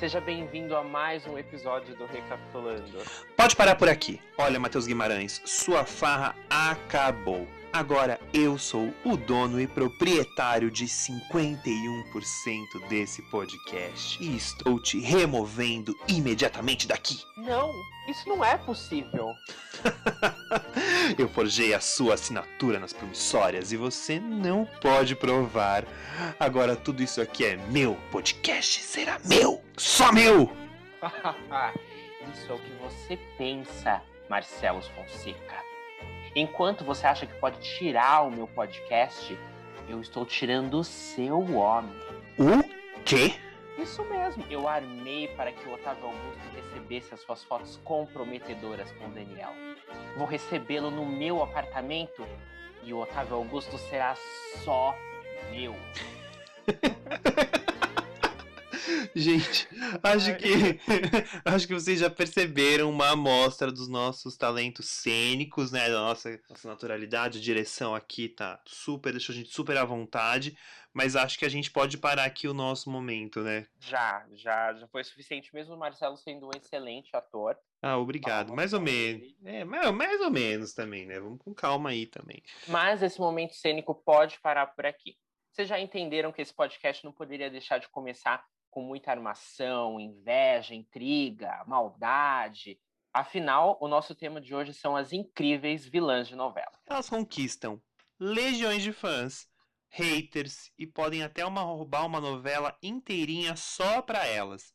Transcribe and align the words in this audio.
Seja 0.00 0.18
bem-vindo 0.18 0.74
a 0.74 0.82
mais 0.82 1.26
um 1.26 1.36
episódio 1.36 1.94
do 1.94 2.06
Recapitulando. 2.06 3.04
Pode 3.36 3.54
parar 3.54 3.74
por 3.74 3.86
aqui. 3.86 4.18
Olha, 4.38 4.58
Matheus 4.58 4.86
Guimarães, 4.86 5.42
sua 5.44 5.84
farra 5.84 6.34
acabou. 6.48 7.46
Agora 7.70 8.18
eu 8.32 8.56
sou 8.56 8.94
o 9.04 9.14
dono 9.14 9.60
e 9.60 9.66
proprietário 9.66 10.70
de 10.70 10.86
51% 10.86 12.88
desse 12.88 13.20
podcast 13.30 14.24
e 14.24 14.34
estou 14.34 14.80
te 14.80 14.98
removendo 14.98 15.94
imediatamente 16.08 16.88
daqui. 16.88 17.18
Não, 17.36 17.70
isso 18.08 18.26
não 18.26 18.42
é 18.42 18.56
possível. 18.56 19.34
eu 21.18 21.28
forjei 21.28 21.74
a 21.74 21.80
sua 21.80 22.14
assinatura 22.14 22.78
nas 22.78 22.92
promissórias 22.92 23.72
e 23.72 23.76
você 23.76 24.18
não 24.18 24.66
pode 24.80 25.14
provar. 25.14 25.84
Agora 26.38 26.76
tudo 26.76 27.02
isso 27.02 27.20
aqui 27.20 27.44
é 27.44 27.56
meu. 27.56 27.96
Podcast 28.10 28.80
será 28.82 29.18
meu. 29.24 29.62
Só 29.76 30.12
meu. 30.12 30.52
isso 32.34 32.50
é 32.50 32.54
o 32.54 32.58
que 32.58 32.72
você 32.80 33.18
pensa, 33.36 34.02
Marcelo 34.28 34.82
Fonseca. 34.82 35.56
Enquanto 36.34 36.84
você 36.84 37.06
acha 37.06 37.26
que 37.26 37.34
pode 37.40 37.58
tirar 37.60 38.22
o 38.22 38.30
meu 38.30 38.46
podcast, 38.46 39.36
eu 39.88 40.00
estou 40.00 40.24
tirando 40.24 40.74
o 40.74 40.84
seu 40.84 41.54
homem. 41.56 41.94
O 42.38 42.62
quê? 43.04 43.34
Isso 43.82 44.04
mesmo. 44.04 44.44
Eu 44.50 44.68
armei 44.68 45.28
para 45.28 45.52
que 45.52 45.66
o 45.68 45.72
Otávio 45.72 46.06
Augusto 46.06 46.42
recebesse 46.54 47.14
as 47.14 47.20
suas 47.20 47.42
fotos 47.44 47.80
comprometedoras 47.82 48.90
com 48.92 49.06
o 49.06 49.10
Daniel. 49.10 49.52
Vou 50.16 50.26
recebê-lo 50.26 50.90
no 50.90 51.06
meu 51.06 51.42
apartamento 51.42 52.26
e 52.82 52.92
o 52.92 52.98
Otávio 52.98 53.36
Augusto 53.36 53.78
será 53.78 54.14
só 54.64 54.94
meu. 55.50 55.74
Gente, 59.14 59.68
acho 60.02 60.36
que 60.36 60.80
acho 61.44 61.66
que 61.66 61.74
vocês 61.74 61.98
já 61.98 62.08
perceberam 62.08 62.90
uma 62.90 63.10
amostra 63.10 63.70
dos 63.70 63.88
nossos 63.88 64.36
talentos 64.36 64.86
cênicos, 64.86 65.72
né? 65.72 65.88
Da 65.88 66.00
nossa, 66.00 66.40
nossa 66.48 66.68
naturalidade, 66.68 67.38
a 67.38 67.42
direção 67.42 67.94
aqui 67.94 68.28
tá 68.28 68.60
super, 68.64 69.12
deixou 69.12 69.32
a 69.32 69.36
gente 69.36 69.52
super 69.52 69.76
à 69.76 69.84
vontade, 69.84 70.56
mas 70.92 71.16
acho 71.16 71.38
que 71.38 71.44
a 71.44 71.48
gente 71.48 71.70
pode 71.70 71.98
parar 71.98 72.24
aqui 72.24 72.48
o 72.48 72.54
nosso 72.54 72.90
momento, 72.90 73.40
né? 73.42 73.66
Já, 73.78 74.26
já, 74.32 74.74
já 74.74 74.88
foi 74.88 75.04
suficiente, 75.04 75.54
mesmo 75.54 75.74
o 75.74 75.78
Marcelo 75.78 76.16
sendo 76.16 76.46
um 76.46 76.50
excelente 76.56 77.14
ator. 77.14 77.56
Ah, 77.82 77.96
obrigado. 77.96 78.54
Mais 78.54 78.72
ou 78.72 78.80
menos. 78.80 79.34
É, 79.44 79.64
mais, 79.64 79.90
mais 79.92 80.20
ou 80.20 80.30
menos 80.30 80.74
também, 80.74 81.06
né? 81.06 81.18
Vamos 81.18 81.38
com 81.38 81.54
calma 81.54 81.90
aí 81.90 82.06
também. 82.06 82.42
Mas 82.68 83.02
esse 83.02 83.18
momento 83.18 83.54
cênico 83.54 83.94
pode 83.94 84.38
parar 84.40 84.66
por 84.66 84.84
aqui. 84.84 85.16
Vocês 85.52 85.68
já 85.68 85.80
entenderam 85.80 86.32
que 86.32 86.42
esse 86.42 86.54
podcast 86.54 87.04
não 87.04 87.12
poderia 87.12 87.50
deixar 87.50 87.78
de 87.78 87.88
começar 87.88 88.44
com 88.70 88.82
muita 88.82 89.10
armação, 89.10 89.98
inveja, 89.98 90.74
intriga, 90.74 91.64
maldade. 91.66 92.78
Afinal, 93.12 93.76
o 93.80 93.88
nosso 93.88 94.14
tema 94.14 94.40
de 94.40 94.54
hoje 94.54 94.72
são 94.72 94.94
as 94.94 95.12
incríveis 95.12 95.84
vilãs 95.84 96.28
de 96.28 96.36
novela. 96.36 96.72
Elas 96.86 97.08
conquistam 97.08 97.82
legiões 98.18 98.82
de 98.82 98.92
fãs, 98.92 99.48
haters 99.90 100.72
e 100.78 100.86
podem 100.86 101.22
até 101.22 101.44
uma, 101.44 101.62
roubar 101.62 102.06
uma 102.06 102.20
novela 102.20 102.76
inteirinha 102.82 103.56
só 103.56 104.00
para 104.00 104.26
elas. 104.26 104.72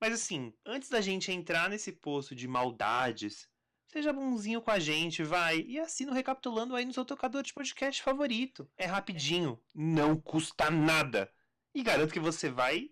Mas 0.00 0.14
assim, 0.14 0.52
antes 0.66 0.88
da 0.88 1.00
gente 1.00 1.30
entrar 1.30 1.68
nesse 1.68 1.92
poço 1.92 2.34
de 2.34 2.48
maldades, 2.48 3.48
seja 3.86 4.12
bonzinho 4.12 4.60
com 4.60 4.70
a 4.70 4.78
gente, 4.78 5.22
vai, 5.22 5.60
e 5.60 5.78
assina 5.78 6.10
o 6.10 6.14
Recapitulando 6.14 6.74
aí 6.74 6.84
no 6.84 6.92
seu 6.92 7.04
tocador 7.04 7.42
de 7.42 7.54
podcast 7.54 8.02
favorito. 8.02 8.68
É 8.76 8.86
rapidinho, 8.86 9.62
não 9.74 10.20
custa 10.20 10.70
nada. 10.70 11.32
E 11.74 11.82
garanto 11.82 12.12
que 12.12 12.20
você 12.20 12.48
vai 12.50 12.90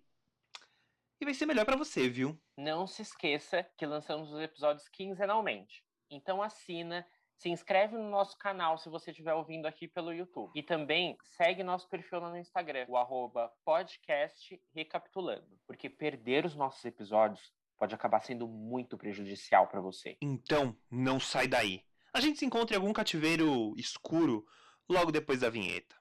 e 1.20 1.24
vai 1.24 1.34
ser 1.34 1.46
melhor 1.46 1.64
para 1.64 1.76
você, 1.76 2.08
viu? 2.08 2.40
Não 2.56 2.86
se 2.86 3.02
esqueça 3.02 3.62
que 3.76 3.86
lançamos 3.86 4.32
os 4.32 4.40
episódios 4.40 4.88
quinzenalmente. 4.88 5.84
Então 6.10 6.42
assina, 6.42 7.06
se 7.42 7.50
inscreve 7.50 7.96
no 7.96 8.08
nosso 8.08 8.38
canal 8.38 8.78
se 8.78 8.88
você 8.88 9.10
estiver 9.10 9.34
ouvindo 9.34 9.66
aqui 9.66 9.88
pelo 9.88 10.12
YouTube. 10.12 10.52
E 10.54 10.62
também 10.62 11.18
segue 11.24 11.64
nosso 11.64 11.88
perfil 11.88 12.20
no 12.20 12.36
Instagram, 12.36 12.86
o 12.88 12.96
arroba 12.96 13.52
podcast 13.64 14.62
recapitulando. 14.72 15.58
Porque 15.66 15.90
perder 15.90 16.46
os 16.46 16.54
nossos 16.54 16.84
episódios 16.84 17.52
pode 17.76 17.96
acabar 17.96 18.20
sendo 18.20 18.46
muito 18.46 18.96
prejudicial 18.96 19.66
para 19.66 19.80
você. 19.80 20.16
Então, 20.22 20.76
não 20.88 21.18
sai 21.18 21.48
daí. 21.48 21.82
A 22.14 22.20
gente 22.20 22.38
se 22.38 22.46
encontra 22.46 22.76
em 22.76 22.78
algum 22.78 22.92
cativeiro 22.92 23.74
escuro 23.76 24.46
logo 24.88 25.10
depois 25.10 25.40
da 25.40 25.50
vinheta. 25.50 25.96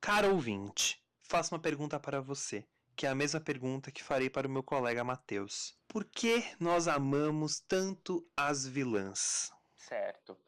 Cara 0.00 0.28
ouvinte, 0.28 1.02
faço 1.22 1.52
uma 1.52 1.60
pergunta 1.60 1.98
para 1.98 2.20
você, 2.20 2.64
que 2.94 3.06
é 3.06 3.10
a 3.10 3.14
mesma 3.14 3.40
pergunta 3.40 3.90
que 3.90 4.02
farei 4.02 4.30
para 4.30 4.46
o 4.46 4.50
meu 4.50 4.62
colega 4.62 5.04
Matheus. 5.04 5.76
Por 5.88 6.04
que 6.04 6.42
nós 6.60 6.88
amamos 6.88 7.60
tanto 7.60 8.26
as 8.36 8.66
vilãs? 8.66 9.52
Certo. 9.76 10.38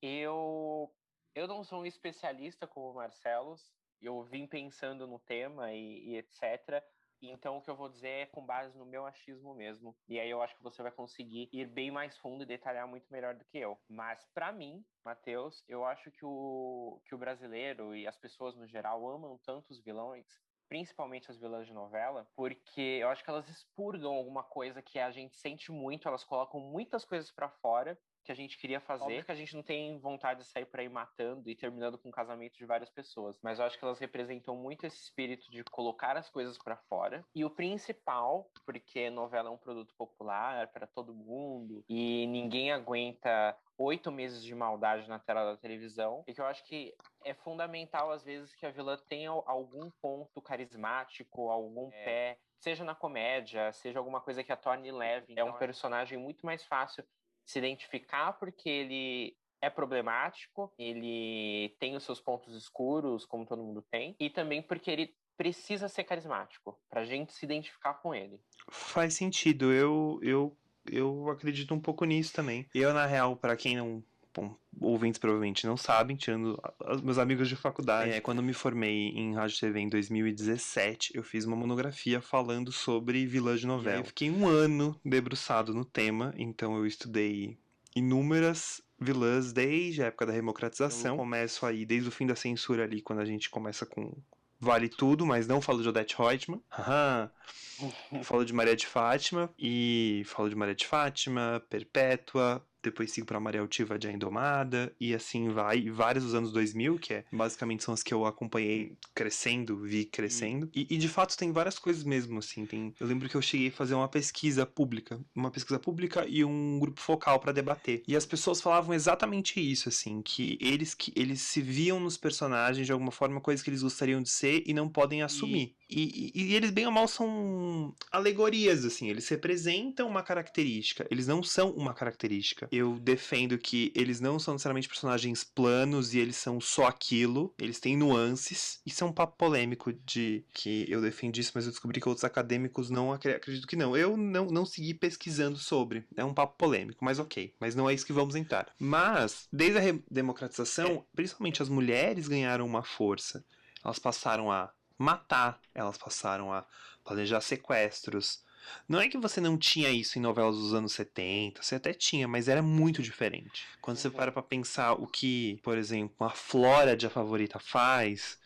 Eu 0.00 0.92
eu 1.34 1.46
não 1.46 1.64
sou 1.64 1.80
um 1.80 1.86
especialista 1.86 2.66
como 2.66 2.90
o 2.90 2.94
Marcelo, 2.94 3.56
eu 4.00 4.22
vim 4.24 4.46
pensando 4.46 5.06
no 5.06 5.18
tema 5.18 5.72
e, 5.72 6.10
e 6.10 6.16
etc. 6.18 6.84
Então, 7.22 7.56
o 7.56 7.62
que 7.62 7.70
eu 7.70 7.76
vou 7.76 7.88
dizer 7.88 8.08
é 8.08 8.26
com 8.26 8.44
base 8.44 8.76
no 8.76 8.84
meu 8.84 9.06
achismo 9.06 9.54
mesmo. 9.54 9.96
E 10.08 10.18
aí 10.18 10.28
eu 10.28 10.42
acho 10.42 10.56
que 10.56 10.62
você 10.62 10.82
vai 10.82 10.90
conseguir 10.90 11.48
ir 11.52 11.68
bem 11.68 11.90
mais 11.90 12.18
fundo 12.18 12.42
e 12.42 12.46
detalhar 12.46 12.86
muito 12.88 13.06
melhor 13.12 13.34
do 13.36 13.44
que 13.44 13.58
eu. 13.58 13.80
Mas, 13.88 14.26
para 14.34 14.50
mim, 14.50 14.84
Matheus, 15.04 15.64
eu 15.68 15.84
acho 15.84 16.10
que 16.10 16.24
o, 16.24 17.00
que 17.06 17.14
o 17.14 17.18
brasileiro 17.18 17.94
e 17.94 18.08
as 18.08 18.16
pessoas 18.16 18.56
no 18.56 18.66
geral 18.66 19.08
amam 19.08 19.38
tanto 19.44 19.70
os 19.70 19.80
vilões 19.80 20.26
principalmente 20.72 21.30
as 21.30 21.36
vilãs 21.36 21.66
de 21.66 21.74
novela, 21.74 22.26
porque 22.34 22.80
eu 22.80 23.10
acho 23.10 23.22
que 23.22 23.28
elas 23.28 23.46
expurgam 23.46 24.14
alguma 24.14 24.42
coisa 24.42 24.80
que 24.80 24.98
a 24.98 25.10
gente 25.10 25.36
sente 25.36 25.70
muito, 25.70 26.08
elas 26.08 26.24
colocam 26.24 26.58
muitas 26.58 27.04
coisas 27.04 27.30
para 27.30 27.50
fora 27.50 27.98
que 28.22 28.32
a 28.32 28.34
gente 28.34 28.58
queria 28.58 28.80
fazer, 28.80 29.04
Óbvio 29.04 29.24
que 29.24 29.32
a 29.32 29.34
gente 29.34 29.54
não 29.54 29.62
tem 29.62 29.98
vontade 29.98 30.40
de 30.40 30.46
sair 30.46 30.66
por 30.66 30.80
aí 30.80 30.88
matando 30.88 31.50
e 31.50 31.56
terminando 31.56 31.98
com 31.98 32.08
o 32.08 32.12
casamento 32.12 32.56
de 32.56 32.64
várias 32.64 32.90
pessoas, 32.90 33.38
mas 33.42 33.58
eu 33.58 33.64
acho 33.64 33.78
que 33.78 33.84
elas 33.84 33.98
representam 33.98 34.56
muito 34.56 34.86
esse 34.86 34.96
espírito 34.96 35.50
de 35.50 35.64
colocar 35.64 36.16
as 36.16 36.30
coisas 36.30 36.56
para 36.58 36.76
fora. 36.88 37.24
E 37.34 37.44
o 37.44 37.50
principal, 37.50 38.50
porque 38.64 39.10
novela 39.10 39.48
é 39.48 39.52
um 39.52 39.58
produto 39.58 39.94
popular 39.96 40.68
para 40.68 40.86
todo 40.86 41.14
mundo 41.14 41.84
e 41.88 42.26
ninguém 42.26 42.72
aguenta 42.72 43.56
oito 43.76 44.12
meses 44.12 44.42
de 44.42 44.54
maldade 44.54 45.08
na 45.08 45.18
tela 45.18 45.44
da 45.44 45.56
televisão, 45.56 46.22
e 46.28 46.34
que 46.34 46.40
eu 46.40 46.46
acho 46.46 46.64
que 46.64 46.94
é 47.24 47.34
fundamental 47.34 48.12
às 48.12 48.22
vezes 48.22 48.54
que 48.54 48.66
a 48.66 48.70
vilã 48.70 48.96
tenha 49.08 49.30
algum 49.30 49.90
ponto 50.00 50.40
carismático, 50.40 51.50
algum 51.50 51.88
é. 51.92 52.04
pé 52.04 52.38
seja 52.62 52.84
na 52.84 52.94
comédia, 52.94 53.72
seja 53.72 53.98
alguma 53.98 54.20
coisa 54.20 54.44
que 54.44 54.52
a 54.52 54.56
torne 54.56 54.92
leve. 54.92 55.26
Então, 55.28 55.48
é 55.48 55.50
um 55.50 55.58
personagem 55.58 56.16
muito 56.16 56.46
mais 56.46 56.62
fácil 56.64 57.04
se 57.44 57.58
identificar 57.58 58.32
porque 58.34 58.68
ele 58.68 59.36
é 59.60 59.70
problemático, 59.70 60.72
ele 60.76 61.74
tem 61.78 61.94
os 61.94 62.02
seus 62.02 62.20
pontos 62.20 62.54
escuros, 62.54 63.24
como 63.24 63.46
todo 63.46 63.62
mundo 63.62 63.84
tem, 63.90 64.16
e 64.18 64.28
também 64.28 64.60
porque 64.60 64.90
ele 64.90 65.14
precisa 65.36 65.88
ser 65.88 66.04
carismático, 66.04 66.78
pra 66.90 67.04
gente 67.04 67.32
se 67.32 67.44
identificar 67.44 67.94
com 67.94 68.14
ele. 68.14 68.40
Faz 68.70 69.14
sentido, 69.14 69.72
eu, 69.72 70.18
eu, 70.22 70.56
eu 70.90 71.30
acredito 71.30 71.74
um 71.74 71.80
pouco 71.80 72.04
nisso 72.04 72.32
também. 72.32 72.68
Eu, 72.74 72.92
na 72.92 73.06
real, 73.06 73.36
para 73.36 73.56
quem 73.56 73.76
não 73.76 74.04
bom, 74.34 74.56
ouvintes 74.80 75.18
provavelmente 75.18 75.66
não 75.66 75.76
sabem, 75.76 76.16
tirando 76.16 76.60
os 76.88 77.00
meus 77.00 77.18
amigos 77.18 77.48
de 77.48 77.56
faculdade. 77.56 78.12
É, 78.12 78.20
quando 78.20 78.38
eu 78.38 78.44
me 78.44 78.52
formei 78.52 79.08
em 79.08 79.34
rádio 79.34 79.56
e 79.56 79.60
TV 79.60 79.80
em 79.80 79.88
2017, 79.88 81.12
eu 81.14 81.22
fiz 81.22 81.44
uma 81.44 81.56
monografia 81.56 82.20
falando 82.20 82.72
sobre 82.72 83.26
vilã 83.26 83.56
de 83.56 83.66
novela. 83.66 83.98
Eu 83.98 84.04
fiquei 84.04 84.30
um 84.30 84.46
ano 84.46 84.98
debruçado 85.04 85.74
no 85.74 85.84
tema, 85.84 86.34
então 86.36 86.76
eu 86.76 86.86
estudei 86.86 87.58
inúmeras 87.94 88.82
vilãs 88.98 89.52
desde 89.52 90.02
a 90.02 90.06
época 90.06 90.26
da 90.26 90.32
democratização. 90.32 91.14
Eu 91.14 91.18
começo 91.18 91.66
aí 91.66 91.84
desde 91.84 92.08
o 92.08 92.12
fim 92.12 92.26
da 92.26 92.36
censura 92.36 92.84
ali, 92.84 93.02
quando 93.02 93.18
a 93.18 93.24
gente 93.24 93.50
começa 93.50 93.84
com 93.84 94.16
Vale 94.58 94.88
Tudo, 94.88 95.26
mas 95.26 95.48
não 95.48 95.60
falo 95.60 95.82
de 95.82 95.88
Odette 95.88 96.16
Reutemann. 96.16 96.62
falo 98.22 98.44
de 98.44 98.52
Maria 98.52 98.76
de 98.76 98.86
Fátima 98.86 99.52
e 99.58 100.22
falo 100.26 100.48
de 100.48 100.54
Maria 100.54 100.74
de 100.74 100.86
Fátima, 100.86 101.60
Perpétua, 101.68 102.64
depois 102.82 103.10
sigo 103.10 103.26
para 103.26 103.40
Maria 103.40 103.60
Altiva 103.60 103.98
de 103.98 104.08
A 104.08 104.12
Indomada, 104.12 104.94
e 105.00 105.14
assim 105.14 105.48
vai, 105.50 105.88
vários 105.90 106.24
dos 106.24 106.34
anos 106.34 106.52
2000, 106.52 106.98
que 106.98 107.14
é 107.14 107.24
basicamente 107.32 107.84
são 107.84 107.94
as 107.94 108.02
que 108.02 108.12
eu 108.12 108.26
acompanhei 108.26 108.96
crescendo, 109.14 109.78
vi 109.78 110.04
crescendo, 110.04 110.70
e, 110.74 110.86
e, 110.90 110.98
de 110.98 111.08
fato 111.08 111.36
tem 111.36 111.52
várias 111.52 111.78
coisas 111.78 112.04
mesmo, 112.04 112.38
assim, 112.38 112.66
tem, 112.66 112.94
eu 112.98 113.06
lembro 113.06 113.28
que 113.28 113.36
eu 113.36 113.42
cheguei 113.42 113.68
a 113.68 113.72
fazer 113.72 113.94
uma 113.94 114.08
pesquisa 114.08 114.66
pública, 114.66 115.20
uma 115.34 115.50
pesquisa 115.50 115.78
pública 115.78 116.26
e 116.28 116.44
um 116.44 116.78
grupo 116.78 117.00
focal 117.00 117.38
para 117.38 117.52
debater, 117.52 118.02
e 118.06 118.16
as 118.16 118.26
pessoas 118.26 118.60
falavam 118.60 118.94
exatamente 118.94 119.60
isso, 119.60 119.88
assim, 119.88 120.22
que 120.22 120.58
eles, 120.60 120.94
que 120.94 121.12
eles 121.16 121.40
se 121.40 121.60
viam 121.60 122.00
nos 122.00 122.16
personagens 122.16 122.86
de 122.86 122.92
alguma 122.92 123.12
forma 123.12 123.40
coisas 123.40 123.62
que 123.62 123.70
eles 123.70 123.82
gostariam 123.82 124.22
de 124.22 124.30
ser 124.30 124.62
e 124.66 124.72
não 124.72 124.88
podem 124.88 125.22
assumir. 125.22 125.74
E, 125.92 126.32
e, 126.34 126.54
eles, 126.54 126.70
bem 126.70 126.86
ou 126.86 126.92
mal, 126.92 127.06
são 127.06 127.94
alegorias, 128.10 128.84
assim. 128.84 129.08
Eles 129.08 129.28
representam 129.28 130.08
uma 130.08 130.22
característica. 130.22 131.06
Eles 131.10 131.26
não 131.26 131.42
são 131.42 131.70
uma 131.70 131.92
característica. 131.92 132.68
Eu 132.72 132.98
defendo 132.98 133.58
que 133.58 133.92
eles 133.94 134.20
não 134.20 134.38
são 134.38 134.54
necessariamente 134.54 134.88
personagens 134.88 135.44
planos 135.44 136.14
e 136.14 136.18
eles 136.18 136.36
são 136.36 136.60
só 136.60 136.86
aquilo. 136.86 137.54
Eles 137.58 137.78
têm 137.78 137.96
nuances. 137.96 138.80
Isso 138.86 139.04
é 139.04 139.06
um 139.06 139.12
papo 139.12 139.36
polêmico 139.36 139.92
de 139.92 140.44
que 140.54 140.86
eu 140.88 141.00
defendi 141.00 141.40
isso, 141.40 141.52
mas 141.54 141.66
eu 141.66 141.70
descobri 141.70 142.00
que 142.00 142.08
outros 142.08 142.24
acadêmicos 142.24 142.88
não 142.88 143.12
acredito 143.12 143.66
que 143.66 143.76
não. 143.76 143.96
Eu 143.96 144.16
não, 144.16 144.46
não 144.46 144.64
segui 144.64 144.94
pesquisando 144.94 145.58
sobre. 145.58 146.04
É 146.16 146.24
um 146.24 146.34
papo 146.34 146.56
polêmico, 146.56 147.04
mas 147.04 147.18
ok. 147.18 147.54
Mas 147.60 147.74
não 147.74 147.88
é 147.88 147.94
isso 147.94 148.06
que 148.06 148.12
vamos 148.12 148.34
entrar. 148.34 148.72
Mas, 148.78 149.46
desde 149.52 149.78
a 149.78 149.94
democratização, 150.10 151.04
principalmente 151.14 151.62
as 151.62 151.68
mulheres 151.68 152.28
ganharam 152.28 152.64
uma 152.64 152.82
força. 152.82 153.44
Elas 153.84 153.98
passaram 153.98 154.50
a 154.50 154.72
matar, 154.98 155.60
elas 155.74 155.98
passaram 155.98 156.52
a 156.52 156.64
planejar 157.04 157.40
sequestros. 157.40 158.42
Não 158.88 159.00
é 159.00 159.08
que 159.08 159.18
você 159.18 159.40
não 159.40 159.58
tinha 159.58 159.90
isso 159.90 160.18
em 160.18 160.22
novelas 160.22 160.56
dos 160.56 160.74
anos 160.74 160.92
70, 160.92 161.62
você 161.62 161.76
até 161.76 161.92
tinha, 161.92 162.28
mas 162.28 162.48
era 162.48 162.62
muito 162.62 163.02
diferente. 163.02 163.66
Quando 163.80 163.96
você 163.96 164.10
para 164.10 164.32
pra 164.32 164.42
pensar 164.42 164.92
o 164.92 165.06
que, 165.06 165.58
por 165.62 165.76
exemplo, 165.76 166.26
a 166.26 166.30
Flora 166.30 166.96
de 166.96 167.06
A 167.06 167.10
Favorita 167.10 167.58
faz, 167.58 168.38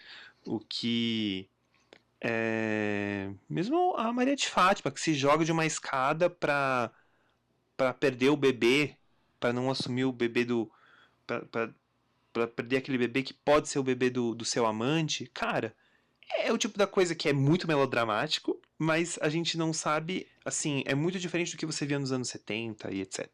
o 0.44 0.58
que. 0.60 1.48
É... 2.20 3.30
Mesmo 3.48 3.94
a 3.96 4.12
Maria 4.12 4.36
de 4.36 4.48
Fátima, 4.48 4.90
que 4.90 5.00
se 5.00 5.14
joga 5.14 5.44
de 5.44 5.52
uma 5.52 5.66
escada 5.66 6.30
pra, 6.30 6.90
pra 7.76 7.92
perder 7.92 8.30
o 8.30 8.36
bebê, 8.36 8.96
para 9.38 9.52
não 9.52 9.70
assumir 9.70 10.04
o 10.04 10.12
bebê 10.12 10.44
do. 10.44 10.70
Pra 11.26 12.46
perder 12.48 12.78
aquele 12.78 12.98
bebê 12.98 13.22
que 13.22 13.34
pode 13.34 13.68
ser 13.68 13.78
o 13.78 13.82
bebê 13.82 14.10
do, 14.10 14.34
do 14.34 14.44
seu 14.44 14.66
amante, 14.66 15.26
cara 15.32 15.74
é 16.28 16.52
o 16.52 16.58
tipo 16.58 16.78
da 16.78 16.86
coisa 16.86 17.14
que 17.14 17.28
é 17.28 17.32
muito 17.32 17.66
melodramático, 17.68 18.60
mas 18.78 19.18
a 19.22 19.28
gente 19.28 19.56
não 19.56 19.72
sabe, 19.72 20.26
assim, 20.44 20.82
é 20.86 20.94
muito 20.94 21.18
diferente 21.18 21.52
do 21.52 21.58
que 21.58 21.66
você 21.66 21.86
via 21.86 21.98
nos 21.98 22.12
anos 22.12 22.28
70 22.28 22.92
e 22.92 23.00
etc. 23.00 23.26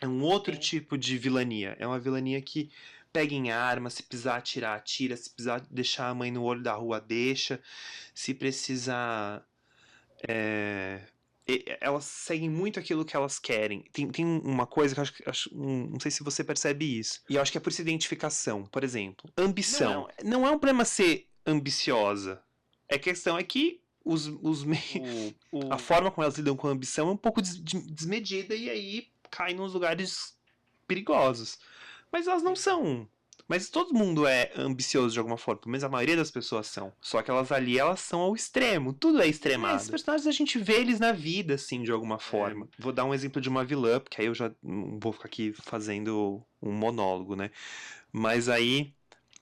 É 0.00 0.06
um 0.06 0.22
outro 0.22 0.54
Sim. 0.54 0.60
tipo 0.60 0.96
de 0.96 1.18
vilania. 1.18 1.76
É 1.78 1.86
uma 1.86 1.98
vilania 1.98 2.40
que 2.40 2.70
pega 3.12 3.34
em 3.34 3.50
arma, 3.50 3.90
se 3.90 4.02
precisar 4.02 4.36
atirar, 4.36 4.76
atira, 4.76 5.16
se 5.16 5.30
precisar 5.30 5.60
deixar 5.70 6.08
a 6.08 6.14
mãe 6.14 6.30
no 6.30 6.42
olho 6.42 6.62
da 6.62 6.72
rua, 6.74 7.00
deixa. 7.00 7.60
Se 8.14 8.32
precisar. 8.32 9.44
É... 10.26 11.00
Elas 11.80 12.04
seguem 12.04 12.48
muito 12.48 12.78
aquilo 12.78 13.04
que 13.04 13.16
elas 13.16 13.38
querem. 13.38 13.84
Tem, 13.92 14.08
tem 14.08 14.24
uma 14.24 14.66
coisa 14.66 14.94
que 14.94 15.00
eu 15.00 15.02
acho, 15.02 15.14
acho 15.26 15.50
não 15.52 15.98
sei 15.98 16.10
se 16.10 16.22
você 16.22 16.44
percebe 16.44 16.98
isso. 16.98 17.22
E 17.28 17.34
eu 17.34 17.42
acho 17.42 17.50
que 17.50 17.58
é 17.58 17.60
por 17.60 17.70
essa 17.70 17.82
identificação. 17.82 18.64
Por 18.66 18.84
exemplo, 18.84 19.28
ambição. 19.36 20.08
Não, 20.22 20.30
não 20.30 20.46
é 20.46 20.50
um 20.50 20.58
problema 20.58 20.84
ser 20.84 21.29
ambiciosa. 21.46 22.42
A 22.90 22.98
questão 22.98 23.38
é 23.38 23.42
que 23.42 23.80
os, 24.04 24.26
os 24.42 24.64
meios, 24.64 25.34
o... 25.52 25.60
a 25.72 25.78
forma 25.78 26.10
como 26.10 26.24
elas 26.24 26.36
lidam 26.36 26.56
com 26.56 26.68
a 26.68 26.72
ambição 26.72 27.08
é 27.08 27.12
um 27.12 27.16
pouco 27.16 27.40
des 27.40 27.56
desmedida 27.56 28.54
e 28.54 28.68
aí 28.68 29.08
cai 29.30 29.54
nos 29.54 29.74
lugares 29.74 30.36
perigosos. 30.86 31.58
Mas 32.10 32.26
elas 32.26 32.42
não 32.42 32.56
são. 32.56 33.08
Mas 33.50 33.68
todo 33.68 33.92
mundo 33.92 34.28
é 34.28 34.52
ambicioso 34.54 35.12
de 35.12 35.18
alguma 35.18 35.36
forma, 35.36 35.60
mas 35.66 35.82
a 35.82 35.88
maioria 35.88 36.16
das 36.16 36.30
pessoas 36.30 36.68
são. 36.68 36.92
Só 37.00 37.20
que 37.20 37.32
elas 37.32 37.50
ali, 37.50 37.80
elas 37.80 37.98
são 37.98 38.20
ao 38.20 38.34
extremo. 38.36 38.92
Tudo 38.92 39.20
é 39.20 39.26
extremado. 39.26 39.74
É, 39.74 39.76
esses 39.76 39.90
personagens 39.90 40.26
a 40.28 40.30
gente 40.30 40.56
vê 40.56 40.74
eles 40.74 41.00
na 41.00 41.10
vida, 41.10 41.54
assim, 41.54 41.82
de 41.82 41.90
alguma 41.90 42.16
forma. 42.20 42.66
É. 42.66 42.82
Vou 42.82 42.92
dar 42.92 43.04
um 43.04 43.12
exemplo 43.12 43.40
de 43.40 43.48
uma 43.48 43.64
vilã, 43.64 43.98
porque 43.98 44.20
aí 44.20 44.28
eu 44.28 44.34
já 44.36 44.52
não 44.62 45.00
vou 45.00 45.12
ficar 45.12 45.26
aqui 45.26 45.52
fazendo 45.52 46.40
um 46.62 46.70
monólogo, 46.70 47.34
né? 47.34 47.50
Mas 48.12 48.48
aí, 48.48 48.94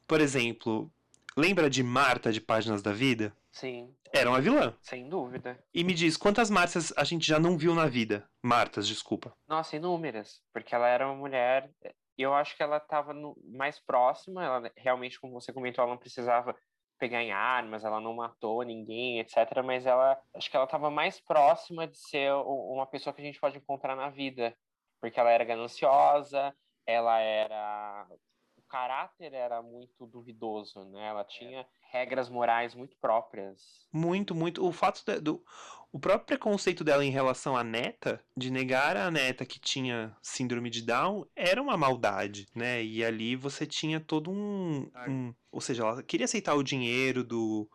por 0.07 0.23
exemplo, 0.23 0.91
Lembra 1.39 1.71
de 1.71 1.85
Marta 1.85 2.33
de 2.33 2.41
Páginas 2.41 2.83
da 2.83 2.93
Vida? 2.93 3.33
Sim. 3.53 3.95
Era 4.13 4.29
uma 4.29 4.41
vilã. 4.41 4.75
Sem 4.83 5.09
dúvida. 5.09 5.57
E 5.73 5.85
me 5.85 5.95
diz, 5.95 6.17
quantas 6.17 6.51
Martas 6.51 6.93
a 6.97 7.05
gente 7.05 7.25
já 7.25 7.39
não 7.39 7.57
viu 7.57 7.77
na 7.77 7.87
vida? 7.87 8.29
Martas, 8.43 8.89
desculpa. 8.89 9.33
Nossa, 9.47 9.77
inúmeras. 9.77 10.43
Porque 10.53 10.75
ela 10.75 10.89
era 10.89 11.07
uma 11.07 11.15
mulher. 11.15 11.71
Eu 12.19 12.35
acho 12.35 12.57
que 12.57 12.63
ela 12.65 12.79
estava 12.79 13.15
mais 13.45 13.79
próxima. 13.79 14.45
Ela 14.45 14.73
realmente, 14.77 15.21
como 15.21 15.41
você 15.41 15.53
comentou, 15.53 15.81
ela 15.85 15.93
não 15.93 16.01
precisava 16.01 16.57
pegar 16.99 17.23
em 17.23 17.31
armas, 17.31 17.85
ela 17.85 18.01
não 18.01 18.17
matou 18.17 18.65
ninguém, 18.65 19.21
etc. 19.21 19.63
Mas 19.65 19.87
ela, 19.87 20.21
acho 20.35 20.51
que 20.51 20.57
ela 20.57 20.65
estava 20.65 20.91
mais 20.91 21.21
próxima 21.21 21.87
de 21.87 21.99
ser 21.99 22.33
uma 22.33 22.85
pessoa 22.85 23.15
que 23.15 23.23
a 23.23 23.25
gente 23.25 23.39
pode 23.39 23.59
encontrar 23.59 23.95
na 23.95 24.11
vida, 24.11 24.53
porque 25.01 25.21
ela 25.21 25.31
era 25.31 25.45
gananciosa, 25.45 26.53
ela 26.85 27.21
era 27.21 28.09
caráter 28.69 29.33
era 29.33 29.63
muito 29.63 30.07
duvidoso, 30.07 30.85
né? 30.85 31.09
Ela 31.09 31.25
tinha 31.25 31.67
regras 31.91 32.29
morais 32.29 32.75
muito 32.75 32.97
próprias. 32.99 33.87
Muito, 33.93 34.35
muito. 34.35 34.65
O 34.65 34.73
fato 34.73 35.03
de, 35.05 35.21
do 35.21 35.43
o 35.91 35.99
próprio 35.99 36.27
preconceito 36.27 36.85
dela 36.85 37.03
em 37.03 37.11
relação 37.11 37.57
à 37.57 37.65
neta, 37.65 38.23
de 38.37 38.51
negar 38.51 38.97
a 38.97 39.11
neta 39.11 39.47
que 39.47 39.59
tinha 39.59 40.15
síndrome 40.21 40.69
de 40.69 40.83
Down, 40.83 41.27
era 41.35 41.63
uma 41.63 41.79
maldade, 41.79 42.47
né? 42.55 42.85
E 42.85 43.03
ali 43.03 43.35
você 43.35 43.67
tinha 43.67 43.99
todo 43.99 44.31
um, 44.31 44.91
um 45.09 45.35
ou 45.51 45.61
seja, 45.63 45.83
ela 45.83 46.03
queria 46.03 46.27
aceitar 46.27 46.55
o 46.55 46.63
dinheiro 46.63 47.25
do 47.25 47.69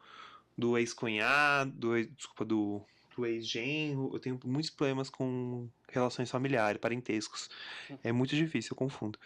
do 0.55 0.77
ex-cunhado, 0.77 1.71
do, 1.71 2.05
desculpa, 2.05 2.45
do 2.45 2.85
do 3.15 3.25
ex-genro, 3.25 4.09
eu 4.13 4.19
tenho 4.19 4.39
muitos 4.43 4.71
problemas 4.71 5.09
com 5.09 5.69
relações 5.89 6.29
familiares, 6.31 6.79
parentescos. 6.79 7.49
Hum. 7.89 7.97
É 8.03 8.11
muito 8.11 8.35
difícil, 8.35 8.71
eu 8.71 8.77
confundo. 8.77 9.19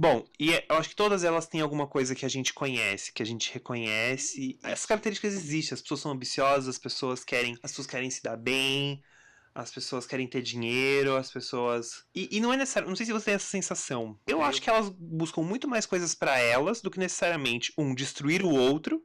Bom, 0.00 0.24
e 0.38 0.54
é, 0.54 0.64
eu 0.70 0.76
acho 0.76 0.90
que 0.90 0.94
todas 0.94 1.24
elas 1.24 1.48
têm 1.48 1.60
alguma 1.60 1.84
coisa 1.84 2.14
que 2.14 2.24
a 2.24 2.28
gente 2.28 2.54
conhece, 2.54 3.12
que 3.12 3.20
a 3.20 3.26
gente 3.26 3.52
reconhece. 3.52 4.56
Essas 4.62 4.86
características 4.86 5.34
existem. 5.34 5.74
As 5.74 5.82
pessoas 5.82 6.00
são 6.00 6.12
ambiciosas, 6.12 6.68
as 6.68 6.78
pessoas 6.78 7.24
querem, 7.24 7.58
as 7.64 7.72
pessoas 7.72 7.88
querem 7.88 8.08
se 8.08 8.22
dar 8.22 8.36
bem, 8.36 9.02
as 9.52 9.72
pessoas 9.72 10.06
querem 10.06 10.28
ter 10.28 10.40
dinheiro, 10.40 11.16
as 11.16 11.32
pessoas. 11.32 12.04
E, 12.14 12.28
e 12.30 12.40
não 12.40 12.52
é 12.52 12.56
necessário. 12.56 12.88
Não 12.88 12.94
sei 12.94 13.06
se 13.06 13.12
você 13.12 13.24
tem 13.24 13.34
essa 13.34 13.48
sensação. 13.48 14.16
Eu, 14.24 14.38
eu... 14.38 14.42
acho 14.44 14.62
que 14.62 14.70
elas 14.70 14.88
buscam 14.88 15.42
muito 15.42 15.66
mais 15.66 15.84
coisas 15.84 16.14
para 16.14 16.38
elas 16.38 16.80
do 16.80 16.92
que 16.92 17.00
necessariamente 17.00 17.72
um 17.76 17.92
destruir 17.92 18.44
o 18.44 18.50
outro, 18.50 19.02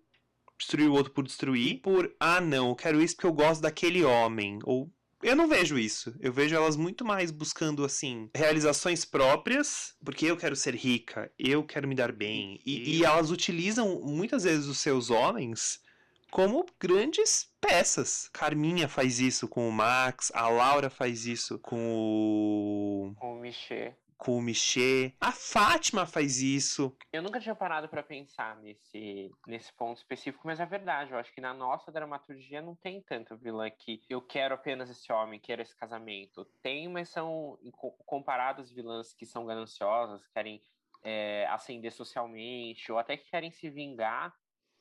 destruir 0.59 0.87
o 0.89 0.93
outro 0.93 1.11
por 1.11 1.23
destruir, 1.23 1.81
por 1.81 2.15
ah 2.19 2.39
não, 2.39 2.69
eu 2.69 2.75
quero 2.75 3.01
isso 3.01 3.15
porque 3.15 3.25
eu 3.25 3.33
gosto 3.33 3.61
daquele 3.61 4.03
homem 4.03 4.59
ou 4.63 4.93
eu 5.23 5.35
não 5.35 5.47
vejo 5.47 5.77
isso. 5.77 6.15
Eu 6.19 6.31
vejo 6.31 6.55
elas 6.55 6.75
muito 6.75 7.03
mais 7.05 7.31
buscando, 7.31 7.83
assim, 7.83 8.29
realizações 8.35 9.05
próprias, 9.05 9.95
porque 10.03 10.25
eu 10.25 10.37
quero 10.37 10.55
ser 10.55 10.75
rica, 10.75 11.31
eu 11.37 11.63
quero 11.63 11.87
me 11.87 11.95
dar 11.95 12.11
bem. 12.11 12.59
E, 12.65 12.97
e 12.97 13.05
elas 13.05 13.31
utilizam 13.31 14.01
muitas 14.01 14.43
vezes 14.43 14.67
os 14.67 14.79
seus 14.79 15.09
homens 15.09 15.81
como 16.29 16.65
grandes 16.79 17.47
peças. 17.61 18.29
Carminha 18.33 18.87
faz 18.87 19.19
isso 19.19 19.47
com 19.47 19.67
o 19.67 19.71
Max, 19.71 20.31
a 20.33 20.49
Laura 20.49 20.89
faz 20.89 21.25
isso 21.25 21.59
com 21.59 21.93
o. 21.93 23.13
Com 23.19 23.37
o 23.37 23.39
Michê 23.39 23.93
com 24.17 24.37
o 24.37 24.41
Michê. 24.41 25.13
A 25.19 25.31
Fátima 25.31 26.05
faz 26.05 26.39
isso. 26.41 26.95
Eu 27.11 27.21
nunca 27.21 27.39
tinha 27.39 27.55
parado 27.55 27.87
para 27.87 28.03
pensar 28.03 28.55
nesse, 28.57 29.31
nesse 29.47 29.73
ponto 29.73 29.97
específico, 29.97 30.45
mas 30.45 30.59
é 30.59 30.65
verdade. 30.65 31.11
Eu 31.11 31.17
acho 31.17 31.33
que 31.33 31.41
na 31.41 31.53
nossa 31.53 31.91
dramaturgia 31.91 32.61
não 32.61 32.75
tem 32.75 33.01
tanto 33.01 33.37
vilã 33.37 33.69
que 33.69 34.01
eu 34.09 34.21
quero 34.21 34.55
apenas 34.55 34.89
esse 34.89 35.11
homem, 35.11 35.39
quero 35.39 35.61
esse 35.61 35.75
casamento. 35.75 36.45
Tem, 36.61 36.87
mas 36.87 37.09
são 37.09 37.57
comparados 38.05 38.71
vilãs 38.71 39.13
que 39.13 39.25
são 39.25 39.45
gananciosas, 39.45 40.25
querem 40.27 40.61
é, 41.03 41.45
ascender 41.47 41.91
socialmente, 41.91 42.91
ou 42.91 42.97
até 42.97 43.17
que 43.17 43.29
querem 43.29 43.51
se 43.51 43.69
vingar. 43.69 44.33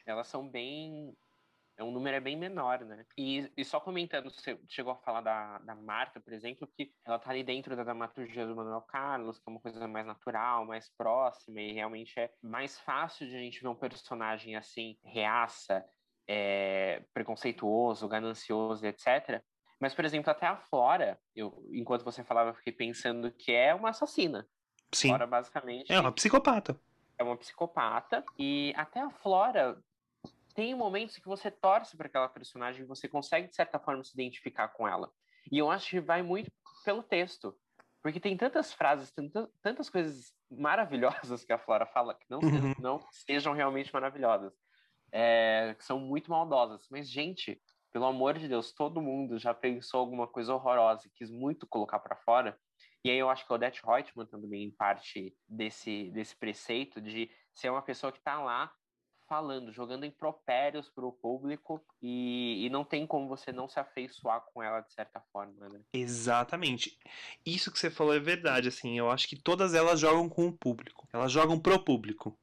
Elas 0.07 0.27
são 0.27 0.49
bem 0.49 1.17
é 1.83 1.85
um 1.85 1.91
número 1.91 2.17
é 2.17 2.21
bem 2.21 2.37
menor, 2.37 2.81
né? 2.85 3.05
E, 3.19 3.51
e 3.57 3.65
só 3.65 3.81
comentando, 3.81 4.31
você 4.31 4.59
chegou 4.69 4.93
a 4.93 4.97
falar 4.97 5.21
da, 5.21 5.59
da 5.59 5.75
Marta, 5.75 6.21
por 6.21 6.33
exemplo, 6.33 6.67
que 6.67 6.93
ela 7.05 7.19
tá 7.19 7.31
ali 7.31 7.43
dentro 7.43 7.77
da 7.77 7.85
dramaturgia 7.85 8.47
do 8.47 8.57
Manuel 8.57 8.83
Carlos, 8.83 9.39
que 9.39 9.45
é 9.49 9.51
uma 9.51 9.61
coisa 9.61 9.87
mais 9.89 10.07
natural, 10.07 10.65
mais 10.65 10.89
próxima, 10.97 11.61
e 11.61 11.73
realmente 11.73 12.19
é 12.19 12.33
mais 12.41 12.79
fácil 12.79 13.27
de 13.27 13.37
a 13.37 13.39
gente 13.39 13.61
ver 13.61 13.69
um 13.69 13.75
personagem 13.75 14.57
assim, 14.57 14.97
reaça, 15.05 15.85
é, 16.27 17.03
preconceituoso, 17.13 18.09
ganancioso, 18.09 18.87
etc. 18.87 19.43
Mas, 19.81 19.95
por 19.95 20.05
exemplo, 20.05 20.31
até 20.31 20.47
a 20.47 20.57
Flora, 20.57 21.19
eu, 21.35 21.69
enquanto 21.73 22.05
você 22.05 22.23
falava, 22.23 22.51
eu 22.51 22.55
fiquei 22.55 22.73
pensando 22.73 23.33
que 23.33 23.51
é 23.53 23.75
uma 23.75 23.91
assassina. 23.91 24.47
Sim. 24.93 25.09
Flora, 25.09 25.27
basicamente. 25.27 25.93
É 25.93 25.99
uma 25.99 26.13
psicopata. 26.13 26.79
É 27.19 27.25
uma 27.25 27.37
psicopata. 27.37 28.25
E 28.39 28.73
até 28.77 29.01
a 29.01 29.11
Flora, 29.11 29.83
tem 30.55 30.75
momentos 30.75 31.19
que 31.19 31.27
você 31.27 31.51
torce 31.51 31.97
para 31.97 32.07
aquela 32.07 32.29
personagem, 32.29 32.87
você 32.87 33.09
consegue 33.09 33.49
de 33.49 33.55
certa 33.55 33.79
forma 33.79 34.05
se 34.05 34.13
identificar 34.15 34.69
com 34.69 34.87
ela. 34.87 35.11
E 35.51 35.59
eu 35.59 35.71
acho 35.71 35.91
que 35.91 36.01
vai 36.01 36.23
muito 36.23 36.51
pelo 36.85 37.03
texto, 37.03 37.57
porque 38.03 38.21
tem 38.21 38.37
tantas 38.37 38.73
frases, 38.73 39.13
tantas 39.63 39.89
coisas 39.89 40.33
maravilhosas 40.51 41.45
que 41.45 41.53
a 41.53 41.59
Flora 41.59 41.87
fala 41.87 42.15
que 42.15 42.27
não, 42.29 42.41
uhum. 42.41 42.75
não 42.79 43.01
sejam 43.11 43.53
realmente 43.53 43.93
maravilhosas, 43.93 44.53
é, 45.13 45.75
que 45.79 45.85
são 45.85 45.99
muito 45.99 46.31
maldosas. 46.31 46.87
Mas 46.91 47.11
gente, 47.11 47.61
pelo 47.93 48.07
amor 48.07 48.39
de 48.39 48.49
Deus, 48.49 48.73
todo 48.73 49.03
mundo 49.03 49.39
já 49.39 49.55
pensou 49.55 50.01
alguma 50.01 50.27
coisa 50.27 50.55
horrorosa 50.55 51.07
e 51.07 51.11
quis 51.11 51.31
muito 51.31 51.67
colocar 51.67 51.99
para 52.01 52.17
fora. 52.17 52.59
E 53.05 53.11
aí 53.11 53.19
eu 53.19 53.29
acho 53.29 53.47
que 53.47 53.53
a 53.53 53.57
Odette 53.57 53.83
Reutemann 53.85 54.27
também 54.27 54.71
parte 54.71 55.35
desse 55.49 56.11
desse 56.13 56.37
preceito 56.37 57.01
de 57.01 57.31
ser 57.53 57.71
uma 57.71 57.83
pessoa 57.83 58.13
que 58.13 58.19
está 58.19 58.41
lá 58.41 58.73
falando, 59.33 59.73
jogando 59.73 60.05
impropérios 60.05 60.91
para 60.91 61.07
o 61.07 61.11
público 61.11 61.83
e, 62.03 62.67
e 62.67 62.69
não 62.69 62.85
tem 62.85 63.07
como 63.07 63.27
você 63.27 63.51
não 63.51 63.67
se 63.67 63.81
afeiçoar 63.81 64.43
com 64.53 64.63
ela 64.63 64.81
de 64.83 64.93
certa 64.93 65.23
forma, 65.33 65.71
né? 65.71 65.81
Exatamente. 65.91 66.99
Isso 67.47 67.73
que 67.73 67.79
você 67.79 67.91
falou 67.91 68.15
é 68.15 68.21
verdade, 68.21 68.69
assim, 68.69 68.99
eu 68.99 69.11
acho 69.11 69.27
que 69.27 69.41
todas 69.41 69.73
elas 69.73 69.99
jogam 69.99 70.29
com 70.29 70.49
o 70.49 70.53
público. 70.53 71.09
Elas 71.11 71.33
jogam 71.33 71.59
pro 71.59 71.83
público. 71.83 72.39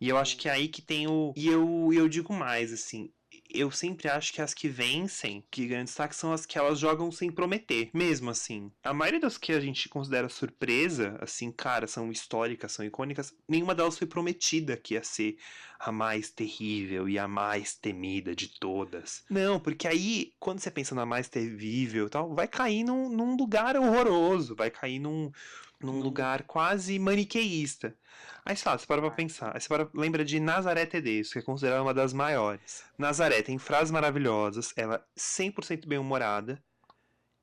E 0.00 0.08
eu 0.08 0.16
acho 0.16 0.38
que 0.38 0.48
é 0.48 0.52
aí 0.52 0.68
que 0.68 0.80
tem 0.80 1.06
o. 1.06 1.34
E 1.36 1.46
eu, 1.46 1.92
eu 1.92 2.08
digo 2.08 2.32
mais, 2.32 2.72
assim 2.72 3.12
eu 3.54 3.70
sempre 3.70 4.08
acho 4.08 4.32
que 4.32 4.40
as 4.42 4.54
que 4.54 4.68
vencem, 4.68 5.44
que 5.50 5.66
ganham 5.66 5.84
destaque, 5.84 6.16
são 6.16 6.32
as 6.32 6.46
que 6.46 6.58
elas 6.58 6.78
jogam 6.78 7.10
sem 7.10 7.30
prometer, 7.30 7.90
mesmo 7.92 8.30
assim. 8.30 8.70
A 8.82 8.92
maioria 8.92 9.20
das 9.20 9.38
que 9.38 9.52
a 9.52 9.60
gente 9.60 9.88
considera 9.88 10.28
surpresa, 10.28 11.16
assim, 11.20 11.50
cara, 11.50 11.86
são 11.86 12.10
históricas, 12.10 12.72
são 12.72 12.84
icônicas, 12.84 13.34
nenhuma 13.48 13.74
delas 13.74 13.98
foi 13.98 14.06
prometida 14.06 14.76
que 14.76 14.94
ia 14.94 15.02
ser 15.02 15.36
a 15.78 15.90
mais 15.90 16.30
terrível 16.30 17.08
e 17.08 17.18
a 17.18 17.26
mais 17.26 17.74
temida 17.74 18.36
de 18.36 18.48
todas. 18.48 19.24
Não, 19.28 19.58
porque 19.58 19.88
aí, 19.88 20.32
quando 20.38 20.60
você 20.60 20.70
pensa 20.70 20.94
na 20.94 21.04
mais 21.04 21.28
terrível 21.28 22.06
e 22.06 22.10
tal, 22.10 22.34
vai 22.34 22.46
cair 22.46 22.84
num, 22.84 23.08
num 23.08 23.36
lugar 23.36 23.76
horroroso, 23.76 24.54
vai 24.54 24.70
cair 24.70 25.00
num, 25.00 25.32
num 25.80 26.00
lugar 26.00 26.44
quase 26.44 26.98
maniqueísta. 26.98 27.96
Aí, 28.44 28.56
sei 28.56 28.70
lá, 28.70 28.78
você 28.78 28.86
para 28.86 29.00
pra 29.00 29.10
pensar. 29.10 29.54
Aí 29.54 29.60
você 29.60 29.68
para, 29.68 29.88
lembra 29.94 30.24
de 30.24 30.40
Nazaré 30.40 30.84
Tedesco, 30.84 31.34
que 31.34 31.38
é 31.38 31.42
considerada 31.42 31.82
uma 31.82 31.94
das 31.94 32.12
maiores. 32.12 32.84
Nazaré 32.98 33.40
tem 33.42 33.56
frases 33.58 33.90
maravilhosas, 33.90 34.72
ela 34.76 34.96
é 34.96 35.20
100% 35.20 35.86
bem-humorada. 35.86 36.62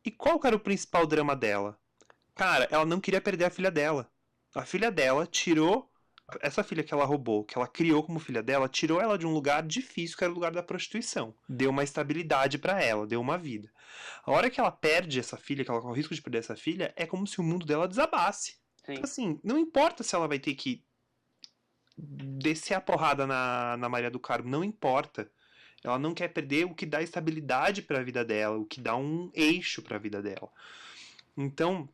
E 0.04 0.12
qual 0.12 0.40
era 0.44 0.56
o 0.56 0.60
principal 0.60 1.06
drama 1.06 1.36
dela? 1.36 1.78
Cara, 2.36 2.68
ela 2.72 2.86
não 2.86 3.00
queria 3.00 3.22
perder 3.22 3.46
a 3.46 3.50
filha 3.50 3.72
dela. 3.72 4.10
A 4.56 4.66
filha 4.66 4.92
dela 4.92 5.26
tirou 5.26 5.90
essa 6.42 6.64
filha 6.64 6.84
que 6.84 6.94
ela 6.94 7.06
roubou, 7.06 7.44
que 7.44 7.58
ela 7.58 7.68
criou 7.68 8.04
como 8.04 8.20
filha 8.20 8.44
dela, 8.44 8.70
tirou 8.70 9.02
ela 9.02 9.18
de 9.18 9.26
um 9.26 9.34
lugar 9.34 9.64
difícil, 9.64 10.18
que 10.18 10.24
era 10.24 10.32
o 10.32 10.36
lugar 10.36 10.52
da 10.52 10.62
prostituição. 10.62 11.34
Deu 11.48 11.70
uma 11.72 11.84
estabilidade 11.84 12.58
para 12.58 12.82
ela, 12.82 13.08
deu 13.08 13.20
uma 13.20 13.38
vida. 13.38 13.72
A 14.24 14.32
hora 14.32 14.50
que 14.50 14.60
ela 14.60 14.72
perde 14.72 15.20
essa 15.20 15.38
filha, 15.38 15.64
que 15.64 15.72
ela 15.72 15.82
corre 15.82 15.94
o 15.94 15.96
risco 15.96 16.14
de 16.14 16.22
perder 16.22 16.40
essa 16.40 16.56
filha, 16.56 16.94
é 16.96 17.06
como 17.06 17.26
se 17.26 17.40
o 17.40 17.44
mundo 17.44 17.66
dela 17.66 17.88
desabasse. 17.88 18.58
Sim. 18.86 18.94
Então, 18.94 19.04
assim, 19.04 19.40
não 19.44 19.58
importa 19.58 20.04
se 20.04 20.16
ela 20.16 20.28
vai 20.28 20.40
ter 20.40 20.54
que 20.56 20.84
descer 22.02 22.76
a 22.76 22.82
porrada 22.82 23.28
na, 23.28 23.78
na 23.78 23.90
Maria 23.90 24.10
do 24.10 24.20
Carmo, 24.20 24.50
não 24.50 24.64
importa. 24.64 25.30
Ela 25.84 25.98
não 25.98 26.14
quer 26.14 26.28
perder 26.30 26.66
o 26.66 26.76
que 26.76 26.86
dá 26.86 27.02
estabilidade 27.02 27.82
para 27.82 28.00
a 28.00 28.04
vida 28.04 28.24
dela, 28.24 28.58
o 28.58 28.66
que 28.66 28.82
dá 28.82 28.96
um 28.96 29.32
eixo 29.34 29.82
para 29.82 29.96
a 29.96 30.00
vida 30.00 30.22
dela. 30.22 30.50
Então, 31.38 31.88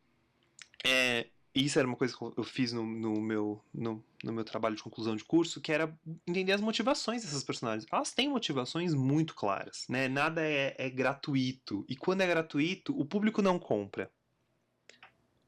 é, 0.84 1.26
isso 1.54 1.78
era 1.78 1.86
uma 1.86 1.96
coisa 1.96 2.16
que 2.16 2.22
eu 2.22 2.44
fiz 2.44 2.72
no, 2.72 2.84
no, 2.84 3.20
meu, 3.20 3.62
no, 3.72 4.04
no, 4.22 4.32
meu 4.32 4.44
trabalho 4.44 4.76
de 4.76 4.82
conclusão 4.82 5.16
de 5.16 5.24
curso, 5.24 5.60
que 5.60 5.72
era 5.72 5.96
entender 6.26 6.52
as 6.52 6.60
motivações 6.60 7.22
dessas 7.22 7.44
personagens. 7.44 7.86
Elas 7.90 8.12
têm 8.12 8.28
motivações 8.28 8.92
muito 8.92 9.34
claras, 9.34 9.86
né? 9.88 10.08
Nada 10.08 10.42
é, 10.42 10.74
é 10.76 10.90
gratuito. 10.90 11.84
E 11.88 11.96
quando 11.96 12.20
é 12.20 12.26
gratuito, 12.26 12.98
o 12.98 13.04
público 13.04 13.40
não 13.40 13.58
compra. 13.58 14.10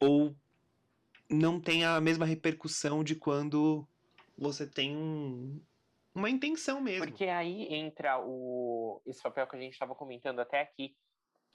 Ou 0.00 0.34
não 1.28 1.60
tem 1.60 1.84
a 1.84 2.00
mesma 2.00 2.24
repercussão 2.24 3.04
de 3.04 3.14
quando 3.14 3.86
você 4.38 4.66
tem 4.66 4.96
um, 4.96 5.60
uma 6.14 6.30
intenção 6.30 6.80
mesmo. 6.80 7.06
Porque 7.06 7.24
aí 7.24 7.66
entra 7.74 8.20
o 8.24 9.02
esse 9.04 9.22
papel 9.22 9.46
que 9.46 9.56
a 9.56 9.60
gente 9.60 9.72
estava 9.72 9.94
comentando 9.94 10.40
até 10.40 10.60
aqui, 10.60 10.96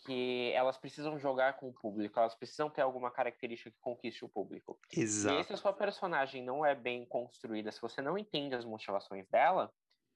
que 0.06 0.52
elas 0.54 0.78
precisam 0.78 1.18
jogar 1.18 1.58
com 1.58 1.70
o 1.70 1.74
público, 1.74 2.20
elas 2.20 2.36
precisam 2.36 2.70
ter 2.70 2.82
alguma 2.82 3.10
característica 3.10 3.72
que 3.72 3.80
conquiste 3.80 4.26
o 4.26 4.30
público. 4.30 4.78
Exato. 4.92 5.40
E 5.40 5.44
se 5.44 5.54
a 5.54 5.58
sua 5.58 5.74
personagem 5.74 6.44
não 6.44 6.66
é 6.66 6.76
bem 6.76 7.06
construída, 7.06 7.72
se 7.72 7.82
você 7.82 8.02
não 8.02 8.18
entende 8.18 8.56
as 8.56 8.66
motivações 8.66 9.28
dela, 9.30 9.72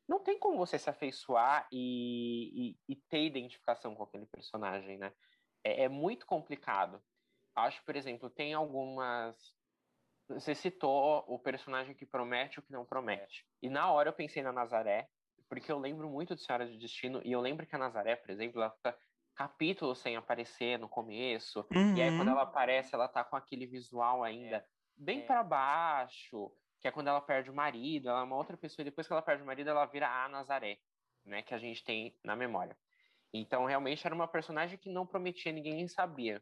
não 0.07 0.19
tem 0.19 0.39
como 0.39 0.57
você 0.57 0.77
se 0.79 0.89
afeiçoar 0.89 1.67
e, 1.71 2.71
e, 2.71 2.93
e 2.93 2.95
ter 3.09 3.25
identificação 3.25 3.95
com 3.95 4.03
aquele 4.03 4.25
personagem, 4.25 4.97
né? 4.97 5.13
É, 5.63 5.83
é 5.83 5.89
muito 5.89 6.25
complicado. 6.25 7.01
Acho, 7.55 7.83
por 7.83 7.95
exemplo, 7.95 8.29
tem 8.29 8.53
algumas. 8.53 9.56
Você 10.29 10.53
citou 10.53 11.23
o 11.27 11.39
personagem 11.39 11.95
que 11.95 12.05
promete 12.05 12.59
o 12.59 12.61
que 12.61 12.71
não 12.71 12.85
promete. 12.85 13.45
E 13.61 13.69
na 13.69 13.91
hora 13.91 14.09
eu 14.09 14.13
pensei 14.13 14.43
na 14.43 14.51
Nazaré, 14.51 15.07
porque 15.47 15.71
eu 15.71 15.79
lembro 15.79 16.09
muito 16.09 16.35
de 16.35 16.41
Senhora 16.41 16.67
de 16.67 16.77
Destino, 16.77 17.21
e 17.23 17.31
eu 17.31 17.39
lembro 17.39 17.65
que 17.65 17.75
a 17.75 17.79
Nazaré, 17.79 18.15
por 18.15 18.29
exemplo, 18.29 18.61
ela 18.61 18.71
fica 18.71 18.97
capítulos 19.33 19.99
sem 19.99 20.15
aparecer 20.15 20.79
no 20.79 20.89
começo. 20.89 21.65
Uhum. 21.73 21.95
E 21.95 22.01
aí, 22.01 22.15
quando 22.17 22.29
ela 22.29 22.43
uhum. 22.43 22.49
aparece, 22.49 22.93
ela 22.93 23.07
tá 23.07 23.23
com 23.23 23.35
aquele 23.35 23.65
visual 23.65 24.23
ainda 24.23 24.57
é. 24.57 24.65
bem 24.97 25.19
é. 25.19 25.25
para 25.25 25.43
baixo, 25.43 26.51
que 26.81 26.87
é 26.87 26.91
quando 26.91 27.07
ela 27.07 27.21
perde 27.21 27.49
o 27.49 27.53
marido, 27.53 28.09
ela 28.09 28.21
é 28.21 28.23
uma 28.23 28.35
outra 28.35 28.57
pessoa, 28.57 28.83
e 28.83 28.89
depois 28.89 29.07
que 29.07 29.13
ela 29.13 29.21
perde 29.21 29.43
o 29.43 29.45
marido, 29.45 29.69
ela 29.69 29.85
vira 29.85 30.09
a 30.09 30.27
Nazaré, 30.27 30.79
né? 31.23 31.41
Que 31.41 31.53
a 31.53 31.57
gente 31.57 31.83
tem 31.83 32.17
na 32.23 32.35
memória. 32.35 32.75
Então, 33.33 33.65
realmente, 33.65 34.05
era 34.05 34.15
uma 34.15 34.27
personagem 34.27 34.77
que 34.77 34.89
não 34.89 35.05
prometia, 35.05 35.51
ninguém 35.51 35.87
sabia 35.87 36.41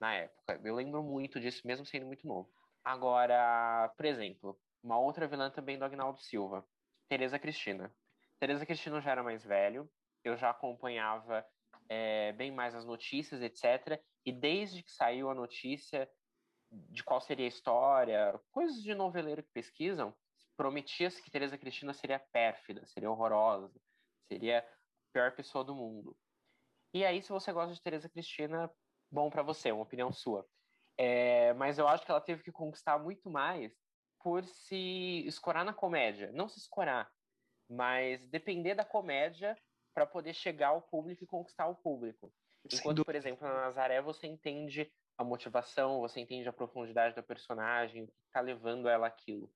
na 0.00 0.14
época. 0.14 0.60
Eu 0.64 0.74
lembro 0.74 1.02
muito 1.02 1.38
disso, 1.38 1.66
mesmo 1.66 1.86
sendo 1.86 2.06
muito 2.06 2.26
novo. 2.26 2.50
Agora, 2.84 3.92
por 3.96 4.04
exemplo, 4.04 4.60
uma 4.82 4.98
outra 4.98 5.28
vilã 5.28 5.50
também 5.50 5.78
do 5.78 5.84
Agnaldo 5.84 6.20
Silva, 6.20 6.66
Teresa 7.08 7.38
Cristina. 7.38 7.94
Teresa 8.40 8.66
Cristina 8.66 9.00
já 9.00 9.12
era 9.12 9.22
mais 9.22 9.44
velho, 9.44 9.88
eu 10.24 10.36
já 10.36 10.50
acompanhava 10.50 11.46
é, 11.88 12.32
bem 12.32 12.50
mais 12.50 12.74
as 12.74 12.84
notícias, 12.84 13.40
etc. 13.40 14.02
E 14.24 14.32
desde 14.32 14.82
que 14.82 14.90
saiu 14.90 15.30
a 15.30 15.34
notícia 15.34 16.10
de 16.70 17.04
qual 17.04 17.20
seria 17.20 17.44
a 17.44 17.48
história, 17.48 18.40
coisas 18.50 18.82
de 18.82 18.94
noveleiro 18.94 19.42
que 19.42 19.50
pesquisam, 19.52 20.14
prometia-se 20.56 21.22
que 21.22 21.30
Teresa 21.30 21.58
Cristina 21.58 21.92
seria 21.92 22.18
pérfida, 22.18 22.86
seria 22.86 23.10
horrorosa, 23.10 23.70
seria 24.26 24.60
a 24.60 24.64
pior 25.12 25.36
pessoa 25.36 25.64
do 25.64 25.74
mundo. 25.74 26.16
E 26.94 27.04
aí, 27.04 27.22
se 27.22 27.30
você 27.30 27.52
gosta 27.52 27.74
de 27.74 27.82
Teresa 27.82 28.08
Cristina, 28.08 28.70
bom 29.10 29.30
para 29.30 29.42
você, 29.42 29.70
uma 29.70 29.82
opinião 29.82 30.12
sua. 30.12 30.46
É, 30.98 31.52
mas 31.54 31.78
eu 31.78 31.88
acho 31.88 32.04
que 32.04 32.10
ela 32.10 32.20
teve 32.20 32.42
que 32.42 32.52
conquistar 32.52 32.98
muito 32.98 33.30
mais 33.30 33.72
por 34.22 34.44
se 34.44 35.24
escorar 35.26 35.64
na 35.64 35.72
comédia. 35.72 36.30
Não 36.32 36.48
se 36.48 36.58
escorar, 36.58 37.10
mas 37.68 38.24
depender 38.26 38.74
da 38.74 38.84
comédia 38.84 39.56
para 39.94 40.06
poder 40.06 40.34
chegar 40.34 40.68
ao 40.68 40.82
público 40.82 41.24
e 41.24 41.26
conquistar 41.26 41.66
o 41.66 41.74
público. 41.74 42.32
Enquanto, 42.72 43.04
por 43.04 43.14
exemplo, 43.14 43.46
na 43.46 43.62
Nazaré 43.62 44.00
você 44.00 44.26
entende 44.26 44.90
a 45.18 45.24
motivação, 45.24 46.00
você 46.00 46.20
entende 46.20 46.48
a 46.48 46.52
profundidade 46.52 47.14
da 47.14 47.22
personagem, 47.22 48.04
o 48.04 48.06
que 48.06 48.12
está 48.26 48.40
levando 48.40 48.88
ela 48.88 49.06
aquilo. 49.06 49.52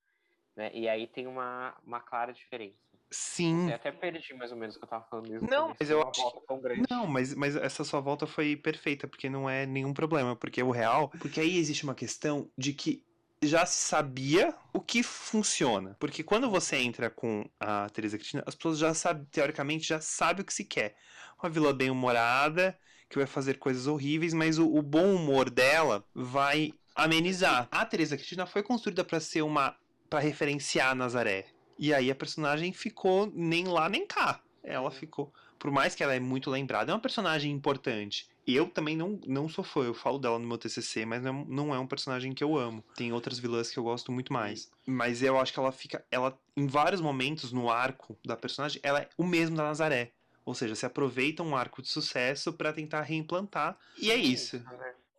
Né? 0.54 0.70
E 0.74 0.88
aí 0.88 1.06
tem 1.06 1.26
uma, 1.26 1.76
uma 1.82 2.00
clara 2.00 2.32
diferença. 2.32 2.78
Sim. 3.10 3.68
Eu 3.68 3.76
até 3.76 3.92
perdi 3.92 4.34
mais 4.34 4.50
ou 4.50 4.58
menos 4.58 4.76
o 4.76 4.78
que 4.78 4.84
eu 4.84 4.88
tava 4.88 5.04
falando 5.04 5.28
mesmo. 5.28 5.48
Não, 5.48 5.74
mas 5.78 5.90
eu 5.90 6.02
acho. 6.02 6.42
Não, 6.90 7.06
mas, 7.06 7.34
mas 7.34 7.56
essa 7.56 7.84
sua 7.84 8.00
volta 8.00 8.26
foi 8.26 8.56
perfeita, 8.56 9.06
porque 9.06 9.28
não 9.28 9.48
é 9.48 9.64
nenhum 9.64 9.94
problema. 9.94 10.34
Porque 10.34 10.62
o 10.62 10.70
real. 10.70 11.10
Porque 11.20 11.40
aí 11.40 11.56
existe 11.56 11.84
uma 11.84 11.94
questão 11.94 12.50
de 12.58 12.72
que 12.72 13.04
já 13.42 13.64
se 13.64 13.86
sabia 13.86 14.54
o 14.72 14.80
que 14.80 15.02
funciona. 15.02 15.96
Porque 16.00 16.22
quando 16.22 16.50
você 16.50 16.76
entra 16.76 17.08
com 17.08 17.48
a 17.60 17.88
Teresa 17.90 18.16
Cristina, 18.16 18.42
as 18.46 18.54
pessoas 18.54 18.78
já 18.78 18.92
sabem, 18.94 19.24
teoricamente, 19.26 19.86
já 19.86 20.00
sabem 20.00 20.42
o 20.42 20.44
que 20.44 20.54
se 20.54 20.64
quer. 20.64 20.96
Uma 21.40 21.50
vilã 21.50 21.74
bem 21.74 21.90
humorada, 21.90 22.76
que 23.08 23.18
vai 23.18 23.26
fazer 23.26 23.58
coisas 23.58 23.86
horríveis, 23.86 24.34
mas 24.34 24.58
o, 24.58 24.66
o 24.66 24.82
bom 24.82 25.14
humor 25.14 25.50
dela 25.50 26.04
vai 26.14 26.72
amenizar. 26.94 27.68
A 27.70 27.84
Teresa 27.84 28.16
Cristina 28.16 28.46
foi 28.46 28.62
construída 28.62 29.04
para 29.04 29.20
ser 29.20 29.42
uma. 29.42 29.76
para 30.08 30.18
referenciar 30.20 30.90
a 30.90 30.94
Nazaré. 30.94 31.46
E 31.78 31.92
aí 31.92 32.10
a 32.10 32.14
personagem 32.14 32.72
ficou 32.72 33.30
nem 33.34 33.66
lá 33.66 33.88
nem 33.88 34.06
cá. 34.06 34.40
Ela 34.62 34.90
ficou. 34.90 35.32
Por 35.58 35.70
mais 35.70 35.94
que 35.94 36.02
ela 36.02 36.14
é 36.14 36.20
muito 36.20 36.50
lembrada, 36.50 36.90
é 36.90 36.94
uma 36.94 37.00
personagem 37.00 37.52
importante 37.52 38.28
eu 38.46 38.68
também 38.68 38.96
não, 38.96 39.18
não 39.26 39.48
sou 39.48 39.64
fã, 39.64 39.80
eu 39.82 39.94
falo 39.94 40.18
dela 40.18 40.38
no 40.38 40.46
meu 40.46 40.56
TCC, 40.56 41.04
mas 41.04 41.22
não, 41.22 41.44
não 41.46 41.74
é 41.74 41.78
um 41.78 41.86
personagem 41.86 42.32
que 42.32 42.44
eu 42.44 42.56
amo. 42.56 42.84
Tem 42.94 43.12
outras 43.12 43.38
vilãs 43.38 43.70
que 43.70 43.78
eu 43.78 43.82
gosto 43.82 44.12
muito 44.12 44.32
mais. 44.32 44.70
Mas 44.86 45.20
eu 45.20 45.36
acho 45.38 45.52
que 45.52 45.58
ela 45.58 45.72
fica. 45.72 46.04
Ela, 46.10 46.38
em 46.56 46.66
vários 46.66 47.00
momentos 47.00 47.52
no 47.52 47.68
arco 47.68 48.16
da 48.24 48.36
personagem, 48.36 48.80
ela 48.84 49.00
é 49.00 49.08
o 49.18 49.24
mesmo 49.24 49.56
da 49.56 49.64
Nazaré. 49.64 50.12
Ou 50.44 50.54
seja, 50.54 50.76
se 50.76 50.86
aproveita 50.86 51.42
um 51.42 51.56
arco 51.56 51.82
de 51.82 51.88
sucesso 51.88 52.52
para 52.52 52.72
tentar 52.72 53.02
reimplantar. 53.02 53.76
E 54.00 54.12
é 54.12 54.14
isso. 54.14 54.64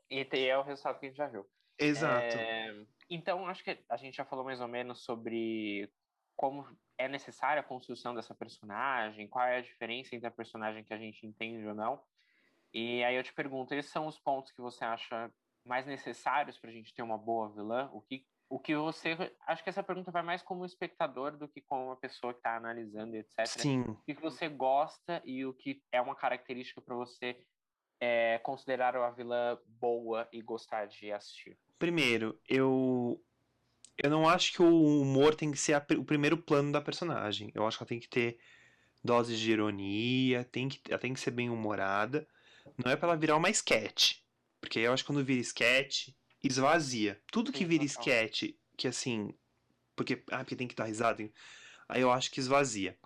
E 0.10 0.26
é 0.34 0.58
o 0.58 0.64
resultado 0.64 0.98
que 0.98 1.08
a 1.08 1.10
gente 1.10 1.18
já 1.18 1.28
viu. 1.28 1.46
Exato. 1.78 2.38
É... 2.38 2.74
Então, 3.10 3.46
acho 3.46 3.62
que 3.62 3.78
a 3.90 3.98
gente 3.98 4.16
já 4.16 4.24
falou 4.24 4.46
mais 4.46 4.62
ou 4.62 4.70
menos 4.70 5.04
sobre 5.04 5.90
como 6.38 6.66
é 6.98 7.08
necessária 7.08 7.60
a 7.60 7.64
construção 7.64 8.16
dessa 8.16 8.34
personagem, 8.34 9.28
qual 9.28 9.46
é 9.46 9.58
a 9.58 9.62
diferença 9.62 10.16
entre 10.16 10.28
a 10.28 10.32
personagem 10.32 10.84
que 10.84 10.94
a 10.94 10.98
gente 10.98 11.26
entende 11.26 11.68
ou 11.68 11.74
não. 11.74 12.02
E 12.74 13.04
aí 13.04 13.16
eu 13.16 13.24
te 13.24 13.34
pergunto, 13.34 13.74
esses 13.74 13.92
são 13.92 14.08
os 14.08 14.20
pontos 14.20 14.52
que 14.52 14.62
você 14.62 14.86
acha 14.86 15.32
mais 15.66 15.86
necessários 15.86 16.58
para 16.58 16.70
a 16.70 16.74
gente 16.74 16.94
ter 16.94 17.02
uma 17.02 17.18
boa 17.18 17.50
vilã? 17.50 17.90
O 17.92 18.02
que, 18.02 18.26
o 18.50 18.60
que 18.60 18.76
você. 18.76 19.16
Acho 19.46 19.64
que 19.64 19.70
essa 19.70 19.84
pergunta 19.84 20.12
vai 20.12 20.22
mais 20.22 20.42
como 20.42 20.66
espectador 20.66 21.36
do 21.36 21.48
que 21.48 21.60
como 21.62 21.86
uma 21.86 21.98
pessoa 21.98 22.34
que 22.34 22.40
está 22.40 22.56
analisando, 22.56 23.16
etc. 23.16 23.46
Sim. 23.48 23.82
O 23.82 23.96
que 24.06 24.14
você 24.14 24.48
gosta 24.48 25.22
e 25.26 25.46
o 25.46 25.54
que 25.54 25.82
é 25.92 26.00
uma 26.00 26.16
característica 26.16 26.82
para 26.82 26.96
você 26.96 27.38
é, 28.00 28.38
considerar 28.40 28.96
uma 28.96 29.12
vilã 29.12 29.60
boa 29.66 30.28
e 30.32 30.42
gostar 30.42 30.86
de 30.86 31.12
assistir? 31.12 31.58
Primeiro, 31.78 32.40
eu 32.48 33.22
Eu 33.98 34.10
não 34.10 34.28
acho 34.28 34.54
que 34.54 34.62
o 34.62 35.02
humor 35.02 35.36
tem 35.36 35.52
que 35.52 35.58
ser 35.58 35.74
a, 35.74 35.86
o 35.98 36.04
primeiro 36.06 36.38
plano 36.38 36.72
da 36.72 36.82
personagem. 36.82 37.52
Eu 37.56 37.66
acho 37.66 37.78
que 37.78 37.84
ela 37.84 37.90
tem 37.90 38.00
que 38.00 38.08
ter 38.08 38.38
doses 39.04 39.40
de 39.40 39.52
ironia, 39.52 40.44
tem 40.44 40.70
que, 40.70 40.80
ela 40.90 41.00
tem 41.00 41.14
que 41.14 41.20
ser 41.20 41.32
bem 41.32 41.50
humorada. 41.50 42.28
Não 42.84 42.92
é 42.92 42.96
pra 42.96 43.10
ela 43.10 43.18
virar 43.18 43.36
uma 43.36 43.50
sketch. 43.50 44.20
Porque 44.62 44.80
eu 44.80 44.94
acho 44.94 45.04
que 45.04 45.08
quando 45.08 45.24
vira 45.24 45.42
sketch, 45.42 46.10
esvazia. 46.44 47.20
Tudo 47.32 47.52
que 47.52 47.66
vira 47.66 47.84
sketch, 47.86 48.52
que 48.76 48.88
assim. 48.88 49.34
Porque, 49.96 50.24
ah, 50.32 50.40
porque 50.40 50.56
tem 50.56 50.68
que 50.68 50.76
dar 50.76 50.86
risada. 50.86 51.28
Aí 51.90 52.02
eu 52.02 52.12
acho 52.12 52.30
que 52.32 52.40
esvazia. 52.40 52.98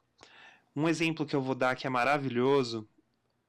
Um 0.75 0.88
exemplo 0.88 1.25
que 1.25 1.36
eu 1.36 1.41
vou 1.41 1.55
dar 1.55 1.75
que 1.75 1.86
é 1.86 1.89
maravilhoso 1.89 2.88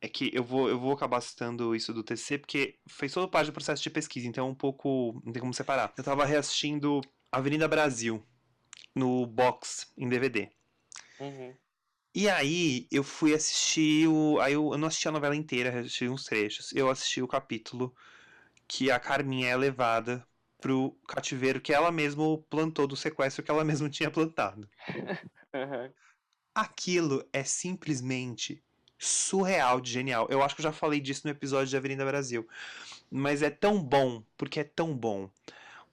é 0.00 0.08
que 0.08 0.30
eu 0.34 0.42
vou, 0.42 0.68
eu 0.68 0.78
vou 0.78 0.92
acabar 0.92 1.20
citando 1.20 1.76
isso 1.76 1.94
do 1.94 2.02
TC, 2.02 2.38
porque 2.38 2.78
fez 2.88 3.12
toda 3.12 3.28
parte 3.28 3.46
do 3.46 3.52
processo 3.52 3.82
de 3.82 3.90
pesquisa, 3.90 4.26
então 4.26 4.48
é 4.48 4.50
um 4.50 4.54
pouco. 4.54 5.22
não 5.24 5.32
tem 5.32 5.40
como 5.40 5.54
separar. 5.54 5.92
Eu 5.96 6.04
tava 6.04 6.24
reassistindo 6.24 7.00
Avenida 7.32 7.66
Brasil 7.66 8.22
no 8.94 9.26
box 9.26 9.90
em 9.96 10.08
DVD. 10.08 10.50
Uhum. 11.18 11.54
E 12.14 12.28
aí 12.28 12.86
eu 12.90 13.02
fui 13.02 13.32
assistir 13.32 14.06
o. 14.06 14.38
Aí 14.40 14.52
eu, 14.52 14.72
eu 14.72 14.78
não 14.78 14.88
assisti 14.88 15.08
a 15.08 15.12
novela 15.12 15.34
inteira, 15.34 15.80
assisti 15.80 16.08
uns 16.08 16.24
trechos. 16.24 16.70
Eu 16.74 16.90
assisti 16.90 17.22
o 17.22 17.28
capítulo 17.28 17.94
que 18.68 18.90
a 18.90 19.00
Carminha 19.00 19.48
é 19.48 19.56
levada 19.56 20.26
pro 20.60 20.96
cativeiro 21.08 21.60
que 21.60 21.72
ela 21.72 21.90
mesma 21.90 22.38
plantou 22.50 22.86
do 22.86 22.96
sequestro 22.96 23.42
que 23.42 23.50
ela 23.50 23.64
mesma 23.64 23.88
tinha 23.88 24.10
plantado. 24.10 24.68
Uhum. 25.54 25.92
Aquilo 26.54 27.28
é 27.30 27.44
simplesmente 27.44 28.64
surreal 28.98 29.82
de 29.82 29.90
genial. 29.92 30.26
Eu 30.30 30.42
acho 30.42 30.54
que 30.54 30.62
eu 30.62 30.64
já 30.64 30.72
falei 30.72 30.98
disso 30.98 31.22
no 31.24 31.30
episódio 31.30 31.66
de 31.66 31.76
Avenida 31.76 32.06
Brasil. 32.06 32.48
Mas 33.10 33.42
é 33.42 33.50
tão 33.50 33.82
bom, 33.82 34.24
porque 34.34 34.60
é 34.60 34.64
tão 34.64 34.96
bom. 34.96 35.30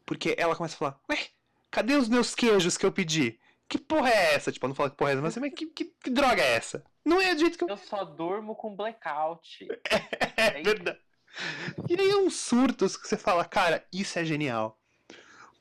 Porque 0.09 0.33
ela 0.39 0.55
começa 0.55 0.73
a 0.73 0.77
falar: 0.79 0.99
Ué, 1.07 1.27
cadê 1.69 1.93
os 1.93 2.09
meus 2.09 2.33
queijos 2.33 2.75
que 2.75 2.83
eu 2.83 2.91
pedi? 2.91 3.39
Que 3.67 3.77
porra 3.77 4.09
é 4.09 4.33
essa? 4.33 4.51
Tipo, 4.51 4.65
eu 4.65 4.69
não 4.69 4.75
falo 4.75 4.89
que 4.89 4.97
porra 4.97 5.11
é 5.11 5.13
essa, 5.13 5.21
mas, 5.21 5.37
mas 5.37 5.53
que, 5.53 5.67
que, 5.67 5.85
que, 5.85 6.09
droga 6.09 6.41
é 6.41 6.55
essa? 6.55 6.83
Não 7.05 7.21
é 7.21 7.35
do 7.35 7.41
jeito 7.41 7.59
que 7.59 7.63
eu. 7.63 7.67
Eu 7.67 7.77
só 7.77 8.03
durmo 8.03 8.55
com 8.55 8.75
blackout. 8.75 9.67
é, 10.35 10.57
é 10.57 10.63
verdade. 10.63 10.99
E 11.87 11.93
aí 11.93 12.09
é 12.09 12.17
uns 12.17 12.37
surtos 12.37 12.97
que 12.97 13.07
você 13.07 13.15
fala, 13.15 13.45
cara, 13.45 13.85
isso 13.93 14.17
é 14.17 14.25
genial. 14.25 14.79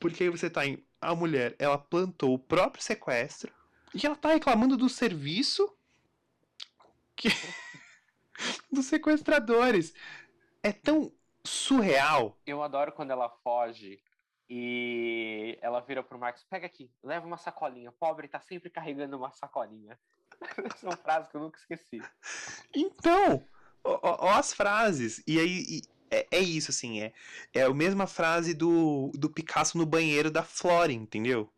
Porque 0.01 0.23
aí 0.25 0.31
você 0.31 0.49
tá 0.49 0.65
em. 0.65 0.83
A 0.99 1.15
mulher, 1.15 1.55
ela 1.59 1.77
plantou 1.77 2.33
o 2.33 2.39
próprio 2.39 2.83
sequestro. 2.83 3.53
E 3.95 4.07
ela 4.07 4.17
tá 4.17 4.31
reclamando 4.31 4.79
do 4.79 4.89
serviço 4.89 5.71
que... 7.15 7.29
dos 8.73 8.87
sequestradores. 8.87 9.93
É 10.63 10.73
tão 10.73 11.13
surreal. 11.45 12.39
Eu 12.47 12.63
adoro 12.63 12.93
quando 12.93 13.11
ela 13.11 13.29
foge 13.29 14.01
e 14.49 15.59
ela 15.61 15.81
vira 15.81 16.03
pro 16.03 16.19
Marcos, 16.19 16.45
pega 16.45 16.67
aqui, 16.67 16.91
leva 17.03 17.27
uma 17.27 17.37
sacolinha. 17.37 17.93
Pobre 17.93 18.29
tá 18.29 18.41
sempre 18.41 18.71
carregando 18.71 19.17
uma 19.17 19.31
sacolinha. 19.31 19.99
São 20.79 20.93
frases 20.93 21.31
que 21.31 21.37
eu 21.37 21.43
nunca 21.43 21.59
esqueci. 21.59 22.01
Então, 22.75 23.45
ó, 23.85 24.27
ó 24.27 24.31
as 24.31 24.55
frases. 24.55 25.23
E 25.27 25.39
aí, 25.39 25.65
e 25.69 25.83
é, 26.11 26.27
é, 26.31 26.39
isso, 26.39 26.71
assim, 26.71 27.03
é, 27.03 27.13
é 27.53 27.63
a 27.63 27.75
mesma 27.75 28.07
frase 28.07 28.55
do, 28.55 29.13
do 29.15 29.29
Picasso 29.29 29.77
no 29.77 29.85
banheiro 29.85 30.31
da 30.31 30.43
Flora, 30.43 30.93
entendeu? 30.93 31.53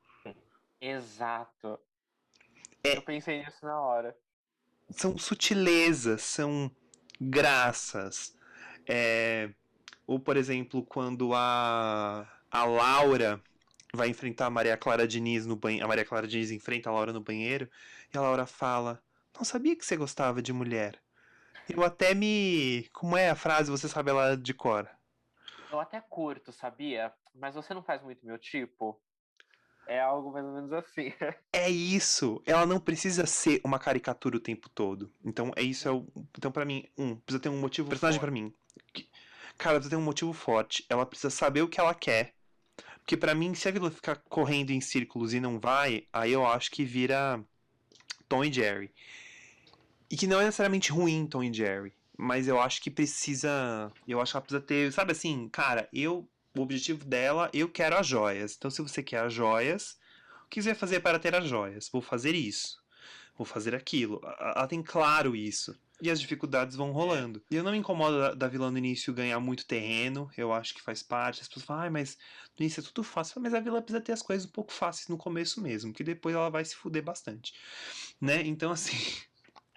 Exato. 0.81 1.79
É, 2.83 2.97
eu 2.97 3.03
pensei 3.03 3.45
nisso 3.45 3.65
na 3.65 3.81
hora. 3.81 4.17
São 4.91 5.17
sutilezas, 5.17 6.23
são 6.23 6.71
graças. 7.21 8.37
É, 8.89 9.51
ou, 10.07 10.19
por 10.19 10.37
exemplo, 10.37 10.85
quando 10.85 11.33
a 11.35 12.27
a 12.51 12.65
Laura 12.65 13.41
vai 13.95 14.09
enfrentar 14.09 14.47
a 14.47 14.51
Maria 14.51 14.77
Clara 14.77 15.07
Diniz 15.07 15.47
no 15.47 15.57
banheiro. 15.57 15.85
A 15.85 15.89
Maria 15.89 16.05
Clara 16.05 16.27
Diniz 16.27 16.51
enfrenta 16.51 16.91
a 16.91 16.93
Laura 16.93 17.13
no 17.13 17.21
banheiro. 17.21 17.69
E 18.13 18.19
a 18.19 18.21
Laura 18.21 18.47
fala: 18.47 19.03
Não 19.37 19.45
sabia 19.45 19.77
que 19.77 19.85
você 19.85 19.97
gostava 19.97 20.43
de 20.43 20.53
mulher. 20.53 21.01
Eu 21.69 21.85
até 21.85 22.15
me. 22.15 22.89
Como 22.93 23.17
é 23.17 23.31
a 23.31 23.37
frase? 23.37 23.71
Você 23.71 23.89
sabe 23.89 24.11
ela 24.11 24.37
de 24.37 24.53
cor? 24.53 24.89
Eu 25.71 25.79
até 25.79 26.01
curto, 26.01 26.53
sabia? 26.53 27.13
Mas 27.35 27.55
você 27.55 27.73
não 27.73 27.83
faz 27.83 28.03
muito 28.03 28.27
meu 28.27 28.39
tipo. 28.39 29.01
É 29.87 30.01
algo 30.01 30.33
mais 30.33 30.45
ou 30.45 30.53
menos 30.53 30.73
assim. 30.73 31.13
é 31.53 31.69
isso. 31.69 32.43
Ela 32.45 32.67
não 32.67 32.81
precisa 32.81 33.27
ser 33.27 33.61
uma 33.65 33.79
caricatura 33.79 34.37
o 34.37 34.41
tempo 34.41 34.69
todo. 34.69 35.13
Então 35.25 35.53
é 35.57 35.63
isso. 35.63 35.89
É 35.89 35.93
o... 35.93 36.07
Então 36.37 36.51
para 36.51 36.65
mim, 36.65 36.89
um, 36.99 37.17
precisa 37.17 37.43
ter 37.43 37.49
um 37.49 37.61
motivo. 37.61 37.89
Personagem 37.89 38.21
para 38.21 38.31
mim. 38.31 38.53
Cara, 39.57 39.77
precisa 39.77 39.91
ter 39.91 39.97
um 39.97 40.05
motivo 40.05 40.33
forte. 40.33 40.85
Ela 40.89 41.07
precisa 41.07 41.31
saber 41.31 41.63
o 41.63 41.69
que 41.69 41.79
ela 41.79 41.95
quer 41.95 42.35
porque 43.11 43.17
para 43.17 43.35
mim, 43.35 43.53
se 43.55 43.67
a 43.67 43.73
vila 43.73 43.91
ficar 43.91 44.15
correndo 44.29 44.71
em 44.71 44.81
círculos 44.81 45.35
e 45.35 45.41
não 45.41 45.59
vai, 45.59 46.07
aí 46.13 46.31
eu 46.31 46.47
acho 46.47 46.71
que 46.71 46.85
vira 46.85 47.45
Tom 48.29 48.45
e 48.45 48.53
Jerry. 48.53 48.95
E 50.09 50.17
que 50.17 50.29
não 50.29 50.41
é 50.41 50.45
necessariamente 50.45 50.93
ruim 50.93 51.27
Tom 51.27 51.43
e 51.43 51.53
Jerry, 51.53 51.93
mas 52.17 52.47
eu 52.47 52.61
acho 52.61 52.81
que 52.81 52.89
precisa, 52.89 53.91
eu 54.07 54.21
acho 54.21 54.31
que 54.31 54.37
ela 54.37 54.43
precisa 54.43 54.61
ter, 54.61 54.93
sabe 54.93 55.11
assim, 55.11 55.49
cara, 55.49 55.89
eu 55.93 56.29
o 56.57 56.61
objetivo 56.61 57.05
dela, 57.05 57.51
eu 57.53 57.69
quero 57.69 57.97
as 57.97 58.07
joias. 58.07 58.55
Então 58.57 58.71
se 58.71 58.81
você 58.81 59.03
quer 59.03 59.25
as 59.25 59.33
joias, 59.33 59.99
o 60.47 60.49
que 60.49 60.63
você 60.63 60.69
vai 60.69 60.79
fazer 60.79 61.01
para 61.01 61.19
ter 61.19 61.35
as 61.35 61.49
joias? 61.49 61.89
Vou 61.89 62.01
fazer 62.01 62.37
isso. 62.37 62.80
Vou 63.37 63.45
fazer 63.45 63.75
aquilo. 63.75 64.21
Ela 64.39 64.67
tem 64.67 64.83
claro 64.83 65.35
isso 65.35 65.79
e 66.01 66.11
as 66.11 66.21
dificuldades 66.21 66.77
vão 66.77 66.93
rolando. 66.93 67.43
E 67.51 67.57
eu 67.57 67.63
não 67.63 67.73
me 67.73 67.79
incomodo 67.79 68.19
da, 68.19 68.35
da 68.35 68.49
vilã 68.49 68.71
no 68.71 68.79
início 68.79 69.13
ganhar 69.13 69.39
muito 69.39 69.67
terreno, 69.67 70.31
eu 70.37 70.53
acho 70.53 70.75
que 70.75 70.81
faz 70.81 71.03
parte. 71.03 71.43
As 71.43 71.49
pessoas 71.49 71.67
falam, 71.67 71.85
ah, 71.85 71.91
mas 71.91 72.17
no 72.59 72.65
início 72.65 72.81
é 72.81 72.85
tudo 72.85 73.03
fácil. 73.03 73.41
Mas 73.41 73.53
a 73.53 73.61
vilã 73.61 73.83
precisa 73.83 74.01
ter 74.01 74.13
as 74.13 74.23
coisas 74.23 74.47
um 74.47 74.51
pouco 74.51 74.73
fáceis 74.73 75.09
no 75.09 75.19
começo 75.19 75.61
mesmo, 75.61 75.93
que 75.93 76.03
depois 76.03 76.35
ela 76.35 76.49
vai 76.49 76.65
se 76.65 76.75
fuder 76.75 77.03
bastante. 77.03 77.55
Né? 78.21 78.43
Então, 78.47 78.71
assim. 78.73 78.97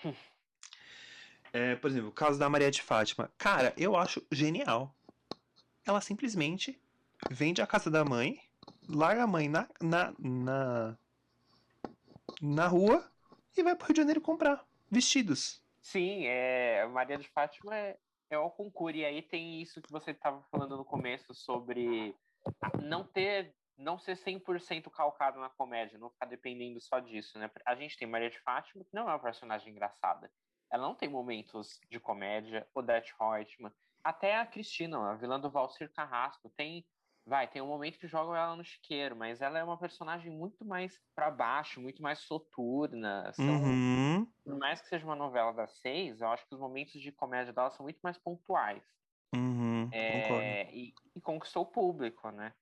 é, 1.52 1.76
por 1.76 1.90
exemplo, 1.90 2.10
o 2.10 2.14
caso 2.14 2.40
da 2.40 2.50
Maria 2.50 2.72
de 2.72 2.82
Fátima. 2.82 3.32
Cara, 3.38 3.74
eu 3.78 3.96
acho 3.96 4.26
genial. 4.32 4.96
Ela 5.86 6.00
simplesmente 6.00 6.80
vende 7.30 7.62
a 7.62 7.68
casa 7.68 7.90
da 7.90 8.06
mãe, 8.06 8.40
larga 8.88 9.24
a 9.24 9.28
mãe 9.28 9.50
na, 9.50 9.68
na, 9.82 10.14
na, 10.18 10.98
na 12.42 12.68
rua 12.68 13.13
e 13.60 13.64
vai 13.64 13.76
pro 13.76 13.88
Rio 13.88 13.94
de 13.94 14.02
Janeiro 14.02 14.22
comprar 14.22 14.66
vestidos. 14.90 15.62
Sim, 15.82 16.26
é, 16.26 16.86
Maria 16.88 17.18
de 17.18 17.28
Fátima 17.30 17.76
é, 17.76 17.98
é 18.30 18.38
o 18.38 18.50
concurso. 18.50 18.98
E 18.98 19.06
aí 19.06 19.22
tem 19.22 19.62
isso 19.62 19.82
que 19.82 19.92
você 19.92 20.12
estava 20.12 20.42
falando 20.52 20.78
no 20.78 20.86
começo 20.86 21.34
sobre 21.34 22.16
não 22.82 23.04
ter 23.04 23.54
não 23.76 23.98
ser 23.98 24.16
100% 24.16 24.90
calcado 24.92 25.40
na 25.40 25.50
comédia, 25.50 25.98
não 25.98 26.12
ficar 26.12 26.28
dependendo 26.28 26.80
só 26.80 27.00
disso, 27.00 27.38
né? 27.40 27.50
A 27.66 27.76
gente 27.76 27.98
tem 27.98 28.08
Maria 28.08 28.30
de 28.30 28.40
Fátima, 28.42 28.84
que 28.84 28.94
não 28.94 29.10
é 29.10 29.14
uma 29.14 29.20
personagem 29.20 29.72
engraçada. 29.72 30.32
Ela 30.72 30.88
não 30.88 30.96
tem 30.96 31.10
momentos 31.10 31.80
de 31.90 32.00
comédia, 32.00 32.68
Odette 32.74 33.14
Reutemann. 33.20 33.74
Até 34.04 34.38
a 34.38 34.46
Cristina, 34.46 35.12
a 35.12 35.16
vilã 35.16 35.40
do 35.40 35.50
Valcir 35.50 35.92
Carrasco, 35.92 36.52
tem 36.56 36.86
Vai, 37.26 37.48
tem 37.48 37.62
um 37.62 37.68
momento 37.68 37.98
que 37.98 38.08
jogam 38.08 38.36
ela 38.36 38.56
no 38.56 38.66
chiqueiro, 38.66 39.16
mas 39.16 39.42
ela 39.42 39.58
é 39.58 39.64
uma 39.64 39.78
personagem 39.78 40.30
muito 40.30 40.66
mais 40.66 41.00
para 41.16 41.32
baixo, 41.32 41.80
muito 41.80 42.02
mais 42.02 42.20
soturna. 42.20 43.32
São, 43.34 43.46
uhum. 43.46 44.28
Por 44.44 44.58
mais 44.58 44.82
que 44.82 44.90
seja 44.90 45.06
uma 45.06 45.16
novela 45.16 45.54
das 45.54 45.72
seis, 45.80 46.20
eu 46.20 46.28
acho 46.28 46.46
que 46.46 46.54
os 46.54 46.60
momentos 46.60 47.02
de 47.02 47.12
comédia 47.14 47.54
dela 47.54 47.72
são 47.72 47.86
muito 47.86 48.00
mais 48.04 48.18
pontuais. 48.18 48.84
Uhum, 49.34 49.90
é, 49.92 50.70
e, 50.72 50.94
e, 51.16 51.22
conquistou 51.22 51.64
o 51.64 51.72
público, 51.72 52.30
né? 52.30 52.54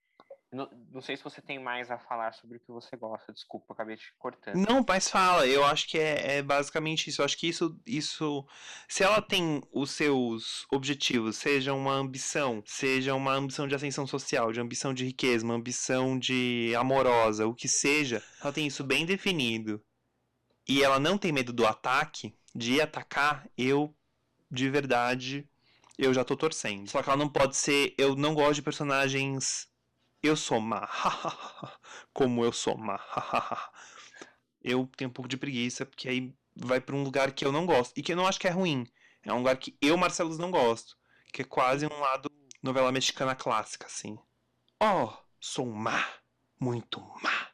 Não, 0.52 0.70
não, 0.92 1.02
sei 1.02 1.16
se 1.16 1.24
você 1.24 1.42
tem 1.42 1.58
mais 1.58 1.90
a 1.90 1.98
falar 1.98 2.34
sobre 2.34 2.58
o 2.58 2.60
que 2.60 2.72
você 2.72 2.98
gosta. 2.98 3.32
Desculpa, 3.32 3.74
acabei 3.74 3.96
te 3.96 4.14
cortando. 4.20 4.56
Não, 4.56 4.84
mas 4.86 5.08
fala. 5.08 5.48
Eu 5.48 5.64
acho 5.64 5.88
que 5.88 5.98
é, 5.98 6.38
é, 6.38 6.42
basicamente 6.42 7.10
isso. 7.10 7.22
Eu 7.22 7.26
acho 7.26 7.38
que 7.38 7.48
isso, 7.48 7.80
isso. 7.86 8.46
Se 8.86 9.02
ela 9.02 9.22
tem 9.22 9.64
os 9.72 9.92
seus 9.92 10.66
objetivos, 10.70 11.38
seja 11.38 11.74
uma 11.74 11.94
ambição, 11.94 12.62
seja 12.66 13.16
uma 13.16 13.32
ambição 13.32 13.66
de 13.66 13.76
ascensão 13.76 14.06
social, 14.06 14.52
de 14.52 14.60
ambição 14.60 14.94
de 14.94 15.06
riqueza, 15.06 15.46
uma 15.46 15.56
ambição 15.56 16.20
de 16.20 16.74
amorosa, 16.78 17.48
o 17.48 17.56
que 17.56 17.70
seja, 17.70 18.22
ela 18.42 18.52
tem 18.52 18.68
isso 18.68 18.84
bem 18.84 19.06
definido. 19.06 19.82
E 20.68 20.84
ela 20.84 21.00
não 21.00 21.18
tem 21.18 21.32
medo 21.32 21.54
do 21.54 21.66
ataque, 21.66 22.36
de 22.54 22.82
atacar, 22.82 23.48
eu, 23.58 23.96
de 24.50 24.70
verdade, 24.70 25.48
eu 25.98 26.14
já 26.14 26.26
tô 26.26 26.36
torcendo. 26.36 26.90
Só 26.90 27.02
que 27.02 27.10
ela 27.10 27.18
não 27.18 27.30
pode 27.30 27.56
ser. 27.56 27.94
Eu 27.98 28.18
não 28.18 28.34
gosto 28.34 28.56
de 28.56 28.62
personagens 28.62 29.71
eu 30.22 30.36
sou 30.36 30.60
má. 30.60 30.88
Como 32.14 32.44
eu 32.44 32.52
sou 32.52 32.78
má. 32.78 33.00
eu 34.64 34.88
tenho 34.98 35.10
um 35.10 35.14
pouco 35.14 35.30
de 35.30 35.38
preguiça, 35.38 35.86
porque 35.86 36.08
aí 36.08 36.34
vai 36.56 36.80
para 36.80 36.96
um 36.96 37.04
lugar 37.04 37.32
que 37.32 37.46
eu 37.46 37.52
não 37.52 37.66
gosto. 37.66 37.98
E 37.98 38.02
que 38.02 38.12
eu 38.12 38.16
não 38.16 38.28
acho 38.28 38.40
que 38.40 38.48
é 38.48 38.52
ruim. 38.52 38.86
É 39.24 39.34
um 39.34 39.40
lugar 39.40 39.58
que 39.58 39.78
eu, 39.82 39.98
Marcelo, 39.98 40.38
não 40.38 40.52
gosto. 40.52 40.98
Que 41.34 41.42
é 41.42 41.46
quase 41.46 41.86
um 41.86 42.00
lado 42.00 42.32
novela 42.62 42.92
mexicana 42.92 43.36
clássica, 43.36 43.88
assim. 43.88 44.18
Oh, 44.80 45.14
sou 45.40 45.66
má. 45.66 46.04
Muito 46.60 47.00
má. 47.22 47.52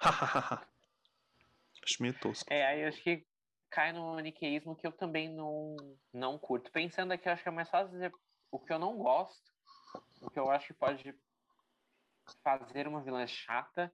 acho 1.84 2.02
meio 2.02 2.18
tosco. 2.18 2.52
É, 2.52 2.66
aí 2.66 2.82
eu 2.82 2.88
acho 2.88 3.02
que 3.02 3.24
cai 3.70 3.92
no 3.92 4.14
maniqueísmo 4.14 4.74
que 4.76 4.86
eu 4.86 4.92
também 4.92 5.32
não, 5.32 5.76
não 6.12 6.38
curto. 6.38 6.70
Pensando 6.72 7.12
aqui, 7.12 7.28
eu 7.28 7.32
acho 7.32 7.42
que 7.42 7.48
é 7.48 7.52
mais 7.52 7.68
fácil 7.68 7.92
dizer 7.92 8.12
o 8.50 8.58
que 8.58 8.72
eu 8.72 8.78
não 8.78 8.96
gosto, 8.96 9.52
o 10.20 10.30
que 10.30 10.38
eu 10.38 10.50
acho 10.50 10.68
que 10.68 10.74
pode 10.74 11.14
fazer 12.42 12.86
uma 12.86 13.02
vilã 13.02 13.26
chata 13.26 13.92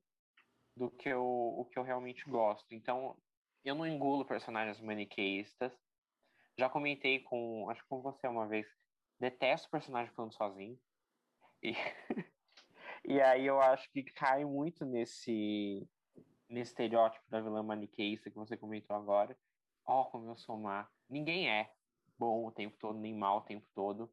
do 0.76 0.90
que 0.90 1.08
eu, 1.08 1.24
o 1.24 1.64
que 1.66 1.78
eu 1.78 1.82
realmente 1.82 2.28
gosto. 2.28 2.66
Então, 2.74 3.16
eu 3.64 3.74
não 3.74 3.86
engulo 3.86 4.24
personagens 4.24 4.80
maniqueístas. 4.80 5.72
Já 6.58 6.68
comentei 6.68 7.20
com, 7.20 7.68
acho 7.70 7.82
que 7.82 7.88
com 7.88 8.00
você 8.00 8.26
uma 8.26 8.46
vez, 8.46 8.66
detesto 9.18 9.70
personagem 9.70 10.12
falando 10.14 10.34
sozinho. 10.34 10.78
E, 11.62 11.72
e 13.04 13.20
aí 13.20 13.46
eu 13.46 13.60
acho 13.60 13.90
que 13.90 14.02
cai 14.02 14.44
muito 14.44 14.84
nesse, 14.84 15.88
nesse 16.48 16.72
estereótipo 16.72 17.24
da 17.28 17.40
vilã 17.40 17.62
maniqueísta 17.62 18.30
que 18.30 18.36
você 18.36 18.56
comentou 18.56 18.96
agora. 18.96 19.36
Ó, 19.84 20.02
oh, 20.02 20.04
como 20.06 20.28
eu 20.28 20.36
sou 20.36 20.56
má. 20.56 20.88
Ninguém 21.08 21.50
é 21.50 21.70
bom 22.18 22.46
o 22.46 22.52
tempo 22.52 22.76
todo, 22.78 22.98
nem 22.98 23.14
mal 23.14 23.38
o 23.38 23.42
tempo 23.42 23.66
todo. 23.74 24.12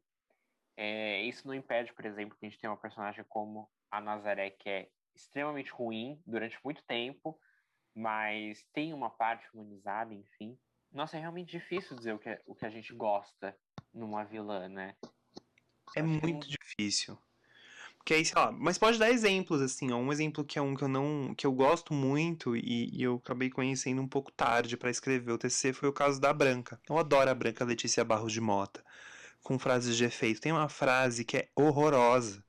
É, 0.76 1.22
isso 1.22 1.46
não 1.46 1.54
impede, 1.54 1.92
por 1.92 2.04
exemplo, 2.04 2.36
que 2.38 2.46
a 2.46 2.48
gente 2.48 2.58
tenha 2.58 2.70
uma 2.70 2.80
personagem 2.80 3.24
como 3.28 3.70
a 3.90 4.00
Nazaré, 4.00 4.50
que 4.50 4.68
é 4.68 4.88
extremamente 5.14 5.70
ruim 5.70 6.20
durante 6.26 6.58
muito 6.64 6.82
tempo, 6.84 7.38
mas 7.94 8.64
tem 8.72 8.92
uma 8.92 9.10
parte 9.10 9.46
humanizada, 9.52 10.14
enfim. 10.14 10.58
Nossa, 10.92 11.16
é 11.16 11.20
realmente 11.20 11.50
difícil 11.50 11.96
dizer 11.96 12.14
o 12.14 12.18
que, 12.18 12.40
o 12.46 12.54
que 12.54 12.66
a 12.66 12.70
gente 12.70 12.92
gosta 12.94 13.56
numa 13.92 14.24
vilã, 14.24 14.68
né? 14.68 14.94
É 15.96 16.02
muito 16.02 16.48
difícil. 16.48 17.18
Porque 17.98 18.14
aí, 18.14 18.24
sei 18.24 18.34
lá, 18.34 18.50
mas 18.50 18.78
pode 18.78 18.98
dar 18.98 19.10
exemplos, 19.10 19.60
assim, 19.60 19.92
ó. 19.92 19.96
Um 19.96 20.12
exemplo 20.12 20.44
que 20.44 20.58
é 20.58 20.62
um 20.62 20.74
que 20.74 20.82
eu 20.82 20.88
não. 20.88 21.34
que 21.36 21.46
eu 21.46 21.52
gosto 21.52 21.92
muito 21.92 22.56
e, 22.56 22.88
e 22.96 23.02
eu 23.02 23.16
acabei 23.16 23.50
conhecendo 23.50 24.00
um 24.00 24.08
pouco 24.08 24.32
tarde 24.32 24.76
para 24.76 24.90
escrever 24.90 25.32
o 25.32 25.38
TCC 25.38 25.72
foi 25.72 25.88
o 25.88 25.92
caso 25.92 26.20
da 26.20 26.32
Branca. 26.32 26.80
Eu 26.88 26.98
adoro 26.98 27.30
a 27.30 27.34
Branca 27.34 27.64
Letícia 27.64 28.04
Barros 28.04 28.32
de 28.32 28.40
Mota. 28.40 28.82
Com 29.42 29.58
frases 29.58 29.96
de 29.96 30.04
efeito. 30.04 30.40
Tem 30.40 30.52
uma 30.52 30.68
frase 30.68 31.24
que 31.24 31.36
é 31.36 31.48
horrorosa. 31.54 32.44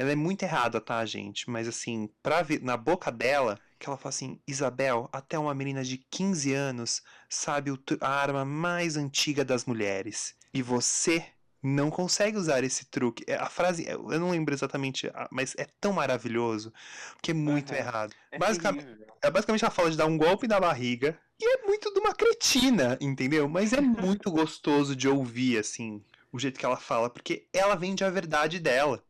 Ela 0.00 0.12
é 0.12 0.16
muito 0.16 0.42
errada, 0.44 0.80
tá, 0.80 1.04
gente? 1.04 1.50
Mas 1.50 1.68
assim, 1.68 2.08
pra 2.22 2.40
ver, 2.40 2.62
na 2.62 2.74
boca 2.74 3.12
dela, 3.12 3.58
que 3.78 3.86
ela 3.86 3.98
fala 3.98 4.08
assim: 4.08 4.40
Isabel, 4.48 5.10
até 5.12 5.38
uma 5.38 5.54
menina 5.54 5.84
de 5.84 5.98
15 5.98 6.54
anos 6.54 7.02
sabe 7.28 7.70
a 8.00 8.08
arma 8.08 8.42
mais 8.42 8.96
antiga 8.96 9.44
das 9.44 9.66
mulheres. 9.66 10.34
E 10.54 10.62
você 10.62 11.22
não 11.62 11.90
consegue 11.90 12.38
usar 12.38 12.64
esse 12.64 12.86
truque. 12.86 13.24
É, 13.26 13.34
a 13.34 13.50
frase, 13.50 13.86
eu 13.86 14.18
não 14.18 14.30
lembro 14.30 14.54
exatamente, 14.54 15.12
mas 15.30 15.54
é 15.58 15.66
tão 15.78 15.92
maravilhoso 15.92 16.72
que 17.20 17.32
é 17.32 17.34
muito 17.34 17.72
uhum. 17.72 17.78
errado. 17.78 18.14
É 18.30 18.38
basicamente, 18.38 18.86
é 19.20 19.30
basicamente 19.30 19.64
ela 19.66 19.70
fala 19.70 19.90
de 19.90 19.98
dar 19.98 20.06
um 20.06 20.16
golpe 20.16 20.48
na 20.48 20.58
barriga 20.58 21.20
e 21.38 21.44
é 21.44 21.66
muito 21.66 21.92
de 21.92 22.00
uma 22.00 22.14
cretina, 22.14 22.96
entendeu? 23.02 23.46
Mas 23.50 23.74
é 23.74 23.82
muito 23.82 24.30
gostoso 24.32 24.96
de 24.96 25.06
ouvir, 25.06 25.58
assim, 25.58 26.02
o 26.32 26.38
jeito 26.38 26.58
que 26.58 26.64
ela 26.64 26.78
fala, 26.78 27.10
porque 27.10 27.46
ela 27.52 27.74
vende 27.74 28.02
a 28.02 28.08
verdade 28.08 28.58
dela. 28.58 29.04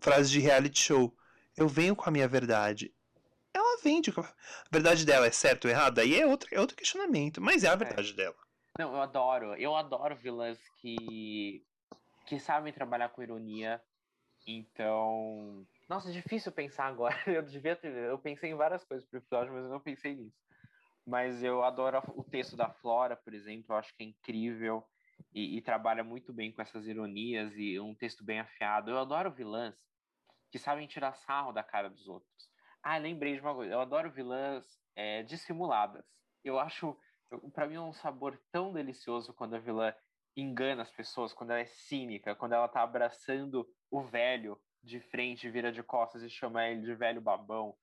Frase 0.00 0.30
de 0.30 0.40
reality 0.40 0.80
show. 0.80 1.16
Eu 1.56 1.68
venho 1.68 1.96
com 1.96 2.08
a 2.08 2.12
minha 2.12 2.28
verdade. 2.28 2.94
Ela 3.52 3.80
vende. 3.82 4.12
A 4.16 4.34
verdade 4.70 5.04
dela 5.04 5.26
é 5.26 5.30
certo 5.30 5.64
ou 5.64 5.70
errado? 5.70 5.98
Aí 5.98 6.20
é 6.20 6.26
outro, 6.26 6.48
é 6.52 6.60
outro 6.60 6.76
questionamento, 6.76 7.40
mas 7.40 7.64
é 7.64 7.68
a 7.68 7.72
é. 7.72 7.76
verdade 7.76 8.12
é. 8.12 8.14
dela. 8.14 8.36
Não, 8.78 8.92
eu 8.92 9.02
adoro. 9.02 9.54
Eu 9.56 9.74
adoro 9.74 10.14
vilãs 10.16 10.58
que 10.80 11.64
que 12.26 12.38
sabem 12.38 12.72
trabalhar 12.72 13.08
com 13.08 13.22
ironia. 13.22 13.82
Então, 14.46 15.66
nossa, 15.88 16.10
é 16.10 16.12
difícil 16.12 16.52
pensar 16.52 16.86
agora. 16.86 17.16
Eu 17.26 17.42
devia 17.42 17.74
ter, 17.74 17.90
eu 17.90 18.18
pensei 18.18 18.50
em 18.50 18.54
várias 18.54 18.84
coisas 18.84 19.06
pro 19.08 19.18
episódio, 19.18 19.52
mas 19.52 19.64
eu 19.64 19.70
não 19.70 19.80
pensei 19.80 20.14
nisso. 20.14 20.36
Mas 21.06 21.42
eu 21.42 21.64
adoro 21.64 22.02
o 22.14 22.22
texto 22.22 22.54
da 22.54 22.68
Flora, 22.68 23.16
por 23.16 23.32
exemplo, 23.32 23.66
eu 23.70 23.76
acho 23.76 23.94
que 23.96 24.04
é 24.04 24.06
incrível 24.06 24.86
e, 25.32 25.56
e 25.56 25.62
trabalha 25.62 26.02
muito 26.02 26.32
bem 26.32 26.52
com 26.52 26.62
essas 26.62 26.86
ironias 26.86 27.52
e 27.56 27.78
um 27.78 27.94
texto 27.94 28.24
bem 28.24 28.40
afiado. 28.40 28.90
Eu 28.90 28.98
adoro 28.98 29.32
vilãs 29.32 29.74
que 30.50 30.58
sabem 30.58 30.86
tirar 30.86 31.14
sarro 31.14 31.52
da 31.52 31.62
cara 31.62 31.90
dos 31.90 32.08
outros. 32.08 32.50
Ah, 32.82 32.96
lembrei 32.96 33.34
de 33.34 33.40
uma 33.40 33.54
coisa. 33.54 33.72
Eu 33.72 33.80
adoro 33.80 34.10
vilãs 34.10 34.64
é, 34.96 35.22
dissimuladas. 35.22 36.04
Eu 36.44 36.58
acho, 36.58 36.96
para 37.52 37.66
mim, 37.66 37.74
é 37.74 37.80
um 37.80 37.92
sabor 37.92 38.40
tão 38.50 38.72
delicioso 38.72 39.34
quando 39.34 39.54
a 39.54 39.58
vilã 39.58 39.94
engana 40.36 40.82
as 40.82 40.90
pessoas, 40.90 41.32
quando 41.32 41.50
ela 41.50 41.60
é 41.60 41.66
cínica, 41.66 42.34
quando 42.34 42.52
ela 42.52 42.68
tá 42.68 42.82
abraçando 42.82 43.68
o 43.90 44.02
velho 44.02 44.58
de 44.82 45.00
frente, 45.00 45.50
vira 45.50 45.72
de 45.72 45.82
costas 45.82 46.22
e 46.22 46.30
chama 46.30 46.66
ele 46.66 46.82
de 46.82 46.94
velho 46.94 47.20
babão. 47.20 47.76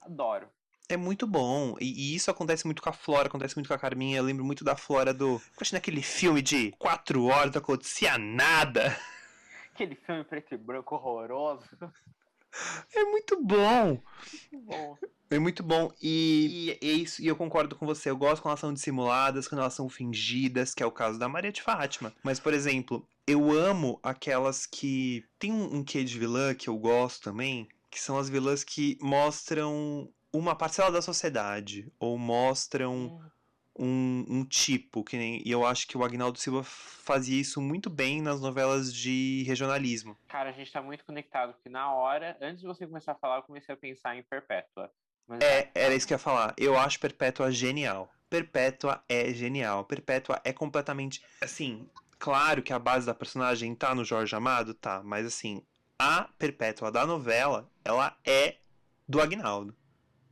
Adoro. 0.00 0.50
É 0.88 0.96
muito 0.96 1.26
bom. 1.26 1.76
E, 1.80 2.12
e, 2.12 2.14
isso 2.14 2.30
acontece 2.30 2.64
muito 2.64 2.80
com 2.80 2.88
a 2.88 2.92
Flora, 2.92 3.28
acontece 3.28 3.54
muito 3.56 3.68
com 3.68 3.74
a 3.74 3.78
Carminha. 3.78 4.18
Eu 4.18 4.24
lembro 4.24 4.44
muito 4.44 4.64
da 4.64 4.74
Flora 4.74 5.12
do. 5.12 5.40
Acho 5.60 5.74
naquele 5.74 6.00
filme 6.00 6.40
de 6.40 6.72
quatro 6.78 7.24
horas 7.24 7.52
não 7.52 7.60
acontecia 7.60 8.16
nada. 8.16 8.98
Aquele 9.74 9.94
filme 9.94 10.24
preto 10.24 10.54
e 10.54 10.56
branco 10.56 10.94
horroroso. 10.94 11.68
É 12.94 13.04
muito 13.04 13.40
bom. 13.42 14.02
Muito 14.50 14.66
bom. 14.66 14.98
É 15.30 15.38
muito 15.38 15.62
bom. 15.62 15.92
E, 16.00 16.78
e, 16.80 16.88
é 16.88 16.90
isso, 16.90 17.22
e 17.22 17.26
eu 17.26 17.36
concordo 17.36 17.76
com 17.76 17.84
você. 17.84 18.08
Eu 18.08 18.16
gosto 18.16 18.40
quando 18.40 18.52
elas 18.52 18.60
são 18.60 18.72
dissimuladas, 18.72 19.46
quando 19.46 19.60
elas 19.60 19.74
são 19.74 19.88
fingidas, 19.88 20.74
que 20.74 20.82
é 20.82 20.86
o 20.86 20.90
caso 20.90 21.18
da 21.18 21.28
Maria 21.28 21.52
de 21.52 21.62
Fátima. 21.62 22.14
Mas, 22.22 22.40
por 22.40 22.54
exemplo, 22.54 23.06
eu 23.26 23.52
amo 23.52 24.00
aquelas 24.02 24.64
que. 24.64 25.24
Tem 25.38 25.52
um, 25.52 25.76
um 25.76 25.84
quê 25.84 26.02
de 26.02 26.18
vilã 26.18 26.54
que 26.54 26.68
eu 26.68 26.78
gosto 26.78 27.24
também, 27.24 27.68
que 27.90 28.00
são 28.00 28.16
as 28.16 28.30
vilãs 28.30 28.64
que 28.64 28.96
mostram 29.02 30.10
uma 30.38 30.54
parcela 30.54 30.90
da 30.90 31.02
sociedade, 31.02 31.90
ou 31.98 32.16
mostram. 32.18 33.20
Hum 33.22 33.38
um, 33.78 34.24
um, 34.28 34.44
tipo, 34.44 35.04
que 35.04 35.16
nem. 35.16 35.40
E 35.44 35.50
eu 35.50 35.64
acho 35.64 35.86
que 35.86 35.96
o 35.96 36.04
Agnaldo 36.04 36.38
Silva 36.38 36.64
fazia 36.64 37.40
isso 37.40 37.62
muito 37.62 37.88
bem 37.88 38.20
nas 38.20 38.40
novelas 38.40 38.92
de 38.92 39.44
regionalismo. 39.46 40.16
Cara, 40.26 40.50
a 40.50 40.52
gente 40.52 40.72
tá 40.72 40.82
muito 40.82 41.04
conectado, 41.04 41.52
porque 41.52 41.68
na 41.68 41.94
hora, 41.94 42.36
antes 42.40 42.60
de 42.60 42.66
você 42.66 42.86
começar 42.86 43.12
a 43.12 43.14
falar, 43.14 43.36
eu 43.36 43.42
comecei 43.42 43.72
a 43.72 43.78
pensar 43.78 44.16
em 44.16 44.22
Perpétua. 44.24 44.90
Mas... 45.26 45.40
É, 45.40 45.70
era 45.74 45.94
isso 45.94 46.06
que 46.06 46.12
eu 46.12 46.16
ia 46.16 46.18
falar. 46.18 46.54
Eu 46.58 46.76
acho 46.76 46.98
Perpétua 46.98 47.52
genial. 47.52 48.10
Perpétua 48.28 49.02
é 49.08 49.32
genial. 49.32 49.84
Perpétua 49.84 50.40
é 50.44 50.52
completamente. 50.52 51.22
Assim, 51.40 51.88
claro 52.18 52.62
que 52.62 52.72
a 52.72 52.78
base 52.78 53.06
da 53.06 53.14
personagem 53.14 53.74
tá 53.74 53.94
no 53.94 54.04
Jorge 54.04 54.34
Amado, 54.34 54.74
tá. 54.74 55.02
Mas 55.04 55.24
assim, 55.24 55.62
a 55.98 56.28
Perpétua 56.36 56.90
da 56.90 57.06
novela, 57.06 57.70
ela 57.84 58.16
é 58.26 58.56
do 59.06 59.20
Agnaldo. 59.20 59.76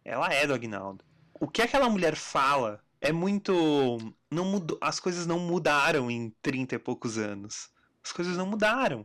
Ela 0.07 0.33
é 0.33 0.47
do 0.47 0.55
Agnaldo. 0.55 1.05
O 1.35 1.49
que 1.49 1.61
aquela 1.61 1.91
mulher 1.91 2.15
fala 2.15 2.81
é 3.01 3.11
muito. 3.11 3.99
Não 4.31 4.45
mudou, 4.45 4.79
as 4.81 5.01
coisas 5.01 5.27
não 5.27 5.41
mudaram 5.41 6.09
em 6.09 6.31
30 6.41 6.77
e 6.77 6.79
poucos 6.79 7.19
anos. 7.19 7.69
As 8.05 8.13
coisas 8.13 8.37
não 8.37 8.47
mudaram. 8.47 9.05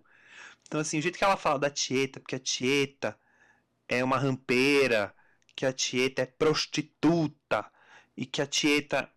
Então, 0.68 0.80
assim, 0.80 1.00
o 1.00 1.02
jeito 1.02 1.18
que 1.18 1.24
ela 1.24 1.36
fala 1.36 1.58
da 1.58 1.72
Tieta, 1.72 2.20
porque 2.20 2.36
a 2.36 2.40
Tieta 2.40 3.18
é 3.90 4.04
uma 4.04 4.20
rampeira, 4.20 5.12
que 5.56 5.66
a 5.66 5.74
Tieta 5.74 6.22
é 6.22 6.26
prostituta, 6.28 7.66
e 8.16 8.24
que 8.24 8.40
a 8.40 8.46
Tieta. 8.46 9.10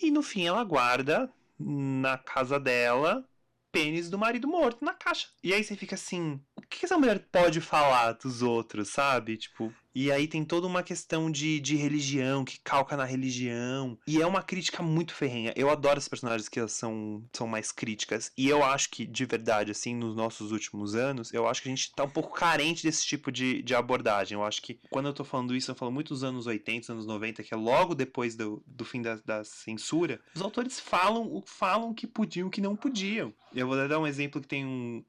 E 0.00 0.12
no 0.12 0.22
fim 0.22 0.46
ela 0.46 0.62
guarda 0.62 1.28
na 1.58 2.16
casa 2.18 2.60
dela 2.60 3.28
pênis 3.72 4.08
do 4.08 4.16
marido 4.16 4.46
morto 4.46 4.84
na 4.84 4.94
caixa. 4.94 5.26
E 5.42 5.52
aí 5.52 5.64
você 5.64 5.74
fica 5.74 5.96
assim, 5.96 6.40
que 6.68 6.84
essa 6.84 6.98
mulher 6.98 7.18
pode 7.30 7.60
falar 7.60 8.12
dos 8.12 8.42
outros, 8.42 8.88
sabe? 8.88 9.36
Tipo, 9.36 9.72
e 9.94 10.10
aí 10.10 10.26
tem 10.26 10.44
toda 10.44 10.66
uma 10.66 10.82
questão 10.82 11.30
de, 11.30 11.60
de 11.60 11.76
religião, 11.76 12.44
que 12.44 12.58
calca 12.58 12.96
na 12.96 13.04
religião. 13.04 13.96
E 14.06 14.20
é 14.20 14.26
uma 14.26 14.42
crítica 14.42 14.82
muito 14.82 15.14
ferrenha. 15.14 15.52
Eu 15.54 15.70
adoro 15.70 15.98
os 15.98 16.08
personagens 16.08 16.48
que 16.48 16.66
são, 16.66 17.22
são 17.32 17.46
mais 17.46 17.70
críticas. 17.70 18.32
E 18.36 18.48
eu 18.48 18.64
acho 18.64 18.90
que, 18.90 19.06
de 19.06 19.24
verdade, 19.24 19.70
assim, 19.70 19.94
nos 19.94 20.16
nossos 20.16 20.50
últimos 20.50 20.96
anos, 20.96 21.32
eu 21.32 21.46
acho 21.46 21.62
que 21.62 21.68
a 21.68 21.70
gente 21.74 21.92
tá 21.94 22.02
um 22.02 22.10
pouco 22.10 22.34
carente 22.34 22.82
desse 22.82 23.06
tipo 23.06 23.30
de, 23.30 23.62
de 23.62 23.72
abordagem. 23.72 24.36
Eu 24.36 24.44
acho 24.44 24.60
que, 24.62 24.80
quando 24.90 25.06
eu 25.06 25.12
tô 25.12 25.22
falando 25.22 25.54
isso, 25.54 25.70
eu 25.70 25.76
falo 25.76 25.92
muito 25.92 26.08
dos 26.08 26.24
anos 26.24 26.48
80, 26.48 26.92
anos 26.92 27.06
90, 27.06 27.44
que 27.44 27.54
é 27.54 27.56
logo 27.56 27.94
depois 27.94 28.34
do, 28.34 28.60
do 28.66 28.84
fim 28.84 29.00
da, 29.00 29.20
da 29.24 29.44
censura. 29.44 30.20
Os 30.34 30.42
autores 30.42 30.80
falam, 30.80 31.40
falam 31.46 31.94
que 31.94 32.06
podiam, 32.06 32.50
que 32.50 32.60
não 32.60 32.74
podiam. 32.74 33.32
Eu 33.54 33.68
vou 33.68 33.88
dar 33.88 34.00
um 34.00 34.06
exemplo 34.06 34.40
que 34.40 34.48
tem 34.48 34.66
um. 34.66 35.04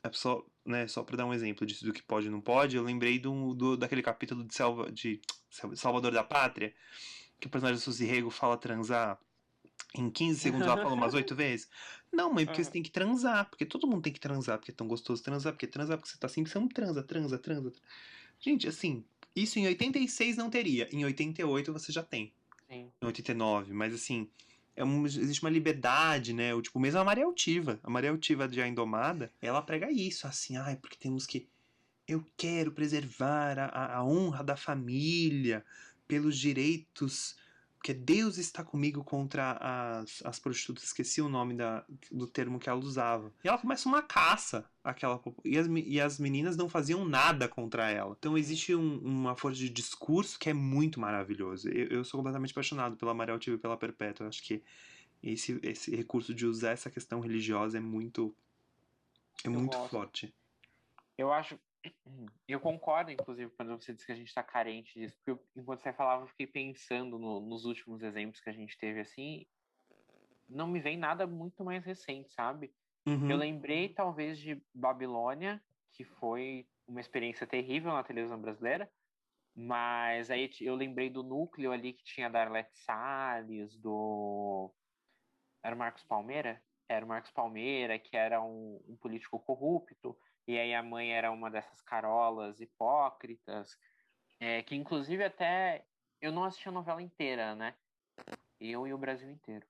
A 0.00 0.10
pessoa 0.10 0.46
né, 0.68 0.86
só 0.86 1.02
para 1.02 1.16
dar 1.16 1.26
um 1.26 1.34
exemplo 1.34 1.66
disso 1.66 1.84
do 1.84 1.92
que 1.92 2.02
pode 2.02 2.26
e 2.26 2.30
não 2.30 2.40
pode, 2.40 2.76
eu 2.76 2.82
lembrei 2.82 3.18
do, 3.18 3.54
do, 3.54 3.76
daquele 3.76 4.02
capítulo 4.02 4.44
de, 4.44 4.54
Selva, 4.54 4.90
de 4.92 5.20
Salvador 5.74 6.12
da 6.12 6.22
Pátria, 6.22 6.74
que 7.40 7.46
o 7.46 7.50
personagem 7.50 7.80
Suzy 7.80 8.04
Rego 8.04 8.30
fala 8.30 8.56
transar 8.56 9.18
em 9.94 10.10
15 10.10 10.40
segundos 10.40 10.66
ela 10.66 10.76
fala 10.76 10.94
umas 10.94 11.14
8 11.14 11.34
vezes. 11.36 11.68
Não, 12.12 12.32
mãe, 12.32 12.44
porque 12.44 12.62
você 12.62 12.70
tem 12.70 12.82
que 12.82 12.90
transar, 12.90 13.48
porque 13.48 13.64
todo 13.64 13.86
mundo 13.86 14.02
tem 14.02 14.12
que 14.12 14.20
transar, 14.20 14.58
porque 14.58 14.70
é 14.70 14.74
tão 14.74 14.86
gostoso 14.86 15.22
transar, 15.22 15.52
porque 15.52 15.66
transar, 15.66 15.96
porque 15.96 16.10
você 16.10 16.18
tá 16.18 16.28
sempre, 16.28 16.50
você 16.50 16.58
não 16.58 16.68
transa, 16.68 17.02
transa, 17.02 17.38
transa. 17.38 17.72
Gente, 18.40 18.68
assim, 18.68 19.04
isso 19.34 19.58
em 19.58 19.66
86 19.66 20.36
não 20.36 20.50
teria, 20.50 20.88
em 20.92 21.04
88 21.04 21.72
você 21.72 21.92
já 21.92 22.02
tem. 22.02 22.32
Sim. 22.68 22.90
Em 23.00 23.06
89, 23.06 23.72
mas 23.72 23.94
assim, 23.94 24.28
é 24.78 24.84
um, 24.84 25.04
existe 25.04 25.42
uma 25.42 25.50
liberdade, 25.50 26.32
né? 26.32 26.54
O, 26.54 26.62
tipo, 26.62 26.78
mesmo 26.78 27.00
a 27.00 27.04
Maria 27.04 27.24
Altiva, 27.24 27.80
a 27.82 27.90
Maria 27.90 28.10
Altiva 28.10 28.46
de 28.46 28.62
A 28.62 28.68
Indomada, 28.68 29.32
ela 29.42 29.60
prega 29.60 29.90
isso, 29.90 30.24
assim, 30.26 30.56
ai, 30.56 30.76
porque 30.76 30.96
temos 30.96 31.26
que. 31.26 31.48
Eu 32.06 32.24
quero 32.36 32.70
preservar 32.70 33.58
a, 33.58 33.96
a 33.96 34.04
honra 34.04 34.44
da 34.44 34.56
família 34.56 35.64
pelos 36.06 36.38
direitos 36.38 37.36
porque 37.78 37.94
Deus 37.94 38.38
está 38.38 38.64
comigo 38.64 39.04
contra 39.04 39.52
as, 39.60 40.20
as 40.24 40.38
prostitutas, 40.38 40.82
esqueci 40.82 41.22
o 41.22 41.28
nome 41.28 41.54
da, 41.54 41.84
do 42.10 42.26
termo 42.26 42.58
que 42.58 42.68
ela 42.68 42.80
usava. 42.80 43.32
E 43.42 43.48
ela 43.48 43.56
começa 43.56 43.88
uma 43.88 44.02
caça, 44.02 44.68
aquela 44.82 45.22
e 45.44 45.56
as, 45.56 45.66
e 45.68 46.00
as 46.00 46.18
meninas 46.18 46.56
não 46.56 46.68
faziam 46.68 47.04
nada 47.04 47.48
contra 47.48 47.88
ela. 47.88 48.16
Então 48.18 48.36
existe 48.36 48.74
um, 48.74 48.98
uma 48.98 49.36
força 49.36 49.58
de 49.58 49.70
discurso 49.70 50.38
que 50.38 50.50
é 50.50 50.52
muito 50.52 50.98
maravilhoso. 50.98 51.68
Eu, 51.68 51.86
eu 51.86 52.04
sou 52.04 52.18
completamente 52.18 52.50
apaixonado 52.50 52.96
pela 52.96 53.14
Maria 53.14 53.38
Tiva 53.38 53.54
e 53.54 53.60
pela 53.60 53.76
Perpétua. 53.76 54.24
Eu 54.24 54.28
acho 54.28 54.42
que 54.42 54.60
esse, 55.22 55.60
esse 55.62 55.94
recurso 55.94 56.34
de 56.34 56.46
usar 56.46 56.72
essa 56.72 56.90
questão 56.90 57.20
religiosa 57.20 57.78
é 57.78 57.80
muito 57.80 58.34
é 59.44 59.48
muito 59.48 59.78
forte. 59.86 60.34
Eu 61.16 61.32
acho 61.32 61.56
eu 62.46 62.60
concordo, 62.60 63.10
inclusive, 63.10 63.50
quando 63.52 63.80
você 63.80 63.92
disse 63.92 64.06
que 64.06 64.12
a 64.12 64.16
gente 64.16 64.28
está 64.28 64.42
carente 64.42 64.98
disso, 64.98 65.16
porque 65.16 65.30
eu, 65.30 65.46
enquanto 65.56 65.82
você 65.82 65.92
falava, 65.92 66.24
eu 66.24 66.28
fiquei 66.28 66.46
pensando 66.46 67.18
no, 67.18 67.40
nos 67.40 67.64
últimos 67.64 68.02
exemplos 68.02 68.40
que 68.40 68.50
a 68.50 68.52
gente 68.52 68.76
teve 68.78 69.00
assim. 69.00 69.46
Não 70.48 70.66
me 70.66 70.80
vem 70.80 70.96
nada 70.96 71.26
muito 71.26 71.62
mais 71.64 71.84
recente, 71.84 72.32
sabe? 72.32 72.72
Uhum. 73.06 73.30
Eu 73.30 73.36
lembrei, 73.36 73.90
talvez, 73.90 74.38
de 74.38 74.60
Babilônia, 74.74 75.62
que 75.92 76.04
foi 76.04 76.66
uma 76.86 77.00
experiência 77.00 77.46
terrível 77.46 77.92
na 77.92 78.02
televisão 78.02 78.40
brasileira, 78.40 78.90
mas 79.54 80.30
aí 80.30 80.50
eu 80.60 80.74
lembrei 80.74 81.10
do 81.10 81.22
núcleo 81.22 81.72
ali 81.72 81.92
que 81.92 82.04
tinha 82.04 82.30
da 82.30 82.40
Arlete 82.40 82.78
Salles, 82.78 83.76
do. 83.76 84.72
Era 85.62 85.74
o 85.74 85.78
Marcos 85.78 86.04
Palmeira? 86.04 86.62
Era 86.88 87.04
o 87.04 87.08
Marcos 87.08 87.30
Palmeira, 87.30 87.98
que 87.98 88.16
era 88.16 88.40
um, 88.42 88.80
um 88.88 88.96
político 88.96 89.38
corrupto 89.40 90.16
e 90.48 90.58
aí 90.58 90.74
a 90.74 90.82
mãe 90.82 91.12
era 91.12 91.30
uma 91.30 91.50
dessas 91.50 91.82
carolas 91.82 92.58
hipócritas, 92.58 93.78
é, 94.40 94.62
que 94.62 94.74
inclusive 94.74 95.22
até 95.22 95.84
eu 96.22 96.32
não 96.32 96.42
assisti 96.42 96.70
a 96.70 96.72
novela 96.72 97.02
inteira, 97.02 97.54
né? 97.54 97.74
Eu 98.58 98.86
e 98.86 98.94
o 98.94 98.98
Brasil 98.98 99.28
inteiro. 99.30 99.66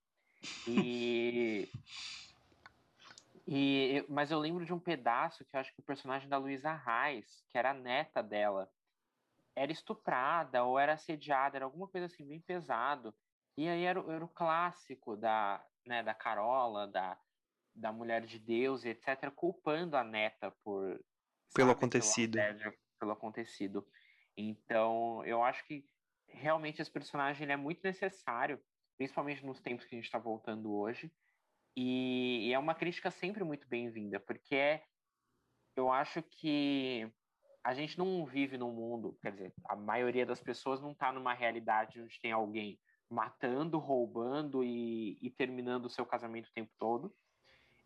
E, 0.69 1.69
e 3.45 4.07
mas 4.09 4.31
eu 4.31 4.39
lembro 4.39 4.65
de 4.65 4.73
um 4.73 4.79
pedaço 4.79 5.45
que 5.45 5.57
eu 5.57 5.61
acho 5.61 5.75
que 5.75 5.81
o 5.81 5.85
personagem 5.85 6.29
da 6.29 6.39
Luísa 6.39 6.73
Reis, 6.73 7.45
que 7.49 7.59
era 7.59 7.73
a 7.73 7.75
neta 7.75 8.23
dela, 8.23 8.71
era 9.57 9.73
estuprada 9.73 10.63
ou 10.63 10.79
era 10.79 10.93
assediada, 10.93 11.57
era 11.57 11.65
alguma 11.65 11.89
coisa 11.89 12.07
assim 12.07 12.25
bem 12.25 12.41
pesado. 12.41 13.13
E 13.57 13.69
aí 13.69 13.83
era, 13.83 13.99
era 14.13 14.25
o 14.25 14.29
clássico 14.29 15.17
da, 15.17 15.61
né, 15.85 16.05
da 16.05 16.15
Carola, 16.15 16.87
da, 16.87 17.19
da 17.79 17.93
mulher 17.93 18.27
de 18.27 18.39
Deus 18.39 18.85
e 18.85 18.89
etc., 18.89 19.31
culpando 19.35 19.97
a 19.97 20.05
neta 20.05 20.51
por 20.63 21.01
pelo 21.55 21.69
sabe, 21.69 21.79
acontecido. 21.79 22.33
Pelo, 22.35 22.75
pelo, 22.99 23.13
acontecido. 23.13 23.87
Então, 24.37 25.25
eu 25.25 25.43
acho 25.43 25.65
que 25.67 25.85
realmente 26.27 26.83
esse 26.83 26.91
personagem 26.91 27.51
é 27.51 27.57
muito 27.57 27.81
necessário, 27.83 28.61
principalmente 28.97 29.45
nos 29.45 29.61
tempos 29.61 29.87
que 29.87 29.95
a 29.95 29.99
gente 29.99 30.07
está 30.07 30.19
voltando 30.19 30.73
hoje. 30.73 31.11
E, 31.77 32.49
e, 32.49 32.53
é 32.53 32.59
uma 32.59 32.75
crítica 32.75 33.11
sempre 33.11 33.45
muito 33.45 33.67
bem-vinda, 33.69 34.19
porque 34.19 34.55
é, 34.55 34.85
eu 35.77 35.91
acho 35.93 36.23
que 36.23 37.11
a 37.65 37.73
gente 37.73 37.97
não 37.97 38.27
vive 38.27 38.59
num 38.59 38.73
mundo, 38.73 39.17
quer 39.23 39.33
dizer, 39.33 39.55
a 39.65 39.77
maioria 39.77 40.27
das 40.27 40.41
pessoas 40.41 40.81
não 40.81 40.93
está 40.93 41.13
numa 41.13 41.35
realidade 41.35 42.01
onde 42.01 42.21
tem 42.21 42.33
alguém 42.33 42.81
matando, 43.11 43.79
roubando 43.79 44.63
e, 44.63 45.19
e 45.23 45.31
terminando 45.31 45.87
o 45.87 45.91
seu 45.91 46.05
casamento 46.05 46.49
o 46.49 46.53
tempo 46.53 46.73
todo. 46.79 47.15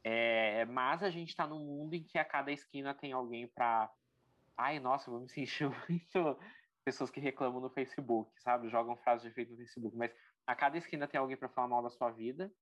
É, 0.04 0.64
mas 0.66 1.02
a 1.02 1.10
gente 1.10 1.28
está 1.28 1.46
num 1.46 1.60
mundo 1.60 1.94
em 1.94 2.02
que 2.02 2.18
a 2.18 2.24
cada 2.24 2.50
esquina 2.50 2.92
tem 2.92 3.12
alguém 3.12 3.46
para. 3.46 3.90
Ai, 4.56 4.80
nossa, 4.80 5.10
vou 5.10 5.20
me 5.20 5.28
sentir 5.28 5.68
muito. 5.88 6.38
Pessoas 6.84 7.10
que 7.10 7.20
reclamam 7.20 7.60
no 7.60 7.70
Facebook, 7.70 8.30
sabe? 8.40 8.68
Jogam 8.68 8.96
frases 8.96 9.22
de 9.22 9.28
efeito 9.28 9.52
no 9.52 9.58
Facebook. 9.58 9.96
Mas 9.96 10.12
a 10.46 10.54
cada 10.54 10.76
esquina 10.76 11.06
tem 11.06 11.20
alguém 11.20 11.36
para 11.36 11.48
falar 11.48 11.68
mal 11.68 11.82
da 11.82 11.90
sua 11.90 12.10
vida. 12.10 12.52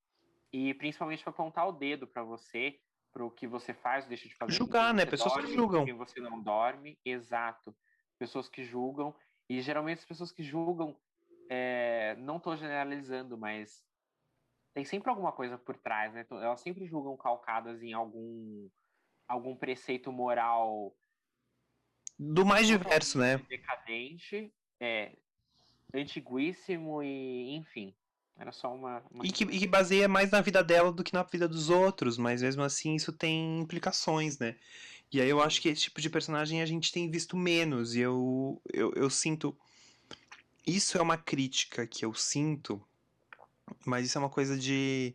E 0.53 0.75
principalmente 0.75 1.23
para 1.23 1.31
apontar 1.31 1.67
o 1.67 1.73
dedo 1.73 2.07
para 2.07 2.23
você, 2.23 2.79
para 3.13 3.25
o 3.25 3.31
que 3.31 3.47
você 3.47 3.73
faz, 3.73 4.07
deixa 4.07 4.29
de 4.29 4.35
fazer. 4.35 4.53
Julgar, 4.53 4.93
né? 4.93 5.07
Pessoas 5.07 5.33
dorme, 5.33 5.49
que 5.49 5.55
julgam. 5.55 5.85
Que 5.87 5.93
você 5.93 6.21
não 6.21 6.43
dorme. 6.43 6.99
Exato. 7.05 7.75
Pessoas 8.19 8.49
que 8.49 8.63
julgam. 8.63 9.15
E 9.49 9.61
geralmente 9.63 10.01
as 10.01 10.05
pessoas 10.05 10.31
que 10.31 10.43
julgam. 10.43 10.95
É, 11.49 12.15
não 12.19 12.37
estou 12.37 12.57
generalizando, 12.57 13.37
mas 13.37 13.85
tem 14.75 14.85
sempre 14.85 15.11
alguma 15.11 15.33
coisa 15.33 15.59
por 15.59 15.77
trás, 15.77 16.13
né? 16.13 16.27
Elas 16.31 16.61
sempre 16.61 16.87
julgam 16.87 17.17
calcadas 17.17 17.83
em 17.83 17.93
algum 17.93 18.69
algum 19.29 19.55
preceito 19.55 20.11
moral 20.11 20.93
do 22.19 22.45
mais 22.45 22.67
diverso, 22.67 23.19
né? 23.19 23.39
Decadente, 23.49 24.53
é 24.79 25.17
antiguíssimo 25.95 27.03
e 27.03 27.57
enfim. 27.57 27.95
Era 28.39 28.53
só 28.53 28.75
uma. 28.75 29.03
uma... 29.11 29.27
E, 29.27 29.33
que, 29.33 29.45
e 29.45 29.59
que 29.59 29.67
baseia 29.67 30.07
mais 30.07 30.31
na 30.31 30.41
vida 30.41 30.63
dela 30.63 30.93
do 30.93 31.03
que 31.03 31.15
na 31.15 31.23
vida 31.23 31.49
dos 31.49 31.71
outros, 31.71 32.19
mas 32.19 32.43
mesmo 32.43 32.63
assim 32.63 32.95
isso 32.95 33.13
tem 33.13 33.61
implicações, 33.61 34.39
né? 34.39 34.57
E 35.13 35.21
aí 35.21 35.29
eu 35.29 35.43
acho 35.43 35.61
que 35.61 35.69
esse 35.69 35.83
tipo 35.83 36.01
de 36.01 36.09
personagem 36.09 36.63
a 36.63 36.67
gente 36.67 36.93
tem 36.93 37.11
visto 37.11 37.37
menos, 37.37 37.95
e 37.95 38.01
eu, 38.01 38.61
eu, 38.73 38.93
eu 38.95 39.11
sinto. 39.11 39.57
Isso 40.67 40.99
é 40.99 41.03
uma 41.03 41.17
crítica 41.17 41.87
que 41.87 42.05
eu 42.05 42.15
sinto 42.15 42.83
mas 43.85 44.07
isso 44.07 44.19
é 44.19 44.21
uma 44.21 44.31
coisa 44.31 44.57
de. 44.57 45.15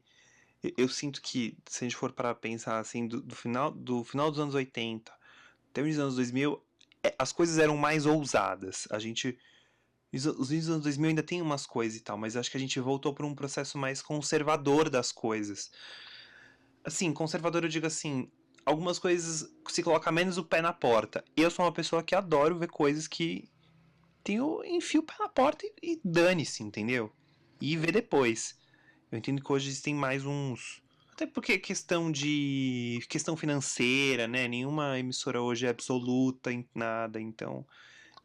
Eu 0.77 0.89
sinto 0.89 1.21
que, 1.21 1.57
se 1.67 1.83
a 1.83 1.87
gente 1.87 1.95
for 1.95 2.11
para 2.11 2.33
pensar 2.33 2.79
assim, 2.79 3.07
do, 3.07 3.21
do, 3.21 3.35
final, 3.35 3.71
do 3.71 4.03
final 4.03 4.31
dos 4.31 4.39
anos 4.39 4.55
80 4.55 5.13
até 5.69 5.81
os 5.81 5.99
anos 5.99 6.15
2000, 6.15 6.63
é, 7.03 7.13
as 7.19 7.31
coisas 7.31 7.57
eram 7.57 7.77
mais 7.77 8.05
ousadas. 8.05 8.87
A 8.89 8.99
gente. 8.99 9.37
Os 10.13 10.51
anos 10.69 10.83
2000 10.83 11.09
ainda 11.09 11.23
tem 11.23 11.41
umas 11.41 11.65
coisas 11.65 11.97
e 11.99 12.01
tal, 12.01 12.17
mas 12.17 12.37
acho 12.37 12.49
que 12.49 12.55
a 12.55 12.59
gente 12.59 12.79
voltou 12.79 13.13
para 13.13 13.25
um 13.25 13.35
processo 13.35 13.77
mais 13.77 14.01
conservador 14.01 14.89
das 14.89 15.11
coisas. 15.11 15.69
Assim, 16.85 17.11
conservador 17.11 17.63
eu 17.63 17.69
digo 17.69 17.85
assim, 17.85 18.31
algumas 18.65 18.97
coisas 18.97 19.49
se 19.67 19.83
coloca 19.83 20.09
menos 20.13 20.37
o 20.37 20.45
pé 20.45 20.61
na 20.61 20.71
porta. 20.71 21.21
Eu 21.35 21.51
sou 21.51 21.65
uma 21.65 21.71
pessoa 21.71 22.01
que 22.01 22.15
adoro 22.15 22.57
ver 22.57 22.69
coisas 22.69 23.07
que 23.07 23.49
tem 24.23 24.39
o 24.39 24.63
enfio 24.63 25.01
o 25.01 25.03
pé 25.03 25.15
na 25.19 25.27
porta 25.27 25.65
e, 25.65 25.73
e 25.93 26.01
dane-se, 26.03 26.63
entendeu? 26.63 27.11
E 27.59 27.77
ver 27.77 27.91
depois. 27.91 28.57
Eu 29.11 29.17
entendo 29.17 29.41
que 29.41 29.51
hoje 29.51 29.69
existem 29.69 29.93
mais 29.93 30.25
uns. 30.25 30.81
Até 31.13 31.25
porque 31.25 31.57
questão 31.57 32.11
de. 32.11 32.99
questão 33.09 33.37
financeira, 33.37 34.27
né? 34.27 34.47
Nenhuma 34.47 34.99
emissora 34.99 35.41
hoje 35.41 35.65
é 35.65 35.69
absoluta 35.69 36.51
em 36.51 36.67
nada, 36.75 37.21
então 37.21 37.65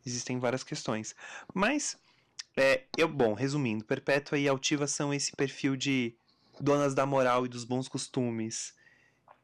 existem 0.05 0.39
várias 0.39 0.65
questões. 0.65 1.15
Mas, 1.55 1.97
é, 2.57 2.85
eu, 2.97 3.09
bom, 3.09 3.35
resumindo, 3.35 3.85
Perpétua 3.85 4.39
e 4.39 4.49
Altiva 4.49 4.87
são 4.87 5.15
esse 5.15 5.33
perfil 5.37 5.77
de 5.77 6.15
donas 6.61 6.95
da 6.95 7.07
moral 7.07 7.47
e 7.47 7.49
dos 7.49 7.65
bons 7.65 7.89
costumes 7.89 8.75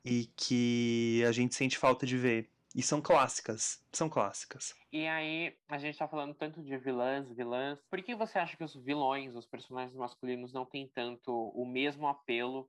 e 0.04 0.30
que 0.36 1.22
a 1.26 1.32
gente 1.32 1.54
sente 1.54 1.78
falta 1.78 2.06
de 2.06 2.16
ver. 2.16 2.48
E 2.76 2.82
são 2.82 3.00
clássicas. 3.00 3.82
São 3.90 4.06
clássicas. 4.06 4.74
E 4.92 5.06
aí, 5.06 5.56
a 5.66 5.78
gente 5.78 5.96
tá 5.96 6.06
falando 6.06 6.34
tanto 6.34 6.62
de 6.62 6.76
vilãs, 6.76 7.26
vilãs. 7.32 7.78
Por 7.88 8.02
que 8.02 8.14
você 8.14 8.38
acha 8.38 8.54
que 8.54 8.62
os 8.62 8.76
vilões, 8.76 9.34
os 9.34 9.46
personagens 9.46 9.96
masculinos, 9.96 10.52
não 10.52 10.66
têm 10.66 10.86
tanto 10.94 11.32
o 11.32 11.64
mesmo 11.64 12.06
apelo 12.06 12.68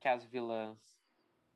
que 0.00 0.08
as 0.08 0.24
vilãs 0.24 0.76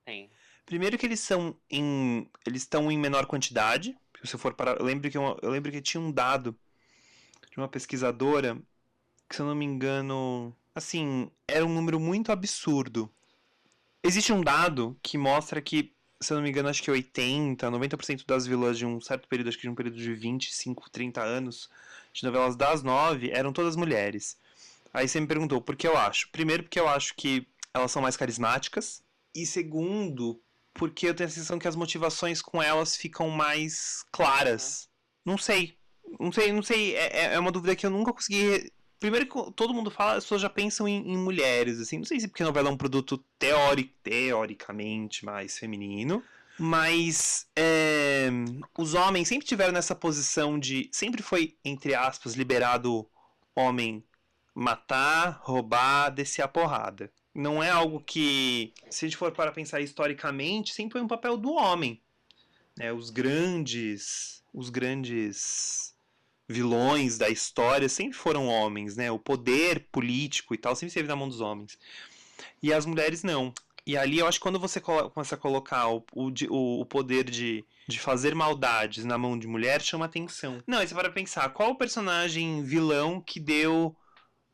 têm? 0.05 0.31
Primeiro 0.65 0.97
que 0.97 1.07
eles 1.07 1.19
são 1.19 1.59
em. 1.69 2.31
Eles 2.47 2.63
estão 2.63 2.89
em 2.89 2.97
menor 2.97 3.27
quantidade. 3.27 3.99
Se 4.23 4.39
for 4.39 4.55
para. 4.55 4.75
Eu 4.79 4.85
lembro, 4.85 5.11
que 5.11 5.19
eu, 5.19 5.37
eu 5.43 5.51
lembro 5.51 5.73
que 5.73 5.83
tinha 5.83 6.01
um 6.01 6.13
dado 6.13 6.57
de 7.51 7.59
uma 7.59 7.69
pesquisadora 7.69 8.57
que, 9.29 9.35
se 9.35 9.43
eu 9.43 9.47
não 9.47 9.57
me 9.57 9.65
engano. 9.65 10.57
Assim, 10.73 11.33
era 11.49 11.67
um 11.67 11.75
número 11.75 11.99
muito 11.99 12.31
absurdo. 12.31 13.13
Existe 14.05 14.33
um 14.33 14.41
dado 14.41 14.97
que 15.03 15.19
mostra 15.19 15.61
que 15.61 15.98
se 16.21 16.33
eu 16.33 16.37
não 16.37 16.43
me 16.43 16.51
engano, 16.51 16.69
acho 16.69 16.83
que 16.83 16.91
80, 16.91 17.71
90% 17.71 18.27
das 18.27 18.47
vilãs 18.47 18.77
de 18.77 18.85
um 18.85 19.01
certo 19.01 19.29
período, 19.29 19.49
acho 19.49 19.59
que 19.59 19.63
de 19.63 19.71
um 19.71 19.75
período 19.75 19.97
de 19.97 20.15
25, 20.15 20.91
30 20.91 21.23
anos, 21.23 21.71
de 22.13 22.25
novelas 22.25 22.57
das 22.57 22.83
nove, 22.83 23.31
eram 23.31 23.53
todas 23.53 23.77
mulheres. 23.77 24.37
Aí 24.93 25.07
você 25.07 25.21
me 25.21 25.27
perguntou 25.27 25.61
por 25.61 25.77
que 25.77 25.87
eu 25.87 25.97
acho. 25.97 26.29
Primeiro, 26.31 26.65
porque 26.65 26.81
eu 26.81 26.89
acho 26.89 27.15
que 27.15 27.47
elas 27.73 27.91
são 27.93 28.03
mais 28.03 28.17
carismáticas. 28.17 29.03
E 29.35 29.47
segundo, 29.47 30.41
porque 30.75 31.09
eu 31.09 31.15
tenho 31.15 31.29
a 31.29 31.31
sensação 31.31 31.59
que 31.59 31.69
as 31.69 31.77
motivações 31.77 32.43
com 32.43 32.61
elas 32.63 32.97
ficam 32.97 33.29
mais 33.31 34.05
claras. 34.11 34.89
Não 35.25 35.39
sei. 35.39 35.77
Não 36.19 36.33
sei, 36.33 36.53
não 36.53 36.63
sei. 36.63 36.97
É, 36.97 37.17
é, 37.17 37.35
é 37.35 37.39
uma 37.39 37.53
dúvida 37.53 37.77
que 37.77 37.87
eu 37.87 37.91
nunca 37.91 38.13
consegui 38.13 38.73
Primeiro 38.99 39.27
que 39.27 39.53
todo 39.53 39.73
mundo 39.73 39.91
fala, 39.91 40.15
as 40.15 40.25
pessoas 40.25 40.41
já 40.41 40.51
pensam 40.51 40.89
em, 40.89 41.13
em, 41.13 41.17
mulheres, 41.17 41.79
assim. 41.79 41.99
Não 41.99 42.05
sei 42.05 42.19
se 42.19 42.27
porque 42.27 42.43
novela 42.43 42.69
é 42.69 42.73
um 42.73 42.77
produto 42.77 43.23
teori, 43.39 43.95
teoricamente 44.03 45.25
mais 45.25 45.57
feminino. 45.59 46.23
Mas 46.59 47.47
é, 47.55 48.29
os 48.77 48.95
homens 48.95 49.29
sempre 49.29 49.47
tiveram 49.47 49.73
nessa 49.73 49.95
posição 49.95 50.59
de. 50.59 50.89
Sempre 50.91 51.23
foi, 51.23 51.57
entre 51.65 51.95
aspas, 51.95 52.35
liberado 52.35 53.09
homem 53.55 54.03
matar, 54.53 55.39
roubar, 55.43 56.11
descer 56.11 56.43
a 56.43 56.49
porrada. 56.49 57.13
Não 57.33 57.63
é 57.63 57.71
algo 57.71 58.01
que, 58.01 58.73
se 58.91 59.05
a 59.05 59.09
gente 59.09 59.17
for 59.17 59.31
para 59.31 59.53
pensar 59.53 59.81
historicamente, 59.81 60.75
sempre 60.75 60.95
foi 60.95 61.01
um 61.01 61.07
papel 61.07 61.37
do 61.37 61.53
homem. 61.53 62.01
Né? 62.77 62.93
Os 62.93 63.11
grandes. 63.11 64.43
Os 64.53 64.71
grandes 64.71 65.88
vilões 66.49 67.19
da 67.19 67.29
história 67.29 67.89
sempre 67.89 68.17
foram 68.17 68.49
homens, 68.49 68.97
né? 68.97 69.11
O 69.11 69.19
poder 69.19 69.87
político 69.93 70.55
e 70.55 70.59
tal 70.59 70.75
sempre 70.75 70.89
esteve 70.89 71.09
na 71.09 71.17
mão 71.17 71.29
dos 71.29 71.41
homens. 71.41 71.79
E 72.63 72.73
as 72.73 72.87
mulheres 72.87 73.23
não. 73.23 73.53
E 73.87 73.97
ali 73.97 74.19
eu 74.19 74.27
acho 74.27 74.39
que 74.39 74.43
quando 74.43 74.59
você 74.59 74.81
começa 74.81 75.35
a 75.35 75.39
colocar 75.39 75.89
o, 75.89 76.05
o, 76.13 76.81
o 76.81 76.87
poder 76.87 77.25
de, 77.25 77.65
de 77.87 77.99
fazer 77.99 78.35
maldades 78.35 79.05
na 79.05 79.17
mão 79.17 79.39
de 79.39 79.47
mulher, 79.47 79.81
chama 79.81 80.05
atenção. 80.05 80.63
Não, 80.67 80.79
aí 80.79 80.87
você 80.87 80.95
para 80.95 81.11
pensar, 81.11 81.49
qual 81.51 81.71
o 81.71 81.79
personagem 81.79 82.63
vilão 82.63 83.21
que 83.21 83.41
deu 83.41 83.97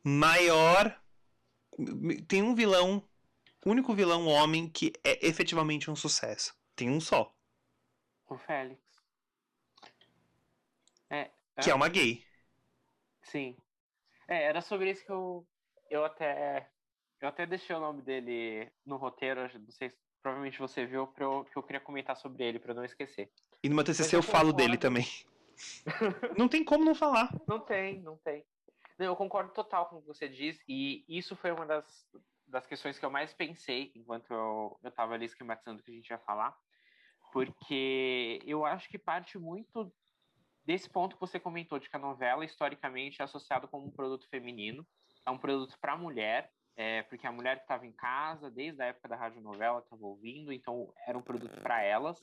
maior. 0.03 0.95
Tem 2.27 2.41
um 2.41 2.55
vilão, 2.55 3.03
único 3.65 3.93
vilão 3.93 4.27
homem 4.27 4.69
que 4.69 4.93
é 5.03 5.27
efetivamente 5.27 5.89
um 5.89 5.95
sucesso. 5.95 6.55
Tem 6.75 6.89
um 6.89 7.01
só. 7.01 7.33
O 8.29 8.37
Félix. 8.37 8.84
É, 11.55 11.61
que 11.61 11.71
é 11.71 11.75
uma 11.75 11.89
gay. 11.89 12.23
Sim. 13.23 13.57
É, 14.27 14.43
era 14.43 14.61
sobre 14.61 14.91
isso 14.91 15.05
que 15.05 15.11
eu, 15.11 15.47
eu 15.89 16.05
até. 16.05 16.69
Eu 17.21 17.29
até 17.29 17.45
deixei 17.45 17.75
o 17.75 17.79
nome 17.79 18.01
dele 18.01 18.71
no 18.85 18.97
roteiro, 18.97 19.41
não 19.59 19.71
sei 19.71 19.89
se 19.89 19.97
provavelmente 20.21 20.59
você 20.59 20.85
viu, 20.85 21.07
pra 21.07 21.23
eu, 21.23 21.45
que 21.45 21.55
eu 21.55 21.63
queria 21.63 21.79
comentar 21.79 22.17
sobre 22.17 22.43
ele, 22.43 22.59
para 22.59 22.73
não 22.73 22.83
esquecer. 22.83 23.31
E 23.63 23.69
no 23.69 23.75
meu 23.75 23.83
TCC 23.83 24.15
eu, 24.15 24.19
eu 24.19 24.23
falo 24.23 24.51
dele 24.51 24.77
também. 24.77 25.05
não 26.37 26.47
tem 26.47 26.63
como 26.63 26.83
não 26.83 26.95
falar. 26.95 27.29
Não 27.47 27.59
tem, 27.59 28.01
não 28.01 28.17
tem. 28.17 28.43
Não, 28.97 29.05
eu 29.05 29.15
concordo 29.15 29.53
total 29.53 29.87
com 29.87 29.97
o 29.97 30.01
que 30.01 30.07
você 30.07 30.27
diz, 30.27 30.59
e 30.67 31.05
isso 31.07 31.35
foi 31.35 31.51
uma 31.51 31.65
das, 31.65 32.07
das 32.47 32.65
questões 32.65 32.97
que 32.97 33.05
eu 33.05 33.09
mais 33.09 33.33
pensei 33.33 33.91
enquanto 33.95 34.33
eu 34.33 34.79
estava 34.83 35.13
ali 35.13 35.25
esquematizando 35.25 35.79
o 35.79 35.83
que 35.83 35.91
a 35.91 35.93
gente 35.93 36.09
ia 36.09 36.19
falar, 36.19 36.57
porque 37.31 38.39
eu 38.45 38.65
acho 38.65 38.89
que 38.89 38.97
parte 38.97 39.37
muito 39.37 39.93
desse 40.65 40.89
ponto 40.89 41.15
que 41.15 41.21
você 41.21 41.39
comentou, 41.39 41.79
de 41.79 41.89
que 41.89 41.95
a 41.95 41.99
novela, 41.99 42.43
historicamente, 42.43 43.21
é 43.21 43.25
associada 43.25 43.67
como 43.67 43.87
um 43.87 43.91
produto 43.91 44.27
feminino, 44.29 44.85
é 45.25 45.31
um 45.31 45.37
produto 45.37 45.77
para 45.79 45.93
a 45.93 45.97
mulher, 45.97 46.51
é, 46.75 47.03
porque 47.03 47.25
a 47.25 47.31
mulher 47.31 47.57
que 47.57 47.63
estava 47.63 47.85
em 47.85 47.91
casa, 47.91 48.49
desde 48.51 48.81
a 48.81 48.87
época 48.87 49.07
da 49.07 49.15
radionovela, 49.15 49.79
estava 49.79 50.05
ouvindo, 50.05 50.51
então 50.51 50.93
era 51.07 51.17
um 51.17 51.21
produto 51.21 51.61
para 51.61 51.81
elas. 51.81 52.21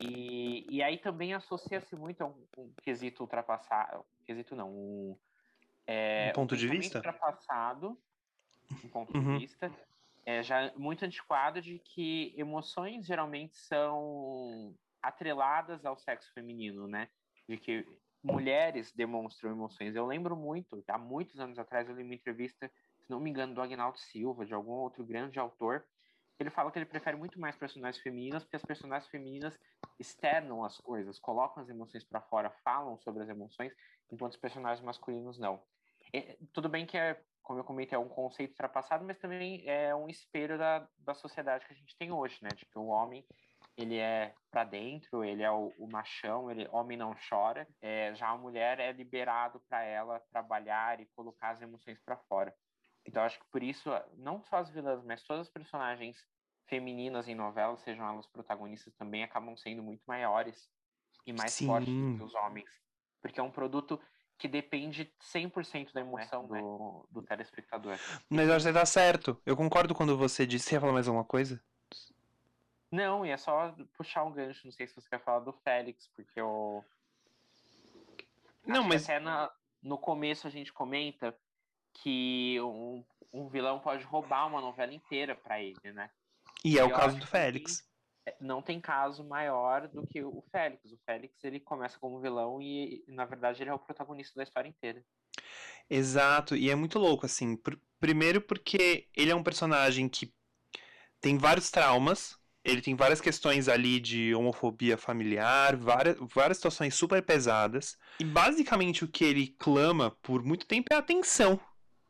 E, 0.00 0.66
e 0.70 0.82
aí 0.82 0.96
também 0.98 1.34
associa-se 1.34 1.94
muito 1.94 2.22
a 2.22 2.26
um, 2.26 2.46
um 2.56 2.72
quesito 2.82 3.22
ultrapassado, 3.22 4.04
quesito 4.24 4.56
não, 4.56 4.70
um, 4.70 5.18
é, 5.86 6.30
um 6.30 6.32
ponto 6.32 6.56
de 6.56 6.66
vista 6.68 6.98
ultrapassado, 6.98 7.98
um 8.84 8.88
ponto 8.88 9.16
uhum. 9.16 9.34
de 9.34 9.38
vista, 9.40 9.70
é 10.24 10.42
já 10.42 10.72
muito 10.76 11.04
antiquado 11.04 11.60
de 11.60 11.78
que 11.78 12.34
emoções 12.36 13.04
geralmente 13.04 13.56
são 13.56 14.74
atreladas 15.02 15.84
ao 15.84 15.96
sexo 15.96 16.32
feminino, 16.32 16.86
né? 16.86 17.08
De 17.48 17.56
que 17.56 17.86
mulheres 18.22 18.92
demonstram 18.92 19.50
emoções. 19.50 19.94
Eu 19.94 20.06
lembro 20.06 20.36
muito, 20.36 20.82
há 20.88 20.98
muitos 20.98 21.38
anos 21.40 21.58
atrás 21.58 21.88
eu 21.88 21.94
li 21.94 22.02
uma 22.02 22.14
entrevista, 22.14 22.70
se 23.00 23.10
não 23.10 23.20
me 23.20 23.30
engano, 23.30 23.54
do 23.54 23.62
Agnaldo 23.62 23.98
Silva, 23.98 24.44
de 24.44 24.52
algum 24.52 24.72
outro 24.72 25.04
grande 25.04 25.38
autor, 25.38 25.84
ele 26.38 26.50
fala 26.50 26.70
que 26.70 26.78
ele 26.78 26.86
prefere 26.86 27.16
muito 27.16 27.40
mais 27.40 27.56
personagens 27.56 28.00
femininas, 28.00 28.44
porque 28.44 28.56
as 28.56 28.64
personagens 28.64 29.10
femininas 29.10 29.58
externam 29.98 30.64
as 30.64 30.78
coisas, 30.78 31.18
colocam 31.18 31.62
as 31.62 31.68
emoções 31.68 32.04
para 32.04 32.20
fora, 32.20 32.50
falam 32.62 32.96
sobre 32.98 33.24
as 33.24 33.28
emoções, 33.28 33.72
enquanto 34.10 34.32
os 34.32 34.38
personagens 34.38 34.84
masculinos 34.84 35.38
não. 35.38 35.60
Tudo 36.52 36.68
bem 36.68 36.86
que 36.86 36.96
é, 36.96 37.20
como 37.42 37.58
eu 37.58 37.64
comentei, 37.64 37.96
é 37.96 37.98
um 37.98 38.08
conceito 38.08 38.52
ultrapassado, 38.52 39.04
mas 39.04 39.18
também 39.18 39.68
é 39.68 39.94
um 39.94 40.08
espelho 40.08 40.56
da, 40.56 40.88
da 40.98 41.12
sociedade 41.12 41.66
que 41.66 41.72
a 41.72 41.76
gente 41.76 41.96
tem 41.98 42.12
hoje, 42.12 42.38
né? 42.40 42.50
De 42.54 42.64
que 42.64 42.78
o 42.78 42.86
homem 42.86 43.26
ele 43.78 43.96
é 43.96 44.34
para 44.50 44.64
dentro, 44.64 45.22
ele 45.22 45.42
é 45.42 45.50
o, 45.50 45.72
o, 45.78 45.86
machão, 45.86 46.50
ele 46.50 46.68
homem 46.72 46.98
não 46.98 47.14
chora. 47.28 47.66
É, 47.80 48.12
já 48.16 48.28
a 48.28 48.36
mulher 48.36 48.80
é 48.80 48.90
liberado 48.90 49.62
para 49.68 49.84
ela 49.84 50.18
trabalhar 50.32 51.00
e 51.00 51.06
colocar 51.14 51.50
as 51.50 51.62
emoções 51.62 52.00
para 52.04 52.16
fora. 52.28 52.52
Então 53.06 53.22
acho 53.22 53.38
que 53.38 53.46
por 53.52 53.62
isso 53.62 53.88
não 54.16 54.42
só 54.42 54.56
as 54.56 54.68
vilãs, 54.68 55.04
mas 55.04 55.22
todas 55.22 55.46
as 55.46 55.52
personagens 55.52 56.16
femininas 56.66 57.28
em 57.28 57.36
novelas, 57.36 57.80
sejam 57.80 58.06
elas 58.06 58.26
protagonistas 58.26 58.92
também, 58.96 59.22
acabam 59.22 59.56
sendo 59.56 59.82
muito 59.82 60.02
maiores 60.06 60.68
e 61.24 61.32
mais 61.32 61.52
Sim. 61.52 61.66
fortes 61.66 61.94
do 61.94 62.16
que 62.16 62.22
os 62.24 62.34
homens, 62.34 62.68
porque 63.22 63.38
é 63.38 63.42
um 63.42 63.50
produto 63.50 63.98
que 64.36 64.48
depende 64.48 65.12
100% 65.20 65.92
da 65.92 66.00
emoção 66.00 66.44
é, 66.44 66.60
do, 66.60 67.08
do 67.10 67.22
telespectador. 67.22 67.96
Mas 68.28 68.48
você 68.48 68.72
tá 68.72 68.84
certo. 68.84 69.40
Eu 69.46 69.56
concordo 69.56 69.94
quando 69.94 70.16
você 70.16 70.46
disse. 70.46 70.66
Você 70.66 70.74
ia 70.76 70.80
falar 70.80 70.92
mais 70.92 71.08
alguma 71.08 71.24
coisa? 71.24 71.60
Não, 72.90 73.24
e 73.24 73.30
é 73.30 73.36
só 73.36 73.74
puxar 73.96 74.24
um 74.24 74.32
gancho. 74.32 74.64
Não 74.64 74.72
sei 74.72 74.86
se 74.86 74.94
você 74.94 75.08
quer 75.08 75.22
falar 75.22 75.40
do 75.40 75.52
Félix, 75.52 76.08
porque 76.14 76.40
eu. 76.40 76.84
Não, 78.66 78.80
Acho 78.80 78.88
mas. 78.88 79.04
Até 79.04 79.20
na, 79.20 79.50
no 79.82 79.98
começo 79.98 80.46
a 80.46 80.50
gente 80.50 80.72
comenta 80.72 81.36
que 81.92 82.60
um, 82.60 83.04
um 83.32 83.48
vilão 83.48 83.80
pode 83.80 84.04
roubar 84.04 84.46
uma 84.46 84.60
novela 84.60 84.92
inteira 84.92 85.34
para 85.34 85.60
ele, 85.60 85.92
né? 85.92 86.10
E 86.64 86.78
é 86.78 86.84
o 86.84 86.90
caso 86.90 87.18
do 87.18 87.26
Félix 87.26 87.88
não 88.40 88.60
tem 88.60 88.80
caso 88.80 89.24
maior 89.24 89.88
do 89.88 90.06
que 90.06 90.22
o 90.22 90.42
Félix. 90.50 90.92
O 90.92 90.98
Félix 91.04 91.42
ele 91.44 91.60
começa 91.60 91.98
como 91.98 92.20
vilão 92.20 92.60
e, 92.60 93.04
na 93.08 93.24
verdade, 93.24 93.62
ele 93.62 93.70
é 93.70 93.74
o 93.74 93.78
protagonista 93.78 94.34
da 94.36 94.42
história 94.42 94.68
inteira. 94.68 95.02
Exato, 95.88 96.54
e 96.54 96.70
é 96.70 96.74
muito 96.74 96.98
louco, 96.98 97.24
assim. 97.24 97.56
Pr 97.56 97.76
primeiro 98.00 98.40
porque 98.40 99.08
ele 99.16 99.32
é 99.32 99.34
um 99.34 99.42
personagem 99.42 100.08
que 100.08 100.32
tem 101.20 101.36
vários 101.36 101.68
traumas, 101.68 102.38
ele 102.70 102.82
tem 102.82 102.94
várias 102.94 103.20
questões 103.20 103.68
ali 103.68 103.98
de 103.98 104.34
homofobia 104.34 104.96
familiar, 104.96 105.76
várias, 105.76 106.16
várias 106.34 106.58
situações 106.58 106.94
super 106.94 107.22
pesadas. 107.22 107.96
E 108.20 108.24
basicamente 108.24 109.04
o 109.04 109.08
que 109.08 109.24
ele 109.24 109.54
clama 109.58 110.16
por 110.22 110.42
muito 110.42 110.66
tempo 110.66 110.88
é 110.92 110.96
atenção 110.96 111.58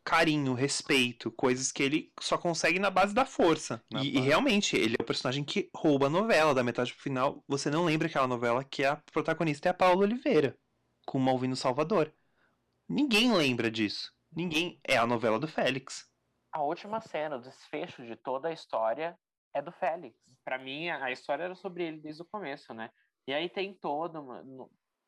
carinho, 0.08 0.54
respeito, 0.54 1.30
coisas 1.30 1.70
que 1.70 1.82
ele 1.82 2.10
só 2.18 2.38
consegue 2.38 2.78
na 2.78 2.88
base 2.88 3.12
da 3.12 3.26
força. 3.26 3.84
E, 3.90 4.16
e, 4.16 4.20
realmente, 4.20 4.74
ele 4.74 4.96
é 4.98 5.02
o 5.02 5.04
personagem 5.04 5.44
que 5.44 5.68
rouba 5.76 6.06
a 6.06 6.10
novela, 6.10 6.54
da 6.54 6.64
metade 6.64 6.94
pro 6.94 7.02
final. 7.02 7.44
Você 7.46 7.68
não 7.68 7.84
lembra 7.84 8.08
aquela 8.08 8.26
novela 8.26 8.64
que 8.64 8.86
a 8.86 8.96
protagonista 9.12 9.68
é 9.68 9.70
a 9.70 9.74
Paula 9.74 10.04
Oliveira, 10.04 10.56
com 11.06 11.18
Malvino 11.18 11.54
Salvador. 11.54 12.10
Ninguém 12.88 13.30
lembra 13.34 13.70
disso. 13.70 14.10
Ninguém. 14.34 14.80
É 14.82 14.96
a 14.96 15.06
novela 15.06 15.38
do 15.38 15.46
Félix. 15.46 16.08
A 16.50 16.62
última 16.62 17.02
cena, 17.02 17.36
o 17.36 17.42
desfecho 17.42 18.02
de 18.02 18.16
toda 18.16 18.48
a 18.48 18.52
história 18.52 19.14
é 19.54 19.62
do 19.62 19.72
Félix. 19.72 20.18
Para 20.44 20.58
mim, 20.58 20.88
a 20.88 21.10
história 21.10 21.44
era 21.44 21.54
sobre 21.54 21.84
ele 21.84 22.00
desde 22.00 22.22
o 22.22 22.26
começo, 22.26 22.72
né? 22.72 22.90
E 23.26 23.34
aí 23.34 23.48
tem 23.48 23.74
toda 23.74 24.20
uma. 24.20 24.42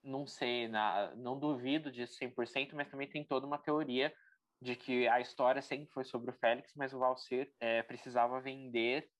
Não 0.03 0.27
sei, 0.27 0.69
na, 0.69 1.15
não 1.17 1.39
duvido 1.39 1.91
disso 1.91 2.19
100%, 2.19 2.71
mas 2.75 2.89
também 2.89 3.09
tem 3.09 3.25
toda 3.25 3.47
uma 3.47 3.59
teoria 3.59 4.13
de 4.63 4.77
que 4.77 5.09
a 5.09 5.21
história 5.21 5.63
sempre 5.63 5.91
foi 5.93 6.05
sobre 6.05 6.31
o 6.31 6.35
Félix, 6.35 6.73
mas 6.75 6.93
o 6.93 6.99
Valser 6.99 7.51
é, 7.61 7.83
precisava 7.83 8.41
vender 8.41 9.11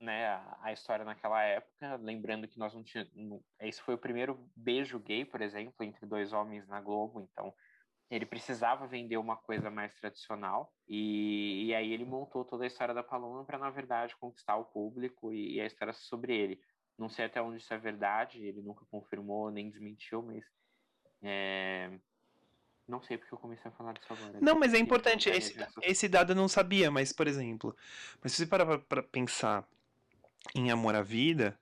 né, 0.00 0.26
a, 0.60 0.72
história 0.72 1.04
naquela 1.04 1.42
época, 1.42 1.96
lembrando 1.96 2.48
que 2.48 2.58
nós 2.58 2.74
não 2.74 2.82
tínhamos. 2.82 3.42
Esse 3.60 3.80
foi 3.80 3.94
o 3.94 3.98
primeiro 3.98 4.50
beijo 4.54 4.98
gay, 4.98 5.24
por 5.24 5.40
exemplo, 5.40 5.74
entre 5.80 6.06
dois 6.06 6.32
homens 6.32 6.68
na 6.68 6.80
Globo, 6.80 7.20
então 7.20 7.54
ele 8.10 8.26
precisava 8.26 8.86
vender 8.86 9.16
uma 9.16 9.36
coisa 9.36 9.70
mais 9.70 9.94
tradicional 9.94 10.72
e, 10.88 11.66
e 11.66 11.74
aí 11.74 11.92
ele 11.92 12.04
montou 12.04 12.44
toda 12.44 12.64
a 12.64 12.66
história 12.66 12.94
da 12.94 13.02
Paloma 13.02 13.44
para 13.44 13.58
na 13.58 13.70
verdade 13.70 14.14
conquistar 14.16 14.56
o 14.56 14.64
público 14.64 15.32
e, 15.32 15.54
e, 15.54 15.60
a 15.60 15.66
história 15.66 15.92
sobre 15.92 16.36
ele. 16.36 16.60
Não 16.98 17.08
sei 17.08 17.24
até 17.24 17.42
onde 17.42 17.58
isso 17.58 17.72
é 17.74 17.78
verdade, 17.78 18.44
ele 18.44 18.62
nunca 18.62 18.84
confirmou 18.90 19.50
nem 19.50 19.68
desmentiu, 19.68 20.22
mas 20.22 20.44
é, 21.22 21.90
não 22.86 23.02
sei 23.02 23.16
porque 23.16 23.32
eu 23.32 23.38
comecei 23.38 23.70
a 23.70 23.74
falar 23.74 23.94
disso 23.94 24.12
agora. 24.12 24.38
Não, 24.40 24.58
mas 24.58 24.74
é 24.74 24.78
importante. 24.78 25.30
Esse, 25.30 25.56
esse 25.82 26.08
dado 26.08 26.32
eu 26.32 26.36
não 26.36 26.48
sabia, 26.48 26.90
mas, 26.90 27.12
por 27.12 27.26
exemplo, 27.26 27.74
mas 28.22 28.32
se 28.32 28.38
você 28.38 28.46
parar 28.46 28.78
pra, 28.78 29.02
pensar 29.02 29.66
em 30.54 30.70
Amor 30.70 30.94
à 30.94 31.02
Vida, 31.02 31.58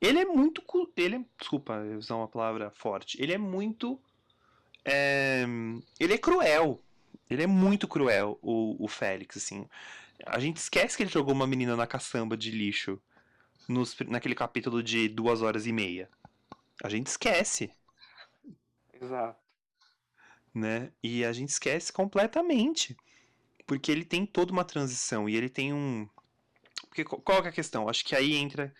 ele 0.00 0.18
é 0.20 0.24
muito. 0.26 0.62
Ele 0.96 1.16
é, 1.16 1.24
desculpa 1.38 1.74
eu 1.74 1.96
usar 1.96 2.16
uma 2.16 2.28
palavra 2.28 2.70
forte. 2.70 3.20
Ele 3.20 3.32
é 3.32 3.38
muito. 3.38 3.98
É, 4.84 5.44
ele 5.98 6.14
é 6.14 6.18
cruel. 6.18 6.80
Ele 7.30 7.42
é 7.42 7.46
muito 7.46 7.88
cruel, 7.88 8.38
o, 8.42 8.84
o 8.84 8.88
Félix, 8.88 9.36
assim. 9.38 9.66
A 10.26 10.38
gente 10.38 10.58
esquece 10.58 10.96
que 10.96 11.02
ele 11.02 11.10
jogou 11.10 11.34
uma 11.34 11.46
menina 11.46 11.74
na 11.74 11.86
caçamba 11.86 12.36
de 12.36 12.50
lixo 12.50 13.00
nos, 13.66 13.96
naquele 14.06 14.34
capítulo 14.34 14.82
de 14.82 15.08
duas 15.08 15.40
horas 15.40 15.66
e 15.66 15.72
meia. 15.72 16.08
A 16.82 16.88
gente 16.88 17.06
esquece. 17.06 17.70
Exato 19.00 19.42
né? 20.54 20.90
E 21.02 21.24
a 21.24 21.32
gente 21.32 21.50
esquece 21.50 21.92
completamente. 21.92 22.96
Porque 23.66 23.90
ele 23.90 24.04
tem 24.04 24.26
toda 24.26 24.52
uma 24.52 24.64
transição 24.64 25.28
e 25.28 25.36
ele 25.36 25.48
tem 25.48 25.72
um. 25.72 26.08
Porque 26.88 27.04
qual 27.04 27.44
é 27.44 27.48
a 27.48 27.52
questão? 27.52 27.88
Acho 27.88 28.04
que 28.04 28.14
aí 28.14 28.34
entra. 28.34 28.74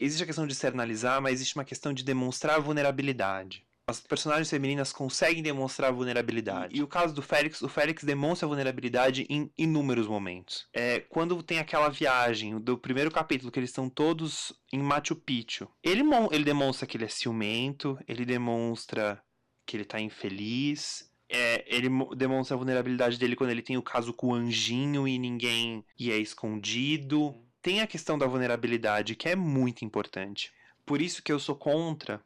Existe 0.00 0.22
a 0.22 0.26
questão 0.26 0.46
de 0.46 0.52
externalizar, 0.52 1.20
mas 1.20 1.34
existe 1.34 1.56
uma 1.56 1.64
questão 1.64 1.92
de 1.92 2.04
demonstrar 2.04 2.60
vulnerabilidade. 2.60 3.64
As 3.90 4.00
personagens 4.00 4.48
femininas 4.48 4.92
conseguem 4.92 5.42
demonstrar 5.42 5.92
vulnerabilidade. 5.92 6.76
E, 6.76 6.82
o 6.82 6.86
caso 6.86 7.12
do 7.12 7.20
Félix, 7.20 7.60
o 7.60 7.68
Félix 7.68 8.04
demonstra 8.04 8.46
vulnerabilidade 8.46 9.26
em 9.28 9.50
inúmeros 9.58 10.06
momentos. 10.06 10.68
É, 10.72 11.00
quando 11.00 11.42
tem 11.42 11.58
aquela 11.58 11.88
viagem 11.88 12.58
do 12.60 12.78
primeiro 12.78 13.10
capítulo, 13.10 13.50
que 13.50 13.58
eles 13.58 13.70
estão 13.70 13.88
todos 13.88 14.52
em 14.72 14.78
Machu 14.78 15.16
Picchu, 15.16 15.68
ele, 15.82 16.02
ele 16.30 16.44
demonstra 16.44 16.86
que 16.86 16.96
ele 16.96 17.04
é 17.04 17.08
ciumento, 17.08 17.98
ele 18.06 18.24
demonstra 18.24 19.20
que 19.66 19.76
ele 19.76 19.84
tá 19.84 20.00
infeliz. 20.00 21.10
É, 21.28 21.64
ele 21.66 21.88
demonstra 22.16 22.56
a 22.56 22.58
vulnerabilidade 22.58 23.18
dele 23.18 23.36
quando 23.36 23.50
ele 23.50 23.62
tem 23.62 23.76
o 23.76 23.82
caso 23.82 24.12
com 24.12 24.28
o 24.28 24.34
anjinho 24.34 25.06
e 25.06 25.18
ninguém 25.18 25.84
e 25.98 26.10
é 26.12 26.16
escondido. 26.16 27.34
Tem 27.62 27.80
a 27.80 27.86
questão 27.86 28.16
da 28.16 28.26
vulnerabilidade 28.26 29.16
que 29.16 29.28
é 29.28 29.36
muito 29.36 29.84
importante. 29.84 30.52
Por 30.84 31.00
isso 31.00 31.22
que 31.22 31.30
eu 31.30 31.38
sou 31.38 31.54
contra 31.54 32.20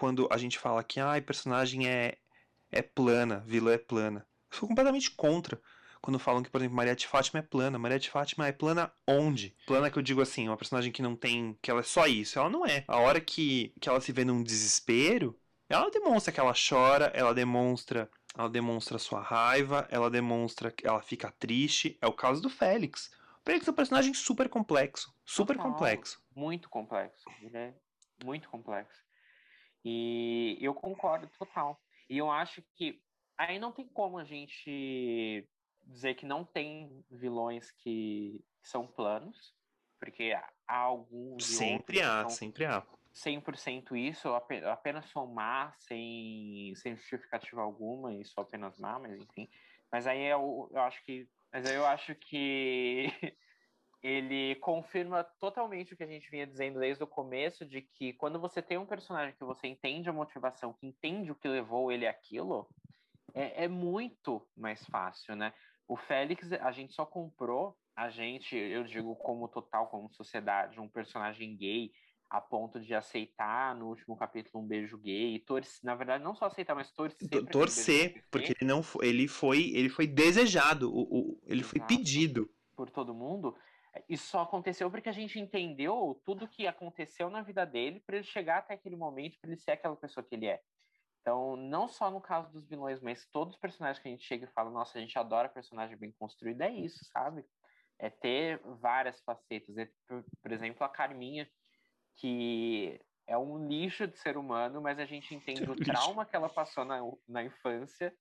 quando 0.00 0.26
a 0.30 0.38
gente 0.38 0.58
fala 0.58 0.82
que 0.82 0.98
ah, 0.98 1.20
personagem 1.20 1.86
é, 1.86 2.16
é 2.72 2.80
plana, 2.80 3.44
vilã 3.46 3.74
é 3.74 3.78
plana. 3.78 4.26
Eu 4.50 4.56
sou 4.56 4.66
completamente 4.66 5.10
contra 5.10 5.60
quando 6.00 6.18
falam 6.18 6.42
que, 6.42 6.48
por 6.48 6.58
exemplo, 6.58 6.74
Maria 6.74 6.96
de 6.96 7.06
Fátima 7.06 7.40
é 7.40 7.42
plana. 7.42 7.78
Maria 7.78 7.98
de 7.98 8.08
Fátima 8.08 8.46
é 8.46 8.52
plana 8.52 8.90
onde? 9.06 9.54
Plana 9.66 9.90
que 9.90 9.98
eu 9.98 10.02
digo 10.02 10.22
assim, 10.22 10.48
uma 10.48 10.56
personagem 10.56 10.90
que 10.90 11.02
não 11.02 11.14
tem. 11.14 11.54
que 11.60 11.70
ela 11.70 11.80
é 11.80 11.82
só 11.82 12.06
isso. 12.06 12.38
Ela 12.38 12.48
não 12.48 12.64
é. 12.64 12.82
A 12.88 12.96
hora 12.96 13.20
que, 13.20 13.74
que 13.78 13.90
ela 13.90 14.00
se 14.00 14.10
vê 14.10 14.24
num 14.24 14.42
desespero, 14.42 15.38
ela 15.68 15.90
demonstra 15.90 16.32
que 16.32 16.40
ela 16.40 16.54
chora, 16.54 17.12
ela 17.14 17.34
demonstra 17.34 18.10
ela 18.34 18.48
demonstra 18.48 18.96
sua 18.96 19.20
raiva, 19.20 19.86
ela 19.90 20.08
demonstra 20.08 20.70
que 20.70 20.86
ela 20.86 21.02
fica 21.02 21.30
triste. 21.32 21.98
É 22.00 22.06
o 22.06 22.12
caso 22.14 22.40
do 22.40 22.48
Félix. 22.48 23.10
O 23.42 23.44
Félix 23.44 23.68
é 23.68 23.70
um 23.70 23.74
personagem 23.74 24.14
super 24.14 24.48
complexo. 24.48 25.14
Super 25.26 25.58
Total, 25.58 25.72
complexo. 25.72 26.22
Muito 26.34 26.70
complexo. 26.70 27.28
Ele 27.42 27.58
é 27.58 27.74
muito 28.24 28.48
complexo. 28.48 29.09
E 29.84 30.58
eu 30.60 30.74
concordo 30.74 31.28
total. 31.38 31.80
E 32.08 32.18
eu 32.18 32.30
acho 32.30 32.62
que 32.74 33.00
aí 33.38 33.58
não 33.58 33.72
tem 33.72 33.86
como 33.88 34.18
a 34.18 34.24
gente 34.24 35.48
dizer 35.82 36.14
que 36.14 36.26
não 36.26 36.44
tem 36.44 37.04
vilões 37.10 37.70
que, 37.70 38.44
são 38.62 38.86
planos, 38.86 39.54
porque 39.98 40.32
há 40.66 40.76
alguns. 40.76 41.44
Sempre 41.44 42.00
há, 42.02 42.28
sempre 42.28 42.64
há. 42.64 42.84
100% 43.12 43.96
isso, 43.96 44.28
apenas 44.66 45.06
somar 45.06 45.74
sem, 45.78 46.72
sem 46.76 46.96
justificativa 46.96 47.60
alguma 47.60 48.14
e 48.14 48.24
só 48.24 48.42
apenas 48.42 48.78
má, 48.78 48.98
mas 48.98 49.20
enfim. 49.20 49.48
Mas 49.90 50.06
aí 50.06 50.22
eu, 50.22 50.70
eu 50.72 50.80
acho 50.82 51.04
que. 51.04 51.28
Mas 51.52 51.66
aí 51.66 51.74
eu 51.74 51.86
acho 51.86 52.14
que 52.14 53.08
ele 54.02 54.54
confirma 54.56 55.22
totalmente 55.38 55.92
o 55.92 55.96
que 55.96 56.02
a 56.02 56.06
gente 56.06 56.30
vinha 56.30 56.46
dizendo 56.46 56.80
desde 56.80 57.02
o 57.02 57.06
começo, 57.06 57.64
de 57.64 57.82
que 57.82 58.12
quando 58.14 58.38
você 58.38 58.62
tem 58.62 58.78
um 58.78 58.86
personagem 58.86 59.34
que 59.34 59.44
você 59.44 59.66
entende 59.66 60.08
a 60.08 60.12
motivação, 60.12 60.72
que 60.72 60.86
entende 60.86 61.30
o 61.30 61.34
que 61.34 61.48
levou 61.48 61.92
ele 61.92 62.06
àquilo, 62.06 62.68
é, 63.34 63.64
é 63.64 63.68
muito 63.68 64.46
mais 64.56 64.84
fácil, 64.86 65.36
né? 65.36 65.52
O 65.86 65.96
Félix, 65.96 66.52
a 66.52 66.72
gente 66.72 66.94
só 66.94 67.04
comprou, 67.04 67.76
a 67.94 68.08
gente, 68.08 68.56
eu 68.56 68.84
digo 68.84 69.14
como 69.16 69.48
total, 69.48 69.88
como 69.88 70.10
sociedade, 70.12 70.80
um 70.80 70.88
personagem 70.88 71.56
gay 71.56 71.90
a 72.30 72.40
ponto 72.40 72.80
de 72.80 72.94
aceitar 72.94 73.74
no 73.74 73.88
último 73.88 74.16
capítulo 74.16 74.62
um 74.62 74.66
beijo 74.66 74.96
gay, 74.96 75.34
e 75.34 75.40
torcer, 75.40 75.80
na 75.82 75.96
verdade 75.96 76.22
não 76.22 76.34
só 76.34 76.46
aceitar, 76.46 76.76
mas 76.76 76.92
torcer. 76.92 77.28
Torcer, 77.50 78.24
porque 78.30 78.54
ele 78.58 78.70
não 78.70 78.84
foi, 78.84 79.08
ele 79.08 79.26
foi, 79.26 79.70
ele 79.74 79.88
foi 79.88 80.06
desejado, 80.06 80.90
o, 80.94 81.02
o 81.02 81.40
ele 81.44 81.60
Exato. 81.60 81.70
foi 81.70 81.80
pedido 81.80 82.48
por 82.76 82.88
todo 82.88 83.12
mundo. 83.12 83.54
Isso 84.08 84.28
só 84.28 84.42
aconteceu 84.42 84.90
porque 84.90 85.08
a 85.08 85.12
gente 85.12 85.38
entendeu 85.38 86.20
tudo 86.24 86.48
que 86.48 86.66
aconteceu 86.66 87.28
na 87.28 87.42
vida 87.42 87.64
dele 87.66 88.00
para 88.00 88.16
ele 88.16 88.24
chegar 88.24 88.58
até 88.58 88.74
aquele 88.74 88.96
momento, 88.96 89.38
para 89.40 89.50
ele 89.50 89.60
ser 89.60 89.72
aquela 89.72 89.96
pessoa 89.96 90.24
que 90.24 90.34
ele 90.34 90.46
é. 90.46 90.60
Então, 91.20 91.56
não 91.56 91.86
só 91.86 92.10
no 92.10 92.20
caso 92.20 92.50
dos 92.50 92.66
vilões, 92.66 93.00
mas 93.00 93.26
todos 93.26 93.54
os 93.54 93.60
personagens 93.60 94.00
que 94.02 94.08
a 94.08 94.10
gente 94.10 94.24
chega 94.24 94.46
e 94.46 94.52
fala, 94.52 94.70
nossa, 94.70 94.96
a 94.96 95.00
gente 95.00 95.18
adora 95.18 95.48
personagem 95.48 95.96
bem 95.96 96.12
construído, 96.12 96.62
é 96.62 96.70
isso, 96.70 97.04
sabe? 97.12 97.44
É 97.98 98.08
ter 98.08 98.58
várias 98.80 99.20
facetas. 99.20 99.76
É, 99.76 99.90
por, 100.06 100.24
por 100.40 100.52
exemplo, 100.52 100.84
a 100.84 100.88
Carminha, 100.88 101.50
que 102.16 102.98
é 103.26 103.36
um 103.36 103.68
lixo 103.68 104.06
de 104.06 104.18
ser 104.18 104.36
humano, 104.36 104.80
mas 104.80 104.98
a 104.98 105.04
gente 105.04 105.34
entende 105.34 105.70
o 105.70 105.76
trauma 105.76 106.24
que 106.24 106.34
ela 106.34 106.48
passou 106.48 106.84
na, 106.84 107.00
na 107.28 107.44
infância. 107.44 108.14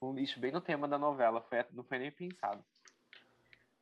Um 0.00 0.14
lixo 0.14 0.38
bem 0.38 0.52
no 0.52 0.60
tema 0.60 0.86
da 0.86 0.98
novela, 0.98 1.42
foi, 1.42 1.64
não 1.72 1.82
foi 1.82 1.98
nem 1.98 2.12
pensado. 2.12 2.64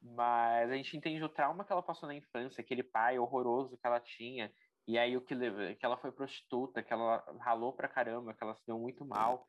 Mas 0.05 0.70
a 0.70 0.76
gente 0.76 0.96
entende 0.96 1.24
o 1.24 1.28
trauma 1.30 1.64
que 1.64 1.72
ela 1.72 1.82
passou 1.82 2.07
na 2.07 2.14
infância, 2.14 2.61
aquele 2.61 2.82
pai 2.82 3.18
horroroso 3.18 3.78
que 3.78 3.86
ela 3.86 3.98
tinha, 3.98 4.52
e 4.86 4.98
aí 4.98 5.16
o 5.16 5.22
que, 5.22 5.34
que 5.76 5.84
ela 5.84 5.96
foi 5.96 6.12
prostituta, 6.12 6.82
que 6.82 6.92
ela 6.92 7.24
ralou 7.40 7.72
pra 7.72 7.88
caramba, 7.88 8.34
que 8.34 8.44
ela 8.44 8.55
se 8.55 8.66
deu 8.66 8.78
muito 8.78 9.02
mal. 9.02 9.48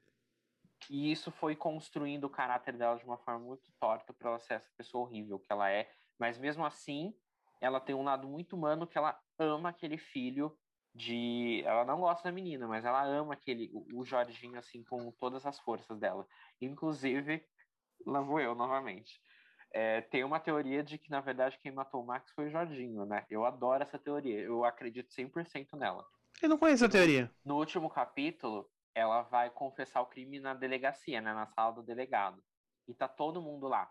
E 0.90 1.12
isso 1.12 1.30
foi 1.30 1.58
construindo 1.58 2.24
o 2.24 2.30
caráter 2.30 2.78
dela 2.78 2.98
de 2.98 3.04
uma 3.04 3.18
forma 3.18 3.46
muito 3.46 3.70
torta 3.80 4.14
para 4.14 4.30
ela 4.30 4.40
ser 4.40 4.54
essa 4.56 4.72
pessoa 4.78 5.04
horrível 5.04 5.40
que 5.40 5.52
ela 5.52 5.70
é. 5.70 5.92
Mas 6.18 6.38
mesmo 6.38 6.66
assim, 6.66 7.14
ela 7.60 7.82
tem 7.82 7.94
um 7.94 8.04
lado 8.04 8.28
muito 8.28 8.56
humano 8.56 8.88
que 8.88 8.98
ela 8.98 9.20
ama 9.38 9.70
aquele 9.70 9.98
filho 9.98 10.58
de. 10.94 11.64
Ela 11.66 11.84
não 11.84 12.00
gosta 12.00 12.30
da 12.30 12.32
menina, 12.32 12.66
mas 12.66 12.86
ela 12.86 13.04
ama 13.04 13.34
aquele, 13.34 13.70
o 13.94 14.06
Jorginho, 14.06 14.58
assim, 14.58 14.84
com 14.86 15.12
todas 15.12 15.46
as 15.46 15.60
forças 15.60 16.00
dela. 16.00 16.26
Inclusive, 16.62 17.46
lá 18.06 18.22
vou 18.22 18.40
eu 18.40 18.56
novamente. 18.56 19.20
É, 19.74 20.02
tem 20.02 20.24
uma 20.24 20.40
teoria 20.40 20.84
de 20.84 20.98
que, 20.98 21.10
na 21.10 21.20
verdade, 21.20 21.60
quem 21.62 21.72
matou 21.72 22.02
o 22.02 22.06
Max 22.06 22.32
foi 22.32 22.48
o 22.48 22.50
Jorginho, 22.50 23.06
né? 23.06 23.26
Eu 23.30 23.46
adoro 23.46 23.84
essa 23.84 24.00
teoria, 24.00 24.40
eu 24.40 24.64
acredito 24.64 25.14
100% 25.14 25.78
nela. 25.78 26.06
Eu 26.42 26.50
não 26.50 26.58
conheço 26.58 26.86
a 26.86 26.90
teoria. 26.90 27.30
No 27.44 27.58
último 27.58 27.90
capítulo, 27.90 28.70
ela 28.94 29.22
vai 29.24 29.50
confessar 29.50 30.02
o 30.02 30.06
crime 30.06 30.40
na 30.40 30.54
delegacia, 30.54 31.22
né? 31.22 31.34
Na 31.34 31.48
sala 31.48 31.74
do 31.74 31.84
delegado. 31.84 32.42
E 32.88 32.94
tá 32.94 33.08
todo 33.08 33.42
mundo 33.42 33.68
lá 33.68 33.90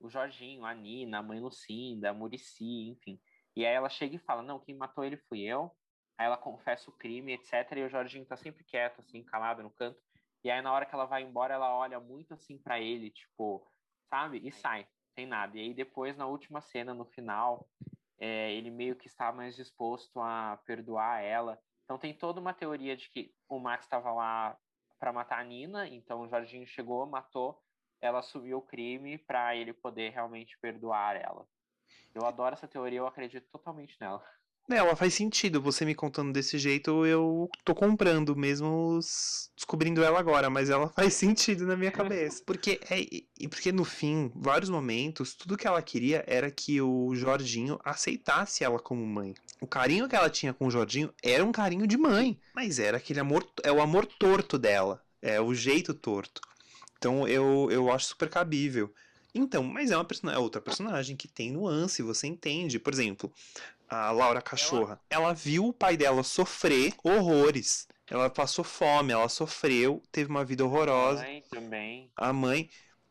o 0.00 0.08
Jorginho, 0.08 0.64
a 0.64 0.74
Nina, 0.74 1.18
a 1.18 1.22
mãe 1.22 1.40
Lucinda, 1.40 2.10
a 2.10 2.14
Murici, 2.14 2.88
enfim. 2.90 3.20
E 3.54 3.64
aí 3.64 3.74
ela 3.74 3.88
chega 3.88 4.16
e 4.16 4.20
fala: 4.20 4.42
Não, 4.42 4.60
quem 4.60 4.76
matou 4.76 5.04
ele 5.04 5.16
fui 5.16 5.40
eu. 5.42 5.70
Aí 6.18 6.26
ela 6.26 6.36
confessa 6.36 6.90
o 6.90 6.92
crime, 6.92 7.32
etc. 7.32 7.72
E 7.76 7.82
o 7.82 7.88
Jorginho 7.88 8.24
tá 8.24 8.36
sempre 8.36 8.64
quieto, 8.64 9.00
assim, 9.00 9.22
calado 9.24 9.62
no 9.62 9.70
canto. 9.70 9.98
E 10.44 10.50
aí 10.50 10.62
na 10.62 10.72
hora 10.72 10.86
que 10.86 10.94
ela 10.94 11.04
vai 11.04 11.22
embora, 11.22 11.54
ela 11.54 11.74
olha 11.74 12.00
muito 12.00 12.34
assim 12.34 12.58
para 12.58 12.80
ele, 12.80 13.10
tipo, 13.10 13.66
sabe? 14.08 14.40
E 14.46 14.52
sai, 14.52 14.86
sem 15.16 15.26
nada. 15.26 15.56
E 15.56 15.60
aí 15.62 15.74
depois, 15.74 16.16
na 16.16 16.26
última 16.26 16.60
cena, 16.60 16.92
no 16.92 17.06
final, 17.06 17.66
é, 18.18 18.52
ele 18.52 18.70
meio 18.70 18.94
que 18.94 19.06
está 19.06 19.32
mais 19.32 19.56
disposto 19.56 20.20
a 20.20 20.60
perdoar 20.66 21.22
ela. 21.22 21.58
Então 21.84 21.98
tem 21.98 22.12
toda 22.12 22.38
uma 22.40 22.52
teoria 22.52 22.96
de 22.96 23.08
que 23.08 23.34
o 23.48 23.58
Max 23.58 23.86
estava 23.86 24.12
lá 24.12 24.56
para 24.98 25.12
matar 25.12 25.40
a 25.40 25.44
Nina, 25.44 25.88
então 25.88 26.20
o 26.20 26.28
Jorginho 26.28 26.66
chegou, 26.66 27.06
matou, 27.06 27.62
ela 28.00 28.18
assumiu 28.18 28.58
o 28.58 28.62
crime 28.62 29.18
para 29.18 29.56
ele 29.56 29.72
poder 29.72 30.10
realmente 30.10 30.58
perdoar 30.58 31.16
ela. 31.16 31.46
Eu 32.14 32.26
adoro 32.26 32.54
essa 32.54 32.68
teoria, 32.68 32.98
eu 32.98 33.06
acredito 33.06 33.48
totalmente 33.50 33.96
nela. 34.00 34.24
É, 34.68 34.76
ela 34.76 34.96
faz 34.96 35.14
sentido. 35.14 35.62
Você 35.62 35.84
me 35.84 35.94
contando 35.94 36.32
desse 36.32 36.58
jeito, 36.58 37.06
eu 37.06 37.48
tô 37.64 37.74
comprando, 37.74 38.34
mesmo 38.34 38.98
descobrindo 39.54 40.02
ela 40.02 40.18
agora, 40.18 40.50
mas 40.50 40.70
ela 40.70 40.88
faz 40.94 41.14
sentido 41.14 41.66
na 41.66 41.76
minha 41.76 41.92
cabeça. 41.92 42.42
Porque 42.44 42.80
é, 42.90 43.48
porque 43.48 43.70
no 43.70 43.84
fim, 43.84 44.30
vários 44.34 44.70
momentos, 44.70 45.34
tudo 45.34 45.56
que 45.56 45.66
ela 45.66 45.80
queria 45.80 46.24
era 46.26 46.50
que 46.50 46.80
o 46.80 47.14
Jorginho 47.14 47.78
aceitasse 47.84 48.64
ela 48.64 48.78
como 48.78 49.06
mãe. 49.06 49.34
O 49.60 49.66
carinho 49.66 50.08
que 50.08 50.16
ela 50.16 50.28
tinha 50.28 50.52
com 50.52 50.66
o 50.66 50.70
Jorginho 50.70 51.12
era 51.22 51.44
um 51.44 51.52
carinho 51.52 51.86
de 51.86 51.96
mãe, 51.96 52.38
mas 52.54 52.78
era 52.78 52.98
aquele 52.98 53.20
amor, 53.20 53.46
é 53.62 53.72
o 53.72 53.80
amor 53.80 54.04
torto 54.04 54.58
dela, 54.58 55.02
é 55.22 55.40
o 55.40 55.54
jeito 55.54 55.94
torto. 55.94 56.40
Então 56.98 57.26
eu, 57.26 57.68
eu 57.70 57.90
acho 57.90 58.06
super 58.06 58.28
cabível. 58.28 58.92
Então, 59.38 59.62
mas 59.62 59.90
é 59.90 59.96
uma 59.96 60.06
é 60.32 60.38
outra 60.38 60.62
personagem 60.62 61.14
que 61.14 61.28
tem 61.28 61.52
nuance, 61.52 62.02
você 62.02 62.26
entende. 62.26 62.78
Por 62.78 62.92
exemplo, 62.92 63.30
a 63.88 64.10
Laura 64.10 64.42
Cachorra. 64.42 65.00
Ela 65.08 65.32
viu 65.32 65.66
o 65.66 65.72
pai 65.72 65.96
dela 65.96 66.22
sofrer 66.22 66.94
horrores. 67.02 67.86
Ela 68.08 68.30
passou 68.30 68.64
fome, 68.64 69.12
ela 69.12 69.28
sofreu, 69.28 70.02
teve 70.12 70.30
uma 70.30 70.44
vida 70.44 70.64
horrorosa. 70.64 71.22
A 71.22 71.24
mãe 71.24 71.44
também. 71.50 72.10
A 72.16 72.32
mãe 72.32 72.70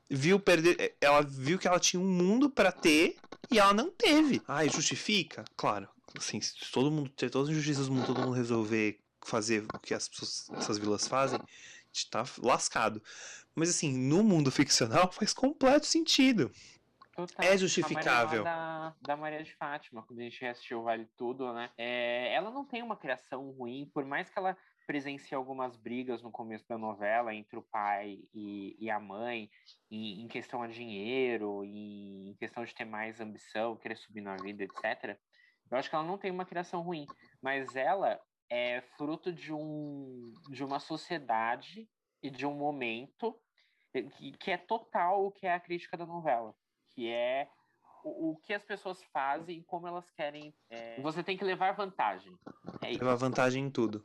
viu 0.10 0.40
perder, 0.40 0.96
ela 1.02 1.22
viu 1.22 1.60
que 1.60 1.68
ela 1.68 1.80
tinha 1.80 2.02
um 2.02 2.08
mundo 2.08 2.50
para 2.50 2.72
ter 2.72 3.18
e 3.52 3.60
ela 3.60 3.74
não 3.74 3.92
teve. 3.92 4.42
Ai, 4.48 4.70
justifica? 4.70 5.44
Claro. 5.58 5.88
Assim, 6.18 6.40
se 6.40 6.54
todo 6.72 6.92
mundo 6.92 7.10
ter 7.10 7.30
todas 7.30 7.50
as 7.50 7.56
injustiças 7.56 7.88
do 7.88 7.94
mundo, 7.94 8.06
todo 8.06 8.22
mundo 8.22 8.32
resolver 8.32 9.00
fazer 9.22 9.66
o 9.74 9.80
que 9.80 9.94
as 9.94 10.08
pessoas, 10.08 10.50
essas 10.54 10.78
vilas 10.78 11.08
fazem, 11.08 11.40
a 11.40 11.46
gente 11.92 12.10
tá 12.10 12.24
lascado. 12.42 13.02
Mas 13.54 13.70
assim, 13.70 13.92
no 13.92 14.24
mundo 14.24 14.52
ficcional 14.52 15.12
faz 15.12 15.34
completo 15.34 15.86
sentido. 15.86 16.52
Total. 17.16 17.46
É 17.46 17.58
justificável. 17.58 18.44
Da, 18.44 18.94
da 19.02 19.16
Maria 19.16 19.42
de 19.42 19.56
Fátima, 19.56 20.04
quando 20.04 20.20
a 20.20 20.24
gente 20.24 20.46
assistiu 20.46 20.84
Vale 20.84 21.08
Tudo, 21.16 21.54
né? 21.54 21.72
É, 21.78 22.34
ela 22.34 22.52
não 22.52 22.66
tem 22.66 22.84
uma 22.84 22.98
criação 22.98 23.52
ruim, 23.52 23.90
por 23.94 24.04
mais 24.04 24.30
que 24.30 24.38
ela 24.38 24.58
presencie 24.86 25.34
algumas 25.34 25.78
brigas 25.78 26.22
no 26.22 26.30
começo 26.30 26.68
da 26.68 26.78
novela 26.78 27.34
entre 27.34 27.58
o 27.58 27.62
pai 27.62 28.20
e, 28.34 28.76
e 28.78 28.92
a 28.92 29.00
mãe, 29.00 29.50
em, 29.90 30.24
em 30.24 30.28
questão 30.28 30.62
a 30.62 30.68
dinheiro, 30.68 31.64
em 31.64 32.36
questão 32.38 32.66
de 32.66 32.76
ter 32.76 32.86
mais 32.86 33.22
ambição, 33.22 33.78
querer 33.78 33.96
subir 33.96 34.22
na 34.22 34.36
vida, 34.36 34.66
etc. 34.66 35.18
Eu 35.72 35.78
acho 35.78 35.90
que 35.90 35.96
ela 35.96 36.06
não 36.06 36.18
tem 36.18 36.32
uma 36.32 36.46
criação 36.46 36.82
ruim, 36.82 37.06
mas 37.42 37.78
ela 37.78 38.20
é 38.50 38.82
fruto 38.98 39.32
de, 39.32 39.54
um, 39.54 40.34
de 40.50 40.64
uma 40.64 40.80
sociedade 40.80 41.90
e 42.22 42.30
de 42.30 42.46
um 42.46 42.54
momento 42.54 43.40
que, 43.92 44.32
que 44.34 44.52
é 44.52 44.58
total 44.58 45.26
o 45.26 45.32
que 45.32 45.48
é 45.48 45.54
a 45.54 45.60
crítica 45.60 45.98
da 45.98 46.06
novela, 46.06 46.54
que 46.96 47.12
é 47.12 47.48
o, 48.04 48.32
o 48.32 48.38
que 48.38 48.54
as 48.54 48.64
pessoas 48.64 49.04
fazem 49.12 49.60
e 49.60 49.64
como 49.64 49.88
elas 49.88 50.10
querem. 50.12 50.56
É... 50.70 51.00
Você 51.02 51.22
tem 51.22 51.38
que 51.38 51.44
levar 51.44 51.74
vantagem. 51.74 52.34
É 52.82 52.92
levar 52.92 53.16
vantagem 53.16 53.66
em 53.66 53.70
tudo. 53.70 54.04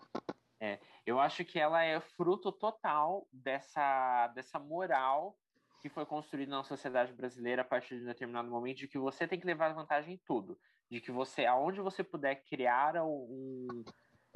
É. 0.60 0.78
Eu 1.06 1.18
acho 1.18 1.44
que 1.44 1.58
ela 1.58 1.82
é 1.82 2.00
fruto 2.00 2.52
total 2.52 3.26
dessa, 3.32 4.28
dessa 4.28 4.58
moral 4.58 5.36
que 5.80 5.88
foi 5.88 6.04
construída 6.04 6.50
na 6.50 6.62
sociedade 6.62 7.12
brasileira 7.12 7.62
a 7.62 7.64
partir 7.64 7.96
de 7.96 8.02
um 8.02 8.08
determinado 8.08 8.50
momento 8.50 8.78
de 8.78 8.88
que 8.88 8.98
você 8.98 9.26
tem 9.26 9.40
que 9.40 9.46
levar 9.46 9.72
vantagem 9.72 10.14
em 10.14 10.20
tudo, 10.26 10.58
de 10.90 11.00
que 11.00 11.10
você, 11.10 11.46
aonde 11.46 11.80
você 11.80 12.04
puder 12.04 12.44
criar 12.44 13.02
um, 13.02 13.82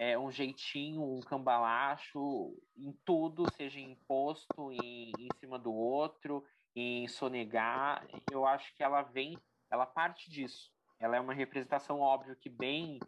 é, 0.00 0.18
um 0.18 0.30
jeitinho, 0.30 1.02
um 1.02 1.20
cambalacho 1.20 2.56
em 2.76 2.92
tudo, 3.04 3.44
seja 3.52 3.78
imposto 3.78 4.72
em, 4.72 5.12
em 5.18 5.28
cima 5.38 5.58
do 5.58 5.72
outro, 5.72 6.42
em 6.74 7.06
sonegar, 7.08 8.06
eu 8.30 8.46
acho 8.46 8.74
que 8.74 8.82
ela 8.82 9.02
vem, 9.02 9.38
ela 9.70 9.86
parte 9.86 10.30
disso. 10.30 10.72
Ela 10.98 11.16
é 11.16 11.20
uma 11.20 11.34
representação, 11.34 12.00
óbvio, 12.00 12.36
que 12.36 12.48
bem 12.48 12.98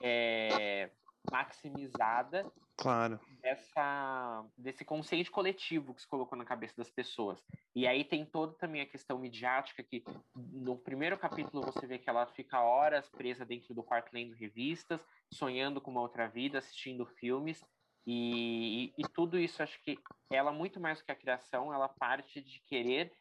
é, 0.00 0.90
maximizada 1.30 2.50
claro. 2.76 3.20
dessa, 3.40 4.44
desse 4.56 4.84
conceito 4.84 5.30
coletivo 5.30 5.94
que 5.94 6.02
se 6.02 6.08
colocou 6.08 6.36
na 6.36 6.44
cabeça 6.44 6.74
das 6.76 6.90
pessoas. 6.90 7.42
E 7.74 7.86
aí 7.86 8.04
tem 8.04 8.24
toda 8.24 8.54
também 8.54 8.80
a 8.80 8.86
questão 8.86 9.18
midiática, 9.18 9.82
que 9.82 10.02
no 10.34 10.76
primeiro 10.76 11.16
capítulo 11.16 11.64
você 11.64 11.86
vê 11.86 11.98
que 11.98 12.10
ela 12.10 12.26
fica 12.26 12.60
horas 12.60 13.08
presa 13.08 13.44
dentro 13.44 13.74
do 13.74 13.82
quarto 13.82 14.12
lendo 14.12 14.34
revistas, 14.34 15.00
sonhando 15.32 15.80
com 15.80 15.90
uma 15.90 16.00
outra 16.00 16.28
vida, 16.28 16.58
assistindo 16.58 17.06
filmes, 17.06 17.64
e, 18.06 18.92
e, 18.98 19.02
tudo 19.14 19.38
isso, 19.38 19.62
acho 19.62 19.80
que 19.82 19.96
ela, 20.30 20.52
muito 20.52 20.80
mais 20.80 20.98
do 20.98 21.04
que 21.04 21.12
a 21.12 21.16
criação, 21.16 21.72
ela 21.72 21.88
parte 21.88 22.40
de 22.40 22.60
querer 22.66 23.12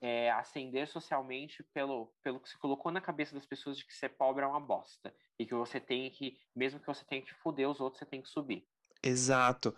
é, 0.00 0.30
ascender 0.30 0.86
socialmente 0.88 1.62
pelo, 1.72 2.12
pelo 2.22 2.38
que 2.38 2.48
se 2.48 2.58
colocou 2.58 2.92
na 2.92 3.00
cabeça 3.00 3.34
das 3.34 3.46
pessoas 3.46 3.78
de 3.78 3.86
que 3.86 3.94
ser 3.94 4.10
pobre 4.10 4.44
é 4.44 4.46
uma 4.46 4.60
bosta. 4.60 5.14
E 5.38 5.46
que 5.46 5.54
você 5.54 5.80
tem 5.80 6.10
que, 6.10 6.38
mesmo 6.54 6.80
que 6.80 6.86
você 6.86 7.04
tenha 7.04 7.22
que 7.22 7.34
foder 7.36 7.68
os 7.68 7.80
outros, 7.80 7.98
você 7.98 8.06
tem 8.06 8.20
que 8.20 8.28
subir. 8.28 8.66
Exato. 9.02 9.74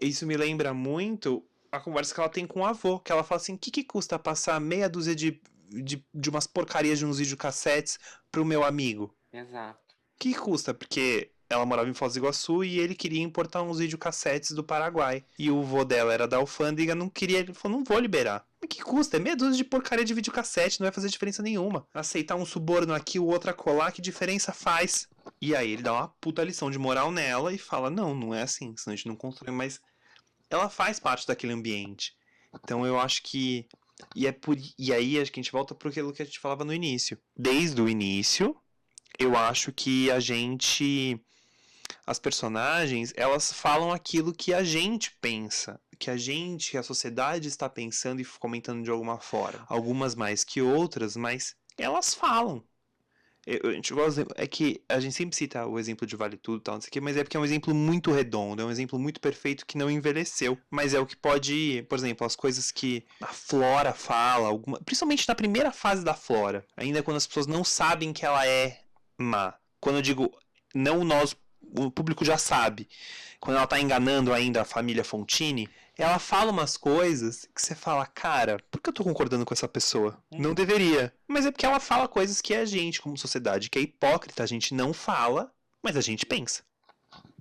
Isso 0.00 0.26
me 0.26 0.36
lembra 0.36 0.72
muito 0.72 1.44
a 1.72 1.80
conversa 1.80 2.14
que 2.14 2.20
ela 2.20 2.28
tem 2.28 2.46
com 2.46 2.60
o 2.60 2.64
avô, 2.64 3.00
que 3.00 3.10
ela 3.10 3.24
fala 3.24 3.40
assim: 3.40 3.54
o 3.54 3.58
que, 3.58 3.70
que 3.70 3.84
custa 3.84 4.18
passar 4.18 4.60
meia 4.60 4.88
dúzia 4.88 5.14
de, 5.14 5.40
de, 5.68 6.04
de 6.14 6.30
umas 6.30 6.46
porcarias 6.46 6.98
de 6.98 7.06
uns 7.06 7.18
videocassetes 7.18 7.98
pro 8.30 8.44
meu 8.44 8.64
amigo? 8.64 9.16
Exato. 9.32 9.94
O 10.14 10.18
que 10.18 10.34
custa? 10.34 10.72
Porque 10.72 11.32
ela 11.48 11.64
morava 11.64 11.88
em 11.88 11.94
Foz 11.94 12.14
do 12.14 12.18
Iguaçu 12.18 12.64
e 12.64 12.78
ele 12.78 12.94
queria 12.94 13.22
importar 13.22 13.62
uns 13.62 13.78
videocassetes 13.78 14.50
do 14.52 14.64
Paraguai. 14.64 15.24
E 15.38 15.50
o 15.50 15.62
vô 15.62 15.84
dela 15.84 16.12
era 16.12 16.26
da 16.26 16.36
alfândega, 16.38 16.94
não 16.94 17.08
queria, 17.08 17.38
ele 17.38 17.54
falou, 17.54 17.78
não 17.78 17.84
vou 17.84 17.98
liberar. 17.98 18.44
Mas 18.60 18.68
que 18.68 18.82
custa? 18.82 19.16
É 19.16 19.20
meia 19.20 19.36
dúzia 19.36 19.56
de 19.56 19.64
porcaria 19.64 20.04
de 20.04 20.14
videocassete, 20.14 20.80
não 20.80 20.86
vai 20.86 20.92
fazer 20.92 21.08
diferença 21.08 21.42
nenhuma. 21.42 21.86
Aceitar 21.94 22.34
um 22.34 22.44
suborno 22.44 22.94
aqui, 22.94 23.18
o 23.18 23.26
outro 23.26 23.50
acolá, 23.50 23.92
que 23.92 24.02
diferença 24.02 24.52
faz? 24.52 25.08
E 25.40 25.54
aí 25.54 25.72
ele 25.72 25.82
dá 25.82 25.92
uma 25.92 26.08
puta 26.20 26.42
lição 26.42 26.70
de 26.70 26.78
moral 26.78 27.12
nela 27.12 27.52
e 27.52 27.58
fala, 27.58 27.90
não, 27.90 28.14
não 28.14 28.34
é 28.34 28.42
assim, 28.42 28.74
senão 28.76 28.94
a 28.94 28.96
gente 28.96 29.08
não 29.08 29.16
constrói, 29.16 29.52
mas 29.52 29.80
ela 30.50 30.68
faz 30.68 30.98
parte 30.98 31.26
daquele 31.26 31.52
ambiente. 31.52 32.14
Então 32.54 32.86
eu 32.86 32.98
acho 32.98 33.22
que 33.22 33.66
e 34.14 34.26
é 34.26 34.32
por 34.32 34.56
e 34.78 34.92
aí 34.92 35.18
acho 35.18 35.32
que 35.32 35.40
a 35.40 35.42
gente 35.42 35.52
volta 35.52 35.74
para 35.74 35.88
aquilo 35.88 36.12
que 36.12 36.22
a 36.22 36.24
gente 36.24 36.38
falava 36.38 36.64
no 36.64 36.72
início. 36.72 37.18
Desde 37.36 37.80
o 37.80 37.88
início, 37.88 38.56
eu 39.18 39.36
acho 39.36 39.72
que 39.72 40.10
a 40.10 40.20
gente 40.20 41.20
as 42.06 42.18
personagens, 42.18 43.12
elas 43.16 43.52
falam 43.52 43.90
aquilo 43.90 44.32
que 44.32 44.54
a 44.54 44.62
gente 44.62 45.10
pensa, 45.20 45.80
que 45.98 46.10
a 46.10 46.16
gente, 46.16 46.70
que 46.70 46.78
a 46.78 46.82
sociedade 46.82 47.48
está 47.48 47.68
pensando 47.68 48.20
e 48.20 48.24
comentando 48.24 48.84
de 48.84 48.90
alguma 48.90 49.18
forma. 49.18 49.64
Algumas 49.68 50.14
mais 50.14 50.44
que 50.44 50.62
outras, 50.62 51.16
mas 51.16 51.56
elas 51.76 52.14
falam. 52.14 52.62
Eu, 53.46 53.70
a 53.70 53.72
gente 53.72 53.92
gosta, 53.92 54.26
é 54.34 54.46
que 54.46 54.82
a 54.88 54.98
gente 54.98 55.14
sempre 55.14 55.36
cita 55.36 55.66
o 55.66 55.78
exemplo 55.78 56.06
de 56.06 56.16
Vale 56.16 56.36
Tudo, 56.36 56.60
tal, 56.60 56.74
não 56.74 56.80
sei 56.80 56.88
o 56.88 56.92
quê, 56.92 57.00
mas 57.00 57.16
é 57.16 57.22
porque 57.22 57.36
é 57.36 57.40
um 57.40 57.44
exemplo 57.44 57.72
muito 57.72 58.10
redondo, 58.10 58.60
é 58.60 58.64
um 58.64 58.70
exemplo 58.70 58.98
muito 58.98 59.20
perfeito 59.20 59.64
que 59.64 59.78
não 59.78 59.90
envelheceu. 59.90 60.58
Mas 60.68 60.94
é 60.94 61.00
o 61.00 61.06
que 61.06 61.16
pode, 61.16 61.84
por 61.88 61.96
exemplo, 61.96 62.26
as 62.26 62.34
coisas 62.34 62.72
que 62.72 63.04
a 63.20 63.28
Flora 63.28 63.92
fala, 63.92 64.48
alguma, 64.48 64.80
principalmente 64.80 65.28
na 65.28 65.34
primeira 65.34 65.70
fase 65.72 66.04
da 66.04 66.14
Flora, 66.14 66.64
ainda 66.76 67.02
quando 67.04 67.18
as 67.18 67.26
pessoas 67.26 67.46
não 67.46 67.62
sabem 67.62 68.12
que 68.12 68.24
ela 68.24 68.44
é 68.46 68.80
má. 69.16 69.54
Quando 69.80 69.96
eu 69.96 70.02
digo 70.02 70.36
não 70.74 71.04
nós 71.04 71.34
o 71.76 71.90
público 71.90 72.24
já 72.24 72.38
sabe. 72.38 72.88
Quando 73.40 73.56
ela 73.56 73.66
tá 73.66 73.78
enganando 73.78 74.32
ainda 74.32 74.62
a 74.62 74.64
família 74.64 75.04
Fontini, 75.04 75.68
ela 75.96 76.18
fala 76.18 76.50
umas 76.50 76.76
coisas 76.76 77.48
que 77.54 77.60
você 77.60 77.74
fala, 77.74 78.06
cara, 78.06 78.58
por 78.70 78.80
que 78.80 78.90
eu 78.90 78.94
tô 78.94 79.04
concordando 79.04 79.44
com 79.44 79.54
essa 79.54 79.68
pessoa? 79.68 80.22
Uhum. 80.30 80.38
Não 80.40 80.54
deveria. 80.54 81.12
Mas 81.26 81.46
é 81.46 81.50
porque 81.50 81.66
ela 81.66 81.80
fala 81.80 82.08
coisas 82.08 82.40
que 82.40 82.54
a 82.54 82.64
gente, 82.64 83.00
como 83.00 83.16
sociedade, 83.16 83.70
que 83.70 83.78
é 83.78 83.82
hipócrita, 83.82 84.42
a 84.42 84.46
gente 84.46 84.74
não 84.74 84.92
fala, 84.92 85.52
mas 85.82 85.96
a 85.96 86.00
gente 86.00 86.26
pensa. 86.26 86.64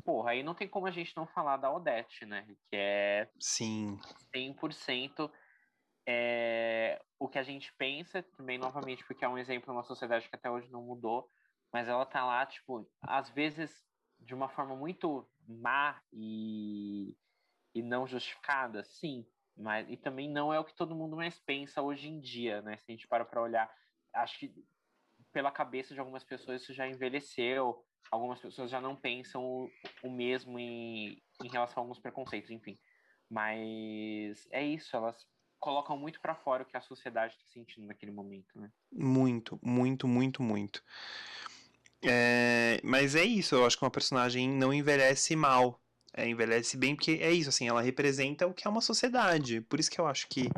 Porra, 0.04 0.32
aí 0.32 0.44
não 0.44 0.54
tem 0.54 0.68
como 0.68 0.86
a 0.86 0.92
gente 0.92 1.16
não 1.16 1.26
falar 1.26 1.58
da 1.58 1.72
Odete, 1.72 2.26
né? 2.26 2.46
Que 2.70 2.76
é. 2.76 3.28
Sim. 3.40 4.00
100% 4.34 5.30
é, 6.08 7.02
o 7.20 7.28
que 7.28 7.40
a 7.40 7.44
gente 7.44 7.74
pensa, 7.74 8.24
também, 8.38 8.58
novamente, 8.58 9.04
porque 9.06 9.26
é 9.26 9.28
um 9.28 9.38
exemplo 9.38 9.66
de 9.66 9.72
uma 9.72 9.84
sociedade 9.84 10.30
que 10.30 10.36
até 10.36 10.50
hoje 10.50 10.72
não 10.72 10.84
mudou, 10.84 11.30
mas 11.74 11.88
ela 11.88 12.06
tá 12.06 12.24
lá, 12.24 12.46
tipo, 12.46 12.88
às 13.02 13.30
vezes 13.30 13.84
de 14.26 14.34
uma 14.34 14.50
forma 14.50 14.76
muito 14.76 15.28
má 15.48 16.02
e, 16.12 17.16
e 17.74 17.82
não 17.82 18.08
justificada, 18.08 18.84
sim. 18.84 19.26
Mas, 19.56 19.90
e 19.90 19.96
também 19.96 20.30
não 20.30 20.54
é 20.54 20.60
o 20.60 20.66
que 20.66 20.76
todo 20.76 20.96
mundo 20.96 21.16
mais 21.16 21.40
pensa 21.40 21.82
hoje 21.82 22.10
em 22.10 22.20
dia, 22.20 22.62
né? 22.62 22.76
Se 22.78 22.92
a 22.92 22.92
gente 22.92 23.08
para 23.08 23.24
para 23.24 23.42
olhar, 23.42 23.72
acho 24.14 24.40
que 24.40 24.54
pela 25.32 25.52
cabeça 25.52 25.94
de 25.94 26.00
algumas 26.00 26.24
pessoas 26.24 26.62
isso 26.62 26.74
já 26.74 26.88
envelheceu, 26.88 27.86
algumas 28.12 28.40
pessoas 28.40 28.70
já 28.70 28.82
não 28.82 28.96
pensam 28.96 29.44
o, 29.44 29.70
o 30.04 30.10
mesmo 30.10 30.60
em, 30.60 31.22
em 31.44 31.48
relação 31.50 31.82
a 31.82 31.84
alguns 31.84 32.00
preconceitos, 32.00 32.52
enfim. 32.52 32.78
Mas 33.30 34.48
é 34.52 34.64
isso, 34.64 34.96
elas 34.96 35.26
colocam 35.60 35.98
muito 35.98 36.20
para 36.20 36.36
fora 36.36 36.64
o 36.64 36.66
que 36.66 36.78
a 36.78 36.82
sociedade 36.82 37.34
está 37.34 37.46
sentindo 37.48 37.88
naquele 37.88 38.12
momento, 38.12 38.60
né? 38.60 38.72
Muito, 38.92 39.60
muito, 39.64 40.08
muito, 40.08 40.44
muito. 40.44 40.84
É, 42.08 42.80
mas 42.84 43.16
é 43.16 43.24
isso, 43.24 43.56
eu 43.56 43.66
acho 43.66 43.78
que 43.78 43.84
uma 43.84 43.92
personagem 43.92 44.50
não 44.50 44.74
envelhece 44.74 45.36
mal. 45.36 45.80
É, 46.14 46.28
envelhece 46.28 46.78
bem 46.78 46.96
porque 46.96 47.20
é 47.22 47.32
isso, 47.32 47.50
assim, 47.50 47.68
ela 47.68 47.82
representa 47.82 48.48
o 48.48 48.54
que 48.54 48.68
é 48.68 48.70
uma 48.70 48.82
sociedade. 48.82 49.62
Por 49.62 49.80
isso 49.80 49.92
que 49.92 50.00
eu 50.00 50.08
acho 50.08 50.28
que 50.30 50.50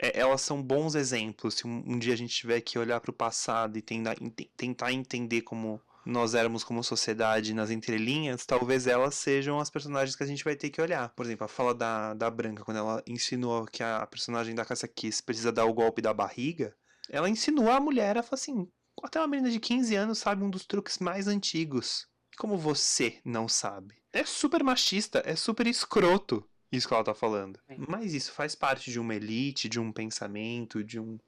é, 0.00 0.18
elas 0.18 0.40
são 0.40 0.62
bons 0.62 0.94
exemplos. 0.94 1.54
Se 1.54 1.66
um, 1.66 1.82
um, 1.86 1.98
dia 1.98 2.14
a 2.14 2.16
gente 2.16 2.34
tiver 2.34 2.60
que 2.62 2.78
olhar 2.78 3.00
para 3.00 3.10
o 3.10 3.14
passado 3.14 3.76
e 3.76 3.82
tentar, 3.82 4.16
tentar 4.56 4.92
entender 4.92 5.42
como 5.42 5.80
nós 6.04 6.34
éramos 6.34 6.64
como 6.64 6.82
sociedade 6.82 7.52
nas 7.52 7.70
entrelinhas, 7.70 8.46
talvez 8.46 8.86
elas 8.86 9.14
sejam 9.14 9.60
as 9.60 9.68
personagens 9.68 10.16
que 10.16 10.22
a 10.22 10.26
gente 10.26 10.42
vai 10.42 10.56
ter 10.56 10.70
que 10.70 10.80
olhar. 10.80 11.10
Por 11.10 11.26
exemplo, 11.26 11.44
a 11.44 11.48
fala 11.48 11.74
da, 11.74 12.14
da 12.14 12.30
Branca, 12.30 12.64
quando 12.64 12.78
ela 12.78 13.02
ensinou 13.06 13.66
que 13.66 13.82
a 13.82 14.06
personagem 14.06 14.54
da 14.54 14.64
Cassia 14.64 14.88
Kiss 14.88 15.22
precisa 15.22 15.52
dar 15.52 15.66
o 15.66 15.74
golpe 15.74 16.00
da 16.00 16.14
barriga, 16.14 16.74
ela 17.10 17.28
ensinou 17.28 17.70
a 17.70 17.78
mulher 17.78 18.16
a 18.16 18.22
falar 18.22 18.40
assim: 18.40 18.68
até 19.02 19.18
uma 19.20 19.28
menina 19.28 19.50
de 19.50 19.60
15 19.60 19.94
anos 19.96 20.18
sabe 20.18 20.42
um 20.42 20.50
dos 20.50 20.66
truques 20.66 20.98
mais 20.98 21.26
antigos. 21.26 22.08
Como 22.38 22.56
você 22.56 23.20
não 23.24 23.48
sabe? 23.48 23.96
É 24.12 24.24
super 24.24 24.62
machista, 24.62 25.22
é 25.24 25.36
super 25.36 25.66
escroto 25.66 26.48
isso 26.70 26.86
que 26.86 26.94
ela 26.94 27.04
tá 27.04 27.14
falando. 27.14 27.60
Mas 27.88 28.14
isso 28.14 28.32
faz 28.32 28.54
parte 28.54 28.90
de 28.90 29.00
uma 29.00 29.14
elite, 29.14 29.68
de 29.68 29.80
um 29.80 29.92
pensamento, 29.92 30.84
de, 30.84 31.00
um, 31.00 31.18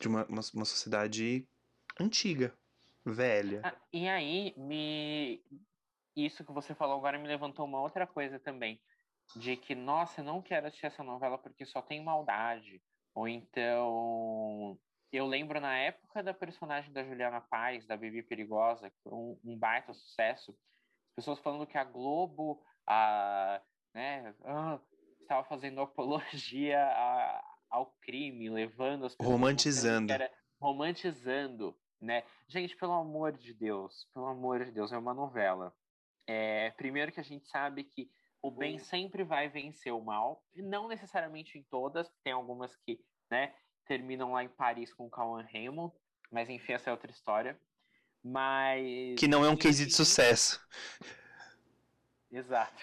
de 0.00 0.06
uma, 0.06 0.24
uma, 0.26 0.40
uma 0.54 0.64
sociedade 0.64 1.46
antiga, 1.98 2.54
velha. 3.04 3.60
Ah, 3.64 3.74
e 3.92 4.08
aí, 4.08 4.54
me... 4.56 5.42
isso 6.14 6.44
que 6.44 6.52
você 6.52 6.74
falou 6.74 6.96
agora 6.96 7.18
me 7.18 7.26
levantou 7.26 7.66
uma 7.66 7.80
outra 7.80 8.06
coisa 8.06 8.38
também. 8.38 8.80
De 9.34 9.56
que, 9.56 9.74
nossa, 9.74 10.20
eu 10.20 10.24
não 10.24 10.40
quero 10.40 10.68
assistir 10.68 10.86
essa 10.86 11.02
novela 11.02 11.38
porque 11.38 11.64
só 11.64 11.82
tem 11.82 12.04
maldade. 12.04 12.80
Ou 13.14 13.26
então, 13.26 14.78
eu 15.16 15.26
lembro 15.26 15.60
na 15.60 15.76
época 15.76 16.22
da 16.22 16.34
personagem 16.34 16.92
da 16.92 17.04
Juliana 17.04 17.40
Paz, 17.40 17.86
da 17.86 17.96
Bibi 17.96 18.22
Perigosa, 18.22 18.90
que 18.90 18.96
foi 19.02 19.12
um, 19.12 19.38
um 19.44 19.58
baita 19.58 19.92
sucesso, 19.92 20.52
as 21.10 21.14
pessoas 21.16 21.38
falando 21.38 21.66
que 21.66 21.78
a 21.78 21.84
Globo 21.84 22.62
a, 22.86 23.60
né, 23.94 24.34
ah, 24.44 24.80
estava 25.20 25.44
fazendo 25.44 25.80
apologia 25.80 26.80
a, 26.82 27.44
ao 27.70 27.86
crime, 28.02 28.48
levando 28.50 29.06
as 29.06 29.14
pessoas... 29.14 29.32
Romantizando. 29.32 30.12
Era, 30.12 30.30
romantizando, 30.60 31.76
né? 32.00 32.24
Gente, 32.48 32.76
pelo 32.76 32.92
amor 32.92 33.32
de 33.32 33.52
Deus, 33.52 34.08
pelo 34.12 34.26
amor 34.26 34.64
de 34.64 34.72
Deus, 34.72 34.92
é 34.92 34.98
uma 34.98 35.14
novela. 35.14 35.74
É, 36.26 36.70
primeiro 36.72 37.12
que 37.12 37.20
a 37.20 37.24
gente 37.24 37.46
sabe 37.48 37.84
que 37.84 38.10
o 38.42 38.50
bem 38.50 38.78
sempre 38.78 39.24
vai 39.24 39.48
vencer 39.48 39.92
o 39.92 40.02
mal, 40.02 40.42
não 40.54 40.88
necessariamente 40.88 41.58
em 41.58 41.62
todas, 41.62 42.10
tem 42.22 42.32
algumas 42.32 42.76
que, 42.76 43.00
né, 43.30 43.54
terminam 43.86 44.32
lá 44.32 44.42
em 44.42 44.48
Paris 44.48 44.92
com 44.92 45.06
o 45.06 45.10
Cauan 45.10 45.46
Raymond, 45.52 45.94
mas 46.30 46.48
enfim, 46.48 46.72
essa 46.72 46.90
é 46.90 46.92
outra 46.92 47.10
história. 47.10 47.58
Mas. 48.22 49.18
Que 49.18 49.28
não 49.28 49.44
é 49.44 49.50
um 49.50 49.56
case 49.56 49.84
de 49.84 49.92
sucesso. 49.92 50.60
Exato. 52.32 52.82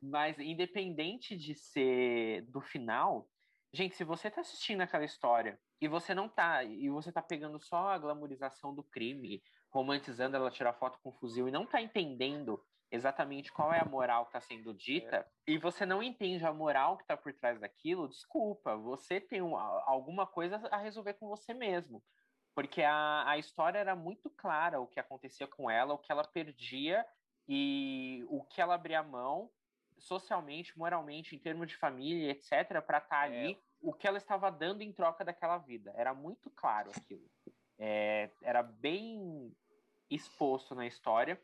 Mas 0.00 0.38
independente 0.38 1.36
de 1.36 1.54
ser 1.54 2.42
do 2.42 2.60
final, 2.60 3.28
gente, 3.72 3.96
se 3.96 4.04
você 4.04 4.30
tá 4.30 4.40
assistindo 4.40 4.80
aquela 4.80 5.04
história 5.04 5.58
e 5.80 5.88
você 5.88 6.14
não 6.14 6.28
tá, 6.28 6.64
e 6.64 6.88
você 6.88 7.12
tá 7.12 7.20
pegando 7.20 7.60
só 7.60 7.88
a 7.88 7.98
glamorização 7.98 8.74
do 8.74 8.82
crime, 8.82 9.42
romantizando 9.68 10.36
ela 10.36 10.50
tirar 10.50 10.72
foto 10.74 10.98
com 11.02 11.12
fuzil 11.12 11.48
e 11.48 11.52
não 11.52 11.66
tá 11.66 11.82
entendendo 11.82 12.64
exatamente 12.90 13.52
qual 13.52 13.72
é 13.72 13.80
a 13.80 13.84
moral 13.84 14.24
que 14.24 14.36
está 14.36 14.40
sendo 14.40 14.74
dita 14.74 15.16
é. 15.16 15.26
e 15.46 15.58
você 15.58 15.86
não 15.86 16.02
entende 16.02 16.44
a 16.44 16.52
moral 16.52 16.96
que 16.96 17.04
está 17.04 17.16
por 17.16 17.32
trás 17.32 17.60
daquilo, 17.60 18.08
desculpa, 18.08 18.76
você 18.76 19.20
tem 19.20 19.40
uma, 19.40 19.62
alguma 19.86 20.26
coisa 20.26 20.56
a 20.70 20.76
resolver 20.76 21.14
com 21.14 21.28
você 21.28 21.54
mesmo. 21.54 22.02
Porque 22.54 22.82
a, 22.82 23.28
a 23.28 23.38
história 23.38 23.78
era 23.78 23.94
muito 23.94 24.28
clara 24.30 24.80
o 24.80 24.86
que 24.86 24.98
acontecia 24.98 25.46
com 25.46 25.70
ela, 25.70 25.94
o 25.94 25.98
que 25.98 26.10
ela 26.10 26.24
perdia 26.24 27.06
e 27.48 28.24
o 28.28 28.42
que 28.44 28.60
ela 28.60 28.74
abria 28.74 29.02
mão 29.02 29.50
socialmente, 30.00 30.76
moralmente, 30.76 31.36
em 31.36 31.38
termos 31.38 31.68
de 31.68 31.76
família, 31.76 32.32
etc., 32.32 32.82
para 32.84 32.98
estar 32.98 33.08
tá 33.08 33.20
ali, 33.20 33.52
é. 33.52 33.58
o 33.80 33.92
que 33.92 34.06
ela 34.06 34.18
estava 34.18 34.50
dando 34.50 34.82
em 34.82 34.92
troca 34.92 35.24
daquela 35.24 35.58
vida. 35.58 35.92
Era 35.94 36.14
muito 36.14 36.50
claro 36.50 36.90
aquilo. 36.96 37.30
É, 37.78 38.30
era 38.42 38.62
bem 38.62 39.54
exposto 40.10 40.74
na 40.74 40.86
história. 40.86 41.40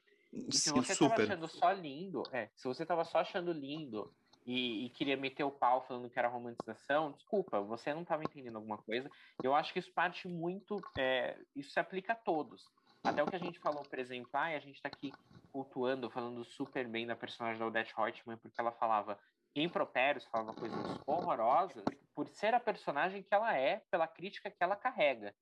E 0.48 0.54
se 0.54 0.70
você 0.70 0.92
estava 0.92 1.14
achando 1.14 1.48
só 1.48 1.72
lindo, 1.72 2.22
é, 2.30 2.50
se 2.54 2.68
você 2.68 2.82
estava 2.82 3.04
só 3.04 3.18
achando 3.18 3.52
lindo 3.52 4.12
e, 4.44 4.86
e, 4.86 4.90
queria 4.90 5.16
meter 5.16 5.44
o 5.44 5.50
pau 5.50 5.84
falando 5.86 6.10
que 6.10 6.18
era 6.18 6.28
romantização, 6.28 7.12
desculpa, 7.12 7.60
você 7.60 7.92
não 7.94 8.02
estava 8.02 8.22
entendendo 8.22 8.56
alguma 8.56 8.78
coisa. 8.78 9.10
Eu 9.42 9.54
acho 9.54 9.72
que 9.72 9.78
isso 9.78 9.92
parte 9.92 10.28
muito, 10.28 10.80
é, 10.98 11.36
isso 11.54 11.70
se 11.70 11.80
aplica 11.80 12.12
a 12.12 12.16
todos. 12.16 12.64
Até 13.02 13.22
o 13.22 13.26
que 13.26 13.36
a 13.36 13.40
gente 13.40 13.58
falou, 13.58 13.82
por 13.82 13.98
exemplo, 13.98 14.30
ah, 14.34 14.46
a 14.46 14.58
gente 14.58 14.76
está 14.76 14.88
aqui 14.88 15.12
cultuando, 15.52 16.10
falando 16.10 16.44
super 16.44 16.86
bem 16.86 17.06
da 17.06 17.16
personagem 17.16 17.58
da 17.58 17.66
Odette 17.66 17.94
Reutemann, 17.96 18.36
porque 18.36 18.60
ela 18.60 18.72
falava 18.72 19.18
impropérios, 19.54 20.26
falava 20.26 20.54
coisas 20.54 21.00
horrorosas, 21.06 21.84
por 22.14 22.28
ser 22.28 22.52
a 22.52 22.60
personagem 22.60 23.22
que 23.22 23.32
ela 23.32 23.56
é, 23.56 23.82
pela 23.90 24.06
crítica 24.06 24.50
que 24.50 24.62
ela 24.62 24.76
carrega 24.76 25.34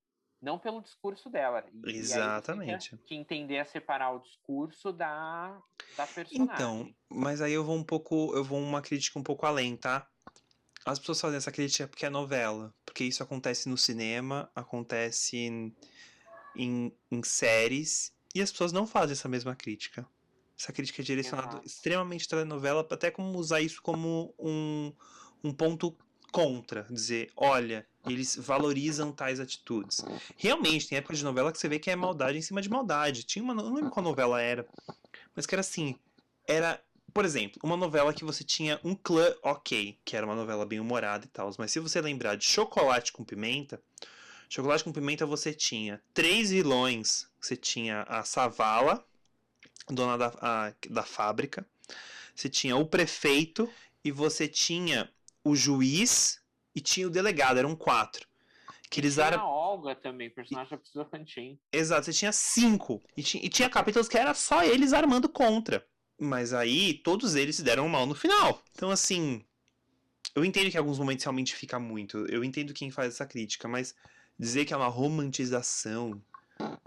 não 0.44 0.58
pelo 0.58 0.82
discurso 0.82 1.30
dela. 1.30 1.64
E, 1.84 1.96
Exatamente. 1.96 2.94
E 2.94 2.98
que 2.98 3.14
entender 3.14 3.58
a 3.58 3.64
separar 3.64 4.12
o 4.12 4.20
discurso 4.20 4.92
da, 4.92 5.58
da 5.96 6.06
personagem. 6.06 6.54
Então, 6.54 6.94
mas 7.08 7.40
aí 7.40 7.54
eu 7.54 7.64
vou 7.64 7.76
um 7.76 7.82
pouco, 7.82 8.36
eu 8.36 8.44
vou 8.44 8.60
uma 8.60 8.82
crítica 8.82 9.18
um 9.18 9.22
pouco 9.22 9.46
além, 9.46 9.76
tá? 9.76 10.06
As 10.84 10.98
pessoas 10.98 11.20
fazem 11.20 11.38
essa 11.38 11.50
crítica 11.50 11.88
porque 11.88 12.04
é 12.04 12.10
novela, 12.10 12.74
porque 12.84 13.04
isso 13.04 13.22
acontece 13.22 13.70
no 13.70 13.78
cinema, 13.78 14.50
acontece 14.54 15.38
em, 15.38 15.74
em, 16.54 16.92
em 17.10 17.22
séries, 17.22 18.14
e 18.34 18.42
as 18.42 18.52
pessoas 18.52 18.70
não 18.70 18.86
fazem 18.86 19.12
essa 19.12 19.28
mesma 19.28 19.56
crítica. 19.56 20.06
Essa 20.58 20.72
crítica 20.72 21.00
é 21.00 21.04
direcionada 21.04 21.54
Exato. 21.54 21.66
extremamente 21.66 22.28
telenovela, 22.28 22.86
até 22.90 23.10
como 23.10 23.38
usar 23.38 23.62
isso 23.62 23.80
como 23.80 24.34
um, 24.38 24.92
um 25.42 25.52
ponto 25.54 25.96
contra, 26.34 26.84
dizer, 26.90 27.30
olha, 27.36 27.86
eles 28.04 28.34
valorizam 28.34 29.12
tais 29.12 29.38
atitudes. 29.38 30.04
Realmente, 30.36 30.88
tem 30.88 30.98
época 30.98 31.14
de 31.14 31.22
novela 31.22 31.52
que 31.52 31.58
você 31.60 31.68
vê 31.68 31.78
que 31.78 31.88
é 31.88 31.94
maldade 31.94 32.36
em 32.36 32.42
cima 32.42 32.60
de 32.60 32.68
maldade. 32.68 33.22
Tinha 33.22 33.44
uma, 33.44 33.54
não 33.54 33.72
lembro 33.72 33.88
qual 33.88 34.02
novela 34.02 34.42
era, 34.42 34.66
mas 35.32 35.46
que 35.46 35.54
era 35.54 35.60
assim, 35.60 35.94
era, 36.44 36.82
por 37.12 37.24
exemplo, 37.24 37.60
uma 37.62 37.76
novela 37.76 38.12
que 38.12 38.24
você 38.24 38.42
tinha 38.42 38.80
um 38.82 38.96
clã 38.96 39.32
ok, 39.44 39.96
que 40.04 40.16
era 40.16 40.26
uma 40.26 40.34
novela 40.34 40.66
bem 40.66 40.80
humorada 40.80 41.24
e 41.24 41.28
tal, 41.28 41.52
mas 41.56 41.70
se 41.70 41.78
você 41.78 42.00
lembrar 42.00 42.34
de 42.34 42.44
Chocolate 42.44 43.12
com 43.12 43.22
Pimenta, 43.22 43.80
Chocolate 44.48 44.82
com 44.82 44.92
Pimenta 44.92 45.24
você 45.24 45.54
tinha 45.54 46.02
três 46.12 46.50
vilões, 46.50 47.28
você 47.40 47.56
tinha 47.56 48.02
a 48.08 48.24
Savala, 48.24 49.06
dona 49.88 50.18
da, 50.18 50.32
a, 50.40 50.72
da 50.90 51.04
fábrica, 51.04 51.64
você 52.34 52.48
tinha 52.48 52.74
o 52.76 52.84
prefeito 52.84 53.70
e 54.04 54.10
você 54.10 54.48
tinha 54.48 55.08
o 55.44 55.54
juiz 55.54 56.40
e 56.74 56.80
tinha 56.80 57.06
o 57.06 57.10
delegado, 57.10 57.58
eram 57.58 57.76
quatro. 57.76 58.26
Que 58.90 59.00
eles 59.00 59.14
tinha 59.14 59.36
a 59.36 59.46
Olga 59.46 59.94
também, 59.94 60.30
personagem 60.30 60.70
da 60.70 60.76
Priscila 60.76 61.04
Fantin. 61.04 61.58
Exato, 61.72 62.06
você 62.06 62.12
tinha 62.12 62.32
cinco. 62.32 63.02
E 63.16 63.22
tinha, 63.22 63.44
e 63.44 63.48
tinha 63.48 63.68
capítulos 63.68 64.08
que 64.08 64.16
era 64.16 64.32
só 64.34 64.62
eles 64.62 64.92
armando 64.92 65.28
contra. 65.28 65.86
Mas 66.18 66.52
aí, 66.52 66.94
todos 66.94 67.34
eles 67.34 67.56
se 67.56 67.62
deram 67.62 67.88
mal 67.88 68.06
no 68.06 68.14
final. 68.14 68.62
Então, 68.72 68.90
assim. 68.90 69.44
Eu 70.34 70.44
entendo 70.44 70.70
que 70.70 70.76
em 70.76 70.80
alguns 70.80 70.98
momentos 70.98 71.24
realmente 71.24 71.54
fica 71.54 71.78
muito. 71.78 72.26
Eu 72.26 72.42
entendo 72.42 72.74
quem 72.74 72.90
faz 72.90 73.14
essa 73.14 73.26
crítica, 73.26 73.68
mas 73.68 73.94
dizer 74.38 74.64
que 74.64 74.74
é 74.74 74.76
uma 74.76 74.88
romantização 74.88 76.20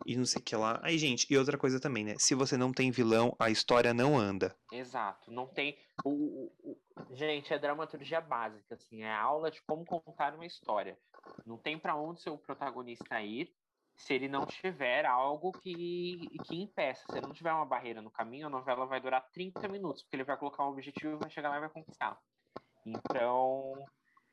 e 0.06 0.16
não 0.16 0.26
sei 0.26 0.42
o 0.42 0.44
que 0.46 0.56
lá. 0.56 0.80
Aí, 0.84 0.98
gente, 0.98 1.28
e 1.30 1.38
outra 1.38 1.58
coisa 1.58 1.80
também, 1.80 2.04
né? 2.04 2.16
Se 2.18 2.36
você 2.36 2.58
não 2.58 2.72
tem 2.72 2.92
vilão, 2.92 3.36
a 3.40 3.50
história 3.50 3.94
não 3.94 4.18
anda. 4.18 4.56
Exato. 4.72 5.32
Não 5.32 5.48
tem. 5.48 5.78
O, 6.04 6.10
o, 6.10 6.52
o... 6.64 7.16
Gente, 7.16 7.54
é 7.54 7.60
dramaturgia 7.60 8.22
básica, 8.22 8.76
assim, 8.76 9.04
é 9.04 9.12
aula 9.12 9.52
de 9.52 9.62
como 9.64 9.86
contar 9.86 10.34
uma 10.34 10.46
história. 10.46 10.98
Não 11.46 11.58
tem 11.58 11.78
para 11.78 11.96
onde 11.96 12.22
seu 12.22 12.38
protagonista 12.38 13.22
ir 13.22 13.54
se 13.98 14.14
ele 14.14 14.28
não 14.28 14.46
tiver 14.46 15.06
algo 15.06 15.52
que, 15.52 16.30
que 16.46 16.56
impeça. 16.56 17.04
Se 17.10 17.18
ele 17.18 17.28
não 17.28 17.34
tiver 17.34 17.52
uma 17.52 17.66
barreira 17.66 18.02
no 18.02 18.12
caminho, 18.12 18.48
a 18.48 18.50
novela 18.50 18.86
vai 18.86 19.02
durar 19.02 19.28
30 19.32 19.68
minutos, 19.68 20.04
porque 20.04 20.16
ele 20.16 20.24
vai 20.24 20.38
colocar 20.38 20.66
um 20.66 20.70
objetivo, 20.70 21.18
vai 21.18 21.30
chegar 21.30 21.50
lá 21.50 21.58
e 21.58 21.62
vai 21.62 21.70
conquistar. 21.70 22.18
Então, 22.86 23.74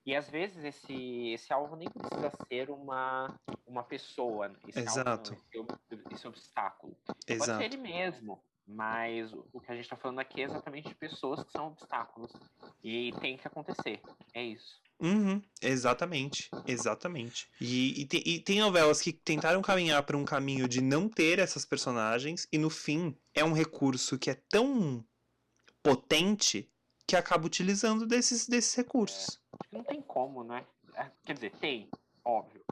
e 0.06 0.14
às 0.14 0.28
vezes 0.28 0.62
esse, 0.64 1.32
esse 1.32 1.52
alvo 1.52 1.76
nem 1.76 1.88
precisa 1.88 2.30
ser 2.48 2.70
uma, 2.70 3.34
uma 3.66 3.82
pessoa, 3.82 4.48
né? 4.48 4.56
esse 4.68 4.80
Exato. 4.80 5.32
Alvo, 5.56 5.78
esse, 5.90 6.14
esse, 6.14 6.28
obstáculo. 6.28 6.96
Exato. 7.26 7.50
Pode 7.50 7.58
ser 7.58 7.64
ele 7.64 7.82
mesmo, 7.82 8.42
mas 8.66 9.32
o 9.52 9.60
que 9.60 9.72
a 9.72 9.74
gente 9.74 9.84
está 9.84 9.96
falando 9.96 10.18
aqui 10.18 10.42
é 10.42 10.44
exatamente 10.44 10.88
de 10.88 10.94
pessoas 10.94 11.42
que 11.42 11.52
são 11.52 11.68
obstáculos. 11.68 12.32
E 12.82 13.12
tem 13.20 13.36
que 13.36 13.46
acontecer. 13.46 14.00
É 14.34 14.42
isso. 14.42 14.82
Uhum, 15.00 15.42
exatamente, 15.60 16.48
exatamente. 16.66 17.48
E, 17.60 18.02
e, 18.02 18.06
te, 18.06 18.22
e, 18.24 18.40
tem 18.40 18.60
novelas 18.60 19.02
que 19.02 19.12
tentaram 19.12 19.60
caminhar 19.60 20.02
para 20.04 20.16
um 20.16 20.24
caminho 20.24 20.68
de 20.68 20.80
não 20.80 21.08
ter 21.08 21.38
essas 21.38 21.64
personagens, 21.64 22.46
e 22.52 22.58
no 22.58 22.70
fim 22.70 23.16
é 23.34 23.44
um 23.44 23.52
recurso 23.52 24.18
que 24.18 24.30
é 24.30 24.40
tão 24.48 25.04
potente 25.82 26.70
que 27.06 27.16
acaba 27.16 27.46
utilizando 27.46 28.06
desses, 28.06 28.48
desses 28.48 28.74
recursos. 28.74 29.40
É, 29.52 29.76
não 29.76 29.84
tem 29.84 30.00
como, 30.00 30.42
né? 30.42 30.64
É, 30.94 31.10
quer 31.24 31.34
dizer, 31.34 31.50
tem, 31.56 31.88
óbvio. 32.24 32.64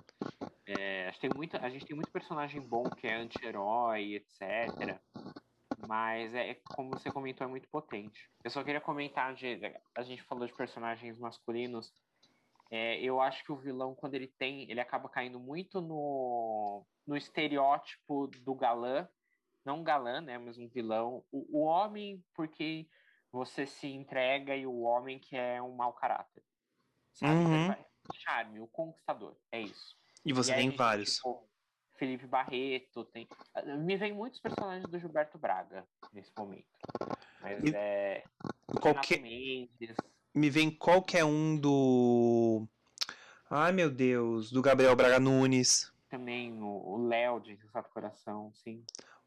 É, 0.67 1.11
tem 1.21 1.31
muita, 1.35 1.59
a 1.59 1.69
gente 1.69 1.85
tem 1.85 1.95
muito 1.95 2.11
personagem 2.11 2.61
bom 2.61 2.85
que 2.85 3.07
é 3.07 3.15
anti-herói, 3.15 4.15
etc. 4.15 4.99
Mas 5.87 6.33
é 6.35 6.55
como 6.75 6.91
você 6.91 7.11
comentou, 7.11 7.47
é 7.47 7.51
muito 7.51 7.69
potente. 7.69 8.31
Eu 8.45 8.51
só 8.51 8.63
queria 8.63 8.81
comentar 8.81 9.35
de. 9.35 9.61
A 9.95 10.03
gente 10.03 10.23
falou 10.23 10.47
de 10.47 10.55
personagens 10.55 11.19
masculinos. 11.19 11.93
É, 12.71 12.99
eu 13.01 13.21
acho 13.21 13.45
que 13.45 13.53
o 13.53 13.57
vilão, 13.57 13.95
quando 13.95 14.15
ele 14.15 14.29
tem, 14.29 14.71
ele 14.71 14.81
acaba 14.81 15.09
caindo 15.09 15.39
muito 15.39 15.81
no, 15.81 16.87
no 17.07 17.17
estereótipo 17.17 18.29
do 18.29 18.55
galã. 18.55 19.07
Não 19.65 19.83
galã, 19.83 20.21
né? 20.21 20.39
Mas 20.39 20.57
um 20.57 20.69
vilão. 20.69 21.25
O, 21.31 21.61
o 21.61 21.65
homem, 21.65 22.25
porque 22.35 22.87
você 23.33 23.67
se 23.67 23.87
entrega 23.87 24.55
e 24.55 24.67
o 24.67 24.81
homem 24.83 25.19
que 25.19 25.35
é 25.35 25.61
um 25.63 25.75
mau 25.75 25.93
caráter. 25.95 26.43
Sabe? 27.15 27.33
Uhum. 27.33 27.75
Charme, 28.15 28.61
o 28.61 28.67
conquistador. 28.67 29.37
É 29.51 29.61
isso. 29.61 29.97
E 30.25 30.33
você 30.33 30.53
e 30.53 30.57
tem 30.57 30.71
vários. 30.71 31.17
Tipo, 31.17 31.49
Felipe 31.97 32.27
Barreto, 32.27 33.05
tem. 33.07 33.27
Me 33.79 33.97
vem 33.97 34.13
muitos 34.13 34.41
personagens 34.41 34.89
do 34.89 34.99
Gilberto 34.99 35.39
Braga 35.39 35.87
nesse 36.13 36.33
momento. 36.37 36.67
Mas 37.41 37.63
é. 37.73 38.25
Qualquer... 38.81 39.21
Me 40.35 40.51
vem 40.51 40.71
qualquer 40.71 41.25
um 41.25 41.57
do. 41.57 42.67
Ai 43.51 43.71
meu 43.71 43.91
Deus, 43.91 44.51
do 44.51 44.63
Gabriel 44.63 44.97
Braga 44.97 45.21
Nunes. 45.21 45.93
Também 46.09 46.53
o 46.63 47.07
Léo 47.07 47.41
de 47.41 47.57
Sato 47.71 47.91
Coração, 47.91 48.53
sim. 48.53 48.85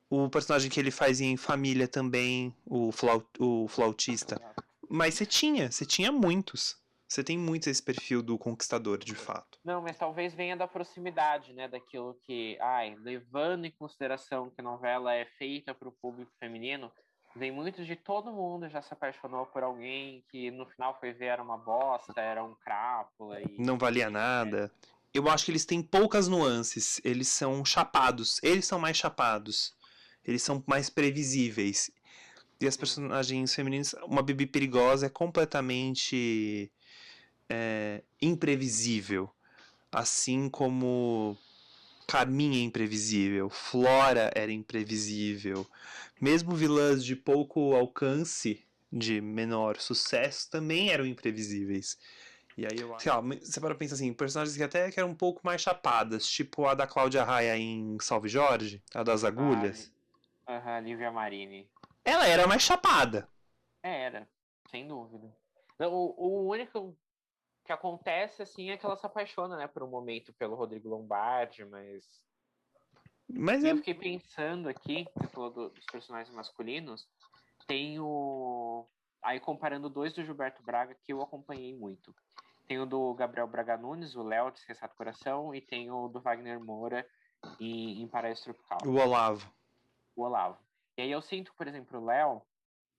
O 0.09 0.29
personagem 0.29 0.69
que 0.69 0.79
ele 0.79 0.91
faz 0.91 1.19
em 1.19 1.35
Família 1.35 1.87
também, 1.87 2.55
o, 2.65 2.91
flaut, 2.91 3.25
o 3.39 3.67
flautista. 3.67 4.39
Mas 4.89 5.15
você 5.15 5.25
tinha, 5.25 5.71
você 5.71 5.85
tinha 5.85 6.11
muitos. 6.11 6.77
Você 7.07 7.23
tem 7.23 7.37
muito 7.37 7.69
esse 7.69 7.81
perfil 7.81 8.21
do 8.21 8.37
conquistador, 8.37 8.97
de 8.97 9.15
fato. 9.15 9.59
Não, 9.63 9.81
mas 9.81 9.97
talvez 9.97 10.33
venha 10.33 10.57
da 10.57 10.67
proximidade, 10.67 11.53
né? 11.53 11.67
Daquilo 11.67 12.17
que, 12.23 12.57
ai, 12.59 12.95
levando 12.99 13.65
em 13.65 13.71
consideração 13.71 14.49
que 14.49 14.59
a 14.59 14.63
novela 14.63 15.13
é 15.13 15.25
feita 15.37 15.73
para 15.73 15.87
o 15.87 15.91
público 15.91 16.31
feminino, 16.39 16.91
vem 17.35 17.51
muito 17.51 17.85
de 17.85 17.95
todo 17.95 18.31
mundo 18.31 18.67
já 18.69 18.81
se 18.81 18.93
apaixonou 18.93 19.45
por 19.45 19.61
alguém 19.61 20.23
que 20.29 20.49
no 20.51 20.65
final 20.65 20.97
foi 20.99 21.13
ver 21.13 21.25
era 21.25 21.43
uma 21.43 21.57
bosta, 21.57 22.19
era 22.19 22.43
um 22.43 22.55
crápula. 22.55 23.41
E... 23.41 23.55
Não 23.59 23.77
valia 23.77 24.09
nada. 24.09 24.71
Eu 25.13 25.29
acho 25.29 25.45
que 25.45 25.51
eles 25.51 25.65
têm 25.65 25.81
poucas 25.81 26.27
nuances. 26.27 26.99
Eles 27.03 27.27
são 27.27 27.63
chapados. 27.63 28.41
Eles 28.43 28.65
são 28.65 28.79
mais 28.79 28.97
chapados. 28.97 29.75
Eles 30.27 30.41
são 30.41 30.63
mais 30.65 30.89
previsíveis. 30.89 31.91
E 32.59 32.67
as 32.67 32.77
personagens 32.77 33.53
femininas, 33.53 33.93
uma 34.05 34.21
Bibi 34.21 34.45
perigosa 34.45 35.07
é 35.07 35.09
completamente 35.09 36.71
é, 37.49 38.01
imprevisível. 38.21 39.29
Assim 39.91 40.49
como 40.49 41.37
Carminha 42.07 42.59
é 42.59 42.63
imprevisível, 42.63 43.49
Flora 43.49 44.31
era 44.35 44.51
imprevisível. 44.51 45.67
Mesmo 46.19 46.55
vilãs 46.55 47.03
de 47.03 47.15
pouco 47.15 47.73
alcance, 47.75 48.63
de 48.91 49.19
menor 49.19 49.77
sucesso, 49.77 50.49
também 50.49 50.89
eram 50.89 51.05
imprevisíveis. 51.05 51.97
E 52.57 52.65
aí 52.65 52.79
eu 52.79 52.89
lá, 52.89 52.97
você 52.97 53.59
para 53.59 53.75
pensar 53.75 53.95
assim, 53.95 54.13
personagens 54.13 54.55
que 54.55 54.63
até 54.63 54.89
que 54.89 54.97
eram 54.97 55.09
um 55.09 55.15
pouco 55.15 55.41
mais 55.43 55.61
chapadas, 55.61 56.25
tipo 56.25 56.65
a 56.65 56.73
da 56.73 56.87
Cláudia 56.87 57.23
Raia 57.23 57.57
em 57.57 57.97
Salve 57.99 58.29
Jorge, 58.29 58.81
a 58.93 59.03
das 59.03 59.25
agulhas. 59.25 59.91
Aham, 60.47 60.79
Lívia 60.81 61.11
Marini. 61.11 61.69
ela 62.03 62.27
era 62.27 62.47
mais 62.47 62.61
chapada. 62.61 63.27
Era, 63.81 64.27
sem 64.69 64.87
dúvida. 64.87 65.31
O, 65.79 66.45
o 66.45 66.49
único 66.49 66.97
que 67.65 67.71
acontece, 67.71 68.43
assim, 68.43 68.69
é 68.69 68.77
que 68.77 68.85
ela 68.85 68.95
se 68.95 69.05
apaixona, 69.05 69.57
né, 69.57 69.67
por 69.67 69.83
um 69.83 69.89
momento 69.89 70.31
pelo 70.33 70.55
Rodrigo 70.55 70.87
Lombardi, 70.87 71.65
mas. 71.65 72.05
Mas 73.27 73.63
eu 73.63 73.71
é... 73.71 73.75
fiquei 73.77 73.95
pensando 73.95 74.69
aqui, 74.69 75.07
você 75.15 75.27
falou 75.29 75.49
do, 75.49 75.69
dos 75.69 75.85
personagens 75.85 76.33
masculinos, 76.35 77.07
tem 77.67 77.99
o. 77.99 78.87
Aí 79.23 79.39
comparando 79.39 79.89
dois 79.89 80.13
do 80.13 80.23
Gilberto 80.23 80.61
Braga 80.61 80.95
que 81.03 81.11
eu 81.11 81.21
acompanhei 81.21 81.75
muito. 81.75 82.15
Tem 82.67 82.79
o 82.79 82.85
do 82.85 83.13
Gabriel 83.15 83.47
Braga 83.47 83.77
Nunes, 83.77 84.15
o 84.15 84.23
Léo 84.23 84.51
de 84.51 84.59
Sensato 84.59 84.95
Coração, 84.95 85.53
e 85.53 85.61
tem 85.61 85.89
o 85.91 86.07
do 86.07 86.21
Wagner 86.21 86.59
Moura 86.59 87.07
em, 87.59 88.01
em 88.01 88.07
Paraíso 88.07 88.43
Tropical. 88.43 88.79
O 88.85 88.95
Olavo. 88.95 89.51
O 90.15 90.23
Olavo. 90.23 90.59
E 90.97 91.01
aí 91.01 91.11
eu 91.11 91.21
sinto, 91.21 91.53
por 91.55 91.67
exemplo, 91.67 91.99
o 91.99 92.05
Léo, 92.05 92.41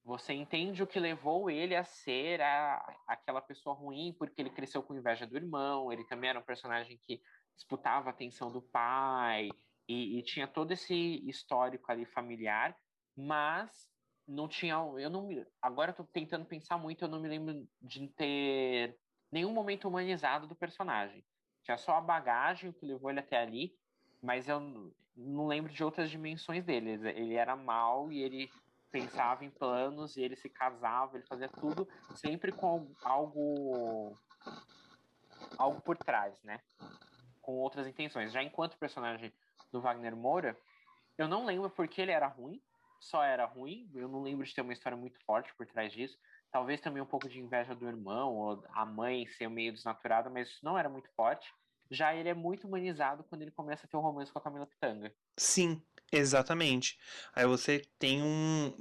você 0.04 0.32
entende 0.32 0.82
o 0.82 0.86
que 0.86 1.00
levou 1.00 1.50
ele 1.50 1.74
a 1.74 1.84
ser 1.84 2.40
a, 2.40 2.76
aquela 3.08 3.40
pessoa 3.40 3.74
ruim, 3.74 4.14
porque 4.18 4.40
ele 4.40 4.50
cresceu 4.50 4.82
com 4.82 4.94
inveja 4.94 5.26
do 5.26 5.36
irmão, 5.36 5.92
ele 5.92 6.04
também 6.04 6.30
era 6.30 6.38
um 6.38 6.44
personagem 6.44 6.98
que 7.02 7.20
disputava 7.56 8.08
a 8.08 8.12
atenção 8.12 8.52
do 8.52 8.60
pai, 8.60 9.48
e, 9.88 10.18
e 10.18 10.22
tinha 10.22 10.46
todo 10.46 10.72
esse 10.72 10.94
histórico 11.28 11.90
ali 11.90 12.04
familiar, 12.06 12.76
mas 13.16 13.88
não 14.26 14.48
tinha. 14.48 14.74
Eu 14.74 15.10
não 15.10 15.28
Agora 15.62 15.92
eu 15.92 15.94
tô 15.94 16.04
tentando 16.04 16.44
pensar 16.44 16.76
muito, 16.78 17.02
eu 17.02 17.08
não 17.08 17.20
me 17.20 17.28
lembro 17.28 17.66
de 17.80 18.08
ter 18.08 18.98
nenhum 19.30 19.52
momento 19.52 19.86
humanizado 19.88 20.46
do 20.46 20.56
personagem. 20.56 21.24
Tinha 21.62 21.78
só 21.78 21.96
a 21.96 22.00
bagagem 22.00 22.72
que 22.72 22.86
levou 22.86 23.10
ele 23.10 23.20
até 23.20 23.38
ali, 23.38 23.76
mas 24.27 24.49
eu 24.49 24.59
não 25.16 25.47
lembro 25.47 25.72
de 25.72 25.85
outras 25.85 26.11
dimensões 26.11 26.64
dele. 26.64 26.91
Ele 26.91 27.35
era 27.35 27.55
mal 27.55 28.11
e 28.11 28.20
ele 28.20 28.51
pensava 28.91 29.45
em 29.45 29.51
planos 29.51 30.16
e 30.16 30.20
ele 30.20 30.35
se 30.35 30.49
casava, 30.49 31.16
ele 31.16 31.27
fazia 31.27 31.49
tudo 31.49 31.89
sempre 32.16 32.51
com 32.51 32.93
algo 33.05 34.18
algo 35.57 35.81
por 35.81 35.97
trás, 35.97 36.43
né? 36.43 36.61
Com 37.41 37.53
outras 37.53 37.87
intenções. 37.87 38.33
Já 38.33 38.43
enquanto 38.43 38.77
personagem 38.77 39.33
do 39.70 39.81
Wagner 39.81 40.16
Moura, 40.16 40.59
eu 41.16 41.29
não 41.29 41.47
lembro 41.47 41.70
porque 41.70 42.03
ele 42.03 42.11
era 42.11 42.27
ruim, 42.27 42.61
só 43.01 43.22
era 43.22 43.45
ruim, 43.45 43.89
eu 43.95 44.09
não 44.09 44.22
lembro 44.22 44.45
de 44.45 44.53
ter 44.53 44.61
uma 44.61 44.72
história 44.72 44.99
muito 44.99 45.22
forte 45.24 45.55
por 45.55 45.66
trás 45.66 45.93
disso. 45.93 46.18
Talvez 46.51 46.81
também 46.81 47.01
um 47.01 47.07
pouco 47.07 47.29
de 47.29 47.39
inveja 47.39 47.77
do 47.77 47.87
irmão, 47.87 48.35
ou 48.35 48.64
a 48.70 48.85
mãe 48.85 49.27
ser 49.29 49.49
meio 49.49 49.72
desnaturada, 49.72 50.29
mas 50.29 50.49
isso 50.49 50.64
não 50.64 50.77
era 50.77 50.89
muito 50.89 51.09
forte. 51.14 51.55
Já 51.91 52.14
ele 52.14 52.28
é 52.28 52.34
muito 52.34 52.66
humanizado 52.66 53.24
quando 53.24 53.43
ele 53.43 53.51
começa 53.51 53.87
a 53.87 53.89
ter 53.89 53.97
um 53.97 54.01
romance 54.01 54.32
com 54.32 54.39
a 54.39 54.43
Camila 54.43 54.66
Pitanga. 54.66 55.12
Sim, 55.37 55.82
exatamente. 56.12 56.99
Aí 57.34 57.47
você 57.47 57.82
tem 57.99 58.22
um. 58.22 58.76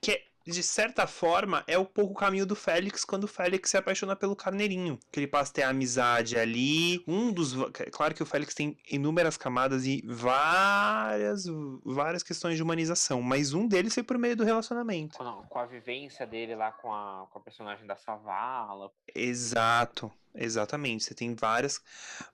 Que 0.00 0.12
é 0.12 0.22
de 0.46 0.62
certa 0.62 1.06
forma, 1.08 1.64
é 1.66 1.76
o 1.76 1.84
pouco 1.84 2.14
caminho 2.14 2.46
do 2.46 2.54
Félix 2.54 3.04
quando 3.04 3.24
o 3.24 3.28
Félix 3.28 3.70
se 3.70 3.76
apaixona 3.76 4.14
pelo 4.14 4.36
Carneirinho. 4.36 4.98
Que 5.10 5.18
ele 5.18 5.26
passa 5.26 5.50
a 5.50 5.54
ter 5.54 5.62
amizade 5.64 6.38
ali. 6.38 7.02
Um 7.06 7.32
dos. 7.32 7.54
Claro 7.90 8.14
que 8.14 8.22
o 8.22 8.26
Félix 8.26 8.54
tem 8.54 8.78
inúmeras 8.88 9.36
camadas 9.36 9.84
e 9.84 10.02
várias, 10.06 11.46
várias 11.84 12.22
questões 12.22 12.56
de 12.56 12.62
humanização. 12.62 13.20
Mas 13.20 13.52
um 13.52 13.66
deles 13.66 13.92
foi 13.92 14.04
por 14.04 14.16
meio 14.18 14.36
do 14.36 14.44
relacionamento. 14.44 15.22
Não, 15.22 15.42
com 15.46 15.58
a 15.58 15.66
vivência 15.66 16.24
dele 16.24 16.54
lá 16.54 16.70
com 16.70 16.92
a, 16.92 17.26
com 17.28 17.38
a 17.38 17.42
personagem 17.42 17.84
da 17.84 17.96
Savala. 17.96 18.92
Exato. 19.12 20.12
Exatamente, 20.36 21.04
você 21.04 21.14
tem 21.14 21.34
várias. 21.34 21.80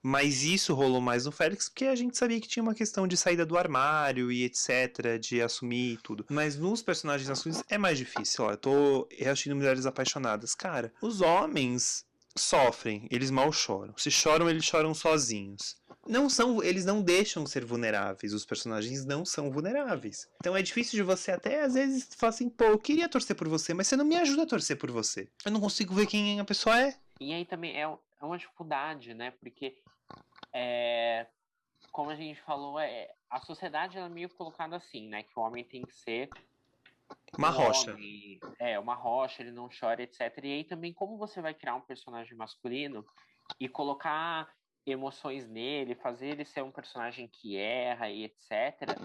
Mas 0.01 0.43
isso 0.43 0.73
rolou 0.73 1.01
mais 1.01 1.25
no 1.25 1.31
Félix 1.31 1.69
porque 1.69 1.85
a 1.85 1.95
gente 1.95 2.17
sabia 2.17 2.39
que 2.39 2.47
tinha 2.47 2.63
uma 2.63 2.75
questão 2.75 3.07
de 3.07 3.17
saída 3.17 3.45
do 3.45 3.57
armário 3.57 4.31
e 4.31 4.43
etc, 4.43 5.19
de 5.19 5.41
assumir 5.41 5.99
tudo. 6.03 6.25
Mas 6.29 6.57
nos 6.57 6.81
personagens 6.81 7.29
azuis 7.29 7.63
é 7.69 7.77
mais 7.77 7.97
difícil. 7.97 8.45
Ó, 8.45 8.51
eu 8.51 8.57
tô 8.57 9.07
reassistindo 9.11 9.55
Mulheres 9.55 9.85
Apaixonadas. 9.85 10.53
Cara, 10.55 10.93
os 11.01 11.21
homens 11.21 12.05
sofrem, 12.35 13.07
eles 13.11 13.29
mal 13.29 13.51
choram. 13.51 13.93
Se 13.97 14.09
choram, 14.09 14.49
eles 14.49 14.65
choram 14.65 14.93
sozinhos. 14.93 15.75
Não 16.07 16.29
são, 16.29 16.61
eles 16.61 16.83
não 16.83 17.01
deixam 17.01 17.45
ser 17.45 17.63
vulneráveis. 17.63 18.33
Os 18.33 18.45
personagens 18.45 19.05
não 19.05 19.23
são 19.23 19.51
vulneráveis. 19.51 20.27
Então 20.41 20.55
é 20.55 20.61
difícil 20.61 20.97
de 20.97 21.03
você 21.03 21.31
até 21.31 21.63
às 21.63 21.75
vezes 21.75 22.09
falar 22.17 22.31
assim, 22.31 22.49
pô, 22.49 22.65
eu 22.65 22.79
queria 22.79 23.07
torcer 23.07 23.35
por 23.35 23.47
você, 23.47 23.73
mas 23.73 23.87
você 23.87 23.95
não 23.95 24.05
me 24.05 24.17
ajuda 24.17 24.43
a 24.43 24.47
torcer 24.47 24.77
por 24.77 24.91
você. 24.91 25.29
Eu 25.45 25.51
não 25.51 25.61
consigo 25.61 25.93
ver 25.93 26.07
quem 26.07 26.39
a 26.39 26.45
pessoa 26.45 26.77
é. 26.77 26.95
E 27.19 27.33
aí 27.33 27.45
também 27.45 27.75
é, 27.77 27.81
é 27.83 28.25
uma 28.25 28.37
dificuldade, 28.37 29.13
né? 29.13 29.31
Porque, 29.31 29.77
é, 30.51 31.27
como 31.91 32.09
a 32.09 32.15
gente 32.15 32.41
falou, 32.41 32.79
é, 32.79 33.13
a 33.29 33.39
sociedade 33.39 33.97
é 33.97 34.09
meio 34.09 34.29
colocada 34.29 34.75
assim, 34.75 35.07
né? 35.07 35.23
Que 35.23 35.37
o 35.37 35.41
homem 35.41 35.63
tem 35.63 35.81
que 35.83 35.93
ser 35.93 36.29
uma 37.37 37.49
um 37.49 37.53
rocha. 37.53 37.91
Homem, 37.91 38.39
é, 38.59 38.79
uma 38.79 38.95
rocha, 38.95 39.41
ele 39.41 39.51
não 39.51 39.69
chora, 39.69 40.01
etc. 40.03 40.21
E 40.43 40.53
aí 40.53 40.63
também, 40.63 40.93
como 40.93 41.17
você 41.17 41.41
vai 41.41 41.53
criar 41.53 41.75
um 41.75 41.81
personagem 41.81 42.35
masculino 42.35 43.05
e 43.59 43.67
colocar 43.67 44.49
emoções 44.85 45.47
nele, 45.47 45.95
fazer 45.95 46.27
ele 46.27 46.45
ser 46.45 46.61
um 46.63 46.71
personagem 46.71 47.27
que 47.27 47.57
erra 47.57 48.09
e 48.09 48.25
etc., 48.25 48.97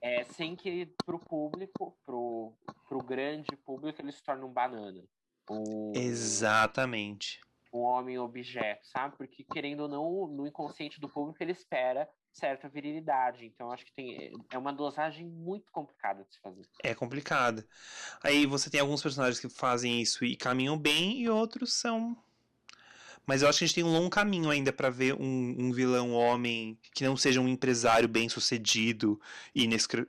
é, 0.00 0.24
sem 0.24 0.56
que 0.56 0.86
pro 1.04 1.18
público, 1.18 1.96
pro, 2.04 2.52
pro 2.88 2.98
grande 2.98 3.56
público, 3.56 4.00
ele 4.00 4.12
se 4.12 4.22
torne 4.22 4.44
um 4.44 4.52
banana. 4.52 5.02
O, 5.48 5.92
Exatamente 5.94 7.40
um 7.72 7.80
homem 7.80 8.18
objeto, 8.18 8.86
sabe? 8.86 9.16
Porque, 9.16 9.44
querendo 9.44 9.80
ou 9.80 9.88
não, 9.88 10.26
no 10.26 10.46
inconsciente 10.46 11.00
do 11.00 11.08
público 11.08 11.42
ele 11.42 11.52
espera 11.52 12.08
certa 12.32 12.68
virilidade. 12.68 13.44
Então, 13.44 13.72
acho 13.72 13.84
que 13.84 13.94
tem, 13.94 14.32
é 14.50 14.58
uma 14.58 14.72
dosagem 14.72 15.26
muito 15.26 15.70
complicada 15.72 16.24
de 16.24 16.34
se 16.34 16.40
fazer. 16.40 16.66
É 16.82 16.94
complicada. 16.94 17.66
Aí 18.22 18.46
você 18.46 18.70
tem 18.70 18.80
alguns 18.80 19.02
personagens 19.02 19.40
que 19.40 19.48
fazem 19.48 20.00
isso 20.00 20.24
e 20.24 20.36
caminham 20.36 20.78
bem, 20.78 21.22
e 21.22 21.28
outros 21.28 21.74
são. 21.74 22.16
Mas 23.26 23.42
eu 23.42 23.48
acho 23.48 23.58
que 23.58 23.64
a 23.64 23.66
gente 23.66 23.74
tem 23.76 23.84
um 23.84 23.92
longo 23.92 24.10
caminho 24.10 24.50
ainda 24.50 24.72
para 24.72 24.90
ver 24.90 25.14
um, 25.14 25.54
um, 25.58 25.72
vilão 25.72 26.12
homem 26.12 26.76
que 26.92 27.04
não 27.04 27.16
seja 27.16 27.40
um 27.40 27.48
empresário 27.48 28.08
bem 28.08 28.28
sucedido 28.28 29.20
e 29.54 29.68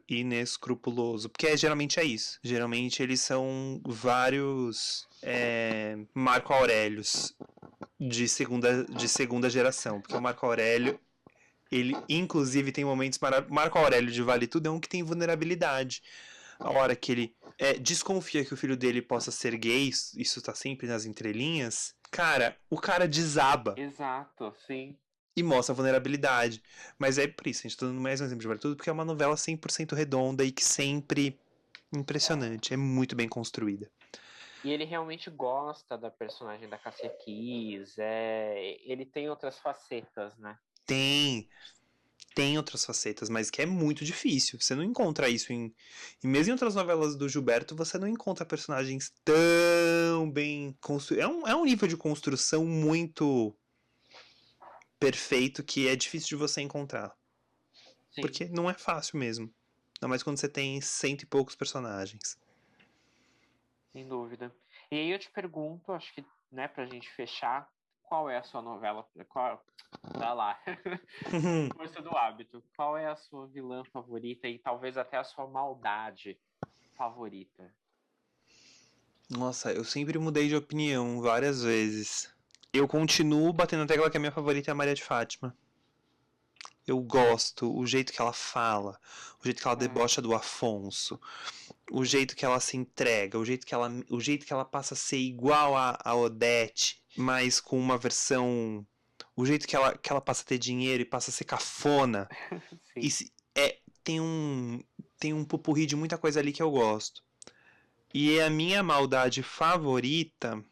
inescrupuloso. 0.10 1.30
Porque 1.30 1.56
geralmente 1.56 2.00
é 2.00 2.04
isso. 2.04 2.40
Geralmente 2.44 3.04
eles 3.04 3.22
são 3.22 3.80
vários 3.86 5.08
é, 5.22 5.98
Marco 6.14 6.54
Aurélios 6.54 7.36
de 8.00 8.28
segunda, 8.28 8.84
de 8.86 9.08
segunda 9.08 9.50
geração, 9.50 10.02
porque 10.02 10.16
o 10.16 10.22
Marco 10.22 10.46
Aurélio 10.46 11.00
ele 11.72 11.96
inclusive 12.08 12.72
tem 12.72 12.86
momentos 12.86 13.20
Marco 13.50 13.80
Aurélio 13.80 14.12
de 14.12 14.22
Vale 14.22 14.46
Tudo 14.46 14.68
é 14.68 14.72
um 14.72 14.80
que 14.80 14.90
tem 14.90 15.04
vulnerabilidade. 15.04 16.04
A 16.60 16.70
hora 16.70 16.96
que 16.96 17.12
ele 17.12 17.36
é, 17.58 17.74
desconfia 17.74 18.46
que 18.46 18.54
o 18.54 18.58
filho 18.58 18.78
dele 18.78 19.02
possa 19.02 19.32
ser 19.32 19.58
gay, 19.58 19.90
isso 19.90 20.42
tá 20.42 20.54
sempre 20.54 20.88
nas 20.88 21.06
entrelinhas, 21.06 21.96
cara, 22.14 22.56
o 22.70 22.78
cara 22.78 23.08
desaba. 23.08 23.74
Exato, 23.76 24.54
sim. 24.68 24.96
E 25.36 25.42
mostra 25.42 25.74
a 25.74 25.76
vulnerabilidade. 25.76 26.62
Mas 26.98 27.18
é 27.18 27.28
por 27.28 27.48
isso, 27.48 27.62
a 27.62 27.64
gente 27.68 27.78
tá 27.78 27.88
dando 27.88 28.00
mais 28.00 28.22
um 28.22 28.26
exemplo 28.26 28.42
de 28.42 28.48
Vale 28.48 28.60
Tudo, 28.60 28.76
porque 28.76 28.90
é 28.90 28.94
uma 28.94 29.04
novela 29.04 29.34
100% 29.34 29.96
redonda 29.96 30.46
e 30.46 30.52
que 30.52 30.64
sempre 30.64 31.40
impressionante, 31.92 32.74
é 32.74 32.78
muito 32.78 33.16
bem 33.16 33.28
construída. 33.28 33.90
E 34.64 34.72
ele 34.72 34.86
realmente 34.86 35.30
gosta 35.30 35.98
da 35.98 36.10
personagem 36.10 36.70
da 36.70 36.78
Cassia 36.78 37.10
Kiss. 37.10 38.00
É... 38.00 38.78
Ele 38.86 39.06
tem 39.06 39.30
outras 39.30 39.60
facetas, 39.60 40.38
né? 40.38 40.58
Tem. 40.86 41.50
Tem 42.36 42.58
outras 42.58 42.84
facetas, 42.84 43.30
mas 43.30 43.52
que 43.52 43.62
é 43.62 43.66
muito 43.66 44.04
difícil. 44.04 44.60
Você 44.60 44.74
não 44.74 44.84
encontra 44.84 45.30
isso 45.30 45.54
em. 45.54 45.74
E 46.24 46.28
mesmo 46.28 46.50
em 46.50 46.54
outras 46.54 46.74
novelas 46.74 47.16
do 47.16 47.30
Gilberto, 47.30 47.76
você 47.76 47.98
não 47.98 48.08
encontra 48.08 48.46
personagens 48.46 49.14
tão 49.24 50.32
bem 50.32 50.76
construídos. 50.82 51.26
É 51.26 51.28
um, 51.28 51.48
é 51.48 51.56
um 51.56 51.66
nível 51.66 51.88
de 51.88 51.96
construção 51.96 52.66
muito 52.66 53.56
perfeito 55.00 55.64
que 55.64 55.88
é 55.88 55.96
difícil 55.96 56.30
de 56.30 56.36
você 56.36 56.62
encontrar. 56.62 57.14
Sim. 58.14 58.22
Porque 58.22 58.46
não 58.46 58.70
é 58.70 58.74
fácil 58.74 59.20
mesmo. 59.20 59.54
Ainda 59.98 60.08
mais 60.08 60.24
quando 60.24 60.38
você 60.38 60.50
tem 60.50 60.80
cento 60.82 61.24
e 61.24 61.26
poucos 61.26 61.56
personagens. 61.56 62.38
Sem 63.92 64.08
dúvida. 64.08 64.54
E 64.92 64.96
aí 64.96 65.12
eu 65.12 65.20
te 65.20 65.30
pergunto, 65.30 65.92
acho 65.92 66.14
que, 66.14 66.26
né, 66.52 66.68
pra 66.68 66.86
gente 66.86 67.10
fechar, 67.12 67.70
qual 68.04 68.30
é 68.30 68.38
a 68.38 68.44
sua 68.44 68.62
novela? 68.62 69.06
Qual... 69.30 69.64
Tá 70.14 70.34
lá. 70.34 70.60
Força 71.76 72.02
do 72.02 72.16
hábito. 72.16 72.64
Qual 72.76 72.98
é 72.98 73.08
a 73.08 73.16
sua 73.16 73.48
vilã 73.48 73.84
favorita 73.86 74.48
e 74.48 74.60
talvez 74.60 74.98
até 74.98 75.18
a 75.18 75.24
sua 75.24 75.48
maldade 75.48 76.38
favorita? 76.98 77.74
Nossa, 79.30 79.72
eu 79.72 79.84
sempre 79.84 80.18
mudei 80.20 80.48
de 80.48 80.56
opinião 80.56 81.22
várias 81.22 81.64
vezes. 81.64 82.34
Eu 82.72 82.88
continuo 82.88 83.54
batendo 83.54 83.84
a 83.84 83.86
tecla 83.86 84.10
que 84.10 84.18
a 84.18 84.20
minha 84.20 84.32
favorita 84.32 84.70
é 84.70 84.74
a 84.74 84.76
Maria 84.76 84.96
de 84.96 85.04
Fátima. 85.04 85.56
Eu 86.86 87.00
gosto 87.00 87.74
o 87.74 87.88
jeito 87.88 88.12
que 88.12 88.22
ela 88.22 88.34
fala, 88.34 89.00
o 89.40 89.46
jeito 89.46 89.62
que 89.62 89.68
ela 89.68 89.78
é. 89.78 89.80
debocha 89.80 90.22
do 90.22 90.36
Afonso, 90.36 91.20
o 91.92 92.04
jeito 92.06 92.36
que 92.36 92.46
ela 92.46 92.60
se 92.60 92.78
entrega, 92.78 93.38
o 93.38 93.46
jeito 93.46 93.66
que 93.66 93.74
ela, 93.74 93.92
o 94.10 94.20
jeito 94.20 94.46
que 94.46 94.54
ela 94.54 94.66
passa 94.66 94.94
a 94.94 94.98
ser 94.98 95.18
igual 95.18 95.76
a, 95.76 95.98
a 96.04 96.16
Odete, 96.16 97.02
mas 97.18 97.60
com 97.60 97.80
uma 97.80 97.98
versão. 97.98 98.86
O 99.36 99.46
jeito 99.46 99.68
que 99.68 99.76
ela, 99.76 99.98
que 99.98 100.12
ela 100.12 100.22
passa 100.22 100.44
a 100.44 100.46
ter 100.46 100.58
dinheiro 100.58 101.02
e 101.02 101.06
passa 101.06 101.30
a 101.30 101.34
ser 101.34 101.44
cafona. 101.44 102.30
e 102.96 103.10
se, 103.10 103.32
é, 103.56 103.80
tem 104.04 104.20
um. 104.20 104.84
Tem 105.20 105.34
um 105.34 105.46
pupurri 105.46 105.86
de 105.86 105.96
muita 105.96 106.18
coisa 106.18 106.40
ali 106.40 106.52
que 106.52 106.62
eu 106.62 106.70
gosto. 106.70 107.24
E 108.14 108.40
a 108.40 108.50
minha 108.50 108.84
maldade 108.84 109.42
favorita. 109.42 110.64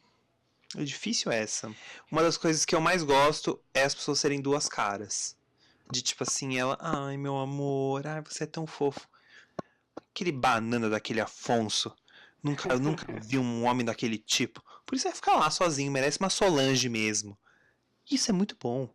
É 0.77 0.83
difícil 0.83 1.31
essa. 1.31 1.73
Uma 2.09 2.21
das 2.21 2.37
coisas 2.37 2.63
que 2.63 2.73
eu 2.73 2.79
mais 2.79 3.03
gosto 3.03 3.61
é 3.73 3.83
as 3.83 3.93
pessoas 3.93 4.19
serem 4.19 4.41
duas 4.41 4.69
caras. 4.69 5.35
De 5.91 6.01
tipo 6.01 6.23
assim, 6.23 6.57
ela, 6.57 6.77
ai 6.79 7.17
meu 7.17 7.37
amor, 7.37 8.07
ai 8.07 8.21
você 8.21 8.45
é 8.45 8.47
tão 8.47 8.65
fofo. 8.65 9.07
Aquele 10.13 10.31
banana 10.31 10.89
daquele 10.89 11.21
Afonso. 11.21 11.95
Nunca, 12.43 12.71
eu 12.71 12.79
nunca 12.79 13.05
vi 13.21 13.37
um 13.37 13.65
homem 13.65 13.85
daquele 13.85 14.17
tipo. 14.17 14.63
Por 14.85 14.95
isso 14.95 15.05
vai 15.05 15.15
ficar 15.15 15.35
lá 15.35 15.49
sozinho, 15.49 15.91
merece 15.91 16.19
uma 16.19 16.29
Solange 16.29 16.89
mesmo. 16.89 17.37
Isso 18.09 18.29
é 18.31 18.33
muito 18.33 18.57
bom. 18.59 18.89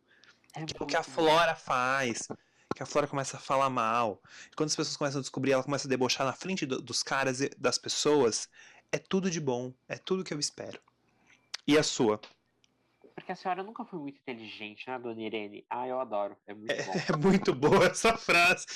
É 0.54 0.64
tipo 0.64 0.84
o 0.84 0.86
que 0.86 0.96
a 0.96 1.02
Flora 1.02 1.54
faz. 1.54 2.28
Que 2.74 2.82
a 2.82 2.86
Flora 2.86 3.06
começa 3.06 3.36
a 3.36 3.40
falar 3.40 3.70
mal. 3.70 4.20
E 4.50 4.54
quando 4.54 4.68
as 4.68 4.76
pessoas 4.76 4.96
começam 4.96 5.18
a 5.18 5.22
descobrir, 5.22 5.52
ela 5.52 5.62
começa 5.62 5.86
a 5.86 5.90
debochar 5.90 6.26
na 6.26 6.32
frente 6.32 6.66
do, 6.66 6.80
dos 6.82 7.02
caras 7.02 7.40
e 7.40 7.48
das 7.56 7.78
pessoas. 7.78 8.48
É 8.92 8.98
tudo 8.98 9.30
de 9.30 9.40
bom. 9.40 9.72
É 9.88 9.96
tudo 9.96 10.24
que 10.24 10.34
eu 10.34 10.38
espero. 10.38 10.80
E 11.66 11.78
a 11.78 11.82
sua? 11.82 12.20
Porque 13.14 13.32
a 13.32 13.36
senhora 13.36 13.62
nunca 13.62 13.84
foi 13.84 13.98
muito 13.98 14.18
inteligente, 14.20 14.86
né, 14.88 14.98
dona 14.98 15.20
Irene? 15.20 15.64
Ah, 15.70 15.88
eu 15.88 15.98
adoro. 15.98 16.36
É 16.46 16.52
muito 16.52 16.70
é, 16.70 16.82
bom. 16.82 16.92
É 17.08 17.16
muito 17.16 17.54
boa 17.54 17.86
essa 17.86 18.16
frase. 18.16 18.66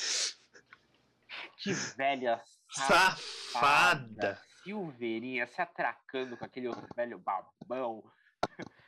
Que 1.58 1.72
velha 1.72 2.42
safada. 2.70 3.16
safada. 3.16 4.42
Silveirinha 4.62 5.46
se 5.46 5.60
atracando 5.60 6.36
com 6.36 6.44
aquele 6.44 6.68
outro 6.68 6.86
velho 6.94 7.18
babão. 7.18 8.04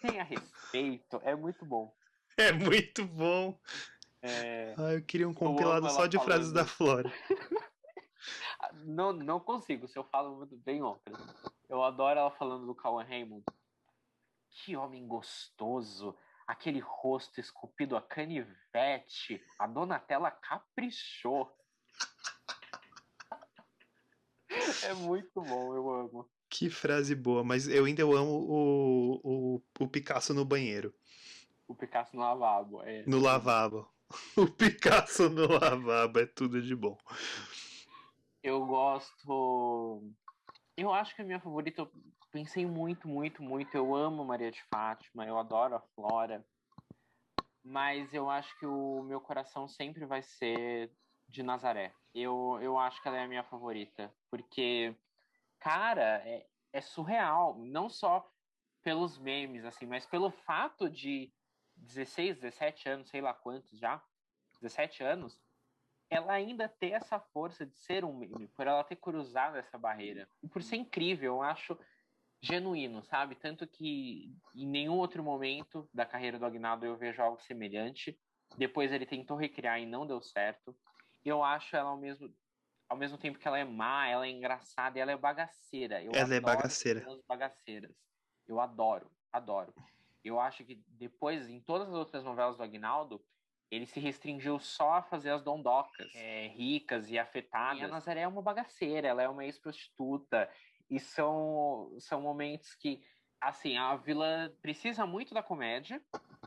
Tenha 0.00 0.22
respeito. 0.22 1.20
É 1.24 1.34
muito 1.34 1.64
bom. 1.64 1.94
É 2.36 2.52
muito 2.52 3.04
bom. 3.06 3.58
É... 4.20 4.74
Ah, 4.76 4.92
eu 4.92 5.02
queria 5.02 5.28
um 5.28 5.34
compilado 5.34 5.88
só 5.90 6.06
de 6.06 6.18
frases 6.18 6.52
da 6.52 6.64
Flora. 6.64 7.10
não, 8.84 9.12
não 9.12 9.40
consigo, 9.40 9.88
se 9.88 9.98
eu 9.98 10.04
falo 10.04 10.36
muito 10.36 10.56
bem 10.56 10.82
outras. 10.82 11.18
Eu 11.68 11.82
adoro 11.82 12.18
ela 12.18 12.30
falando 12.30 12.66
do 12.66 12.74
Cauan 12.74 13.04
Raymond. 13.04 13.44
Que 14.50 14.76
homem 14.76 15.06
gostoso. 15.06 16.16
Aquele 16.46 16.80
rosto 16.80 17.40
esculpido 17.40 17.96
a 17.96 18.02
canivete. 18.02 19.42
A 19.58 19.66
Donatella 19.66 20.30
caprichou. 20.30 21.50
É 24.84 24.94
muito 24.94 25.42
bom, 25.42 25.74
eu 25.74 25.90
amo. 25.90 26.30
Que 26.48 26.70
frase 26.70 27.14
boa, 27.14 27.42
mas 27.42 27.66
eu 27.68 27.84
ainda 27.84 28.02
amo 28.04 28.46
o, 28.48 29.20
o, 29.24 29.62
o 29.80 29.88
Picasso 29.88 30.32
no 30.32 30.44
banheiro. 30.44 30.94
O 31.66 31.74
Picasso 31.74 32.14
no 32.14 32.22
lavabo, 32.22 32.82
é. 32.82 33.04
No 33.06 33.18
lavabo. 33.20 33.88
O 34.36 34.46
Picasso 34.46 35.28
no 35.28 35.48
lavabo 35.48 36.20
é 36.20 36.26
tudo 36.26 36.62
de 36.62 36.76
bom. 36.76 36.96
Eu 38.40 38.64
gosto. 38.64 40.00
Eu 40.76 40.92
acho 40.92 41.16
que 41.16 41.22
a 41.22 41.24
minha 41.24 41.40
favorita, 41.40 41.90
pensei 42.36 42.66
muito, 42.66 43.08
muito, 43.08 43.42
muito. 43.42 43.74
Eu 43.74 43.94
amo 43.94 44.22
Maria 44.22 44.50
de 44.50 44.62
Fátima, 44.64 45.24
eu 45.24 45.38
adoro 45.38 45.74
a 45.74 45.80
Flora. 45.80 46.44
Mas 47.64 48.12
eu 48.12 48.28
acho 48.28 48.54
que 48.58 48.66
o 48.66 49.02
meu 49.04 49.22
coração 49.22 49.66
sempre 49.66 50.04
vai 50.04 50.20
ser 50.20 50.92
de 51.26 51.42
Nazaré. 51.42 51.94
Eu, 52.14 52.58
eu 52.60 52.78
acho 52.78 53.00
que 53.00 53.08
ela 53.08 53.16
é 53.16 53.24
a 53.24 53.28
minha 53.28 53.42
favorita. 53.42 54.14
Porque, 54.30 54.94
cara, 55.58 56.22
é, 56.28 56.46
é 56.74 56.80
surreal. 56.82 57.56
Não 57.58 57.88
só 57.88 58.30
pelos 58.82 59.16
memes, 59.16 59.64
assim, 59.64 59.86
mas 59.86 60.04
pelo 60.04 60.30
fato 60.30 60.90
de 60.90 61.32
16, 61.74 62.36
17 62.36 62.88
anos, 62.90 63.08
sei 63.08 63.22
lá 63.22 63.32
quantos 63.32 63.78
já, 63.78 64.04
17 64.60 65.02
anos, 65.02 65.40
ela 66.10 66.34
ainda 66.34 66.68
ter 66.68 66.90
essa 66.90 67.18
força 67.18 67.64
de 67.64 67.76
ser 67.78 68.04
um 68.04 68.14
meme, 68.14 68.46
por 68.48 68.66
ela 68.66 68.84
ter 68.84 68.96
cruzado 68.96 69.56
essa 69.56 69.78
barreira. 69.78 70.28
E 70.42 70.48
por 70.48 70.62
ser 70.62 70.76
incrível, 70.76 71.36
eu 71.36 71.42
acho 71.42 71.76
genuíno, 72.40 73.02
sabe? 73.04 73.34
Tanto 73.34 73.66
que 73.66 74.32
em 74.54 74.66
nenhum 74.66 74.94
outro 74.94 75.22
momento 75.22 75.88
da 75.92 76.06
carreira 76.06 76.38
do 76.38 76.46
Agnaldo 76.46 76.86
eu 76.86 76.96
vejo 76.96 77.22
algo 77.22 77.40
semelhante. 77.42 78.18
Depois 78.56 78.92
ele 78.92 79.06
tentou 79.06 79.36
recriar 79.36 79.80
e 79.80 79.86
não 79.86 80.06
deu 80.06 80.22
certo 80.22 80.76
eu 81.28 81.42
acho 81.42 81.76
ela 81.76 81.90
ao 81.90 81.96
mesmo, 81.96 82.32
ao 82.88 82.96
mesmo 82.96 83.18
tempo 83.18 83.38
que 83.38 83.46
ela 83.46 83.58
é 83.58 83.64
má, 83.64 84.06
ela 84.06 84.26
é 84.26 84.30
engraçada 84.30 84.98
e 84.98 85.00
ela 85.00 85.12
é 85.12 85.16
bagaceira. 85.16 86.02
Eu 86.02 86.12
ela 86.14 86.34
é 86.34 86.40
bagaceira. 86.40 87.04
bagaceiras. 87.26 87.96
Eu 88.46 88.60
adoro, 88.60 89.10
adoro. 89.32 89.74
Eu 90.24 90.40
acho 90.40 90.64
que 90.64 90.80
depois, 90.88 91.48
em 91.48 91.60
todas 91.60 91.88
as 91.88 91.94
outras 91.94 92.24
novelas 92.24 92.56
do 92.56 92.62
Agnaldo, 92.62 93.20
ele 93.70 93.86
se 93.86 93.98
restringiu 93.98 94.60
só 94.60 94.94
a 94.94 95.02
fazer 95.02 95.30
as 95.30 95.42
dondocas, 95.42 96.06
é, 96.14 96.48
ricas 96.48 97.10
e 97.10 97.18
afetadas. 97.18 97.80
E 97.80 97.84
a 97.84 97.88
Nazaré 97.88 98.20
é 98.20 98.28
uma 98.28 98.42
bagaceira, 98.42 99.08
ela 99.08 99.22
é 99.22 99.28
uma 99.28 99.44
ex-prostituta. 99.44 100.48
E 100.90 101.00
são, 101.00 101.94
são 101.98 102.20
momentos 102.20 102.74
que, 102.74 103.02
assim, 103.40 103.76
a 103.76 103.96
Vila 103.96 104.54
precisa 104.62 105.06
muito 105.06 105.34
da 105.34 105.42
comédia, 105.42 106.00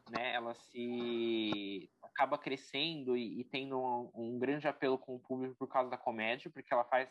né? 0.10 0.34
Ela 0.34 0.54
se 0.54 1.90
acaba 2.02 2.38
crescendo 2.38 3.16
e, 3.16 3.42
e 3.42 3.44
tendo 3.44 3.80
um, 3.80 4.12
um, 4.14 4.40
grande 4.40 4.68
apelo 4.68 4.98
com 4.98 5.16
o 5.16 5.20
público 5.20 5.56
por 5.56 5.68
causa 5.68 5.90
da 5.90 5.98
comédia, 5.98 6.50
porque 6.52 6.74
ela 6.74 6.84
faz 6.84 7.10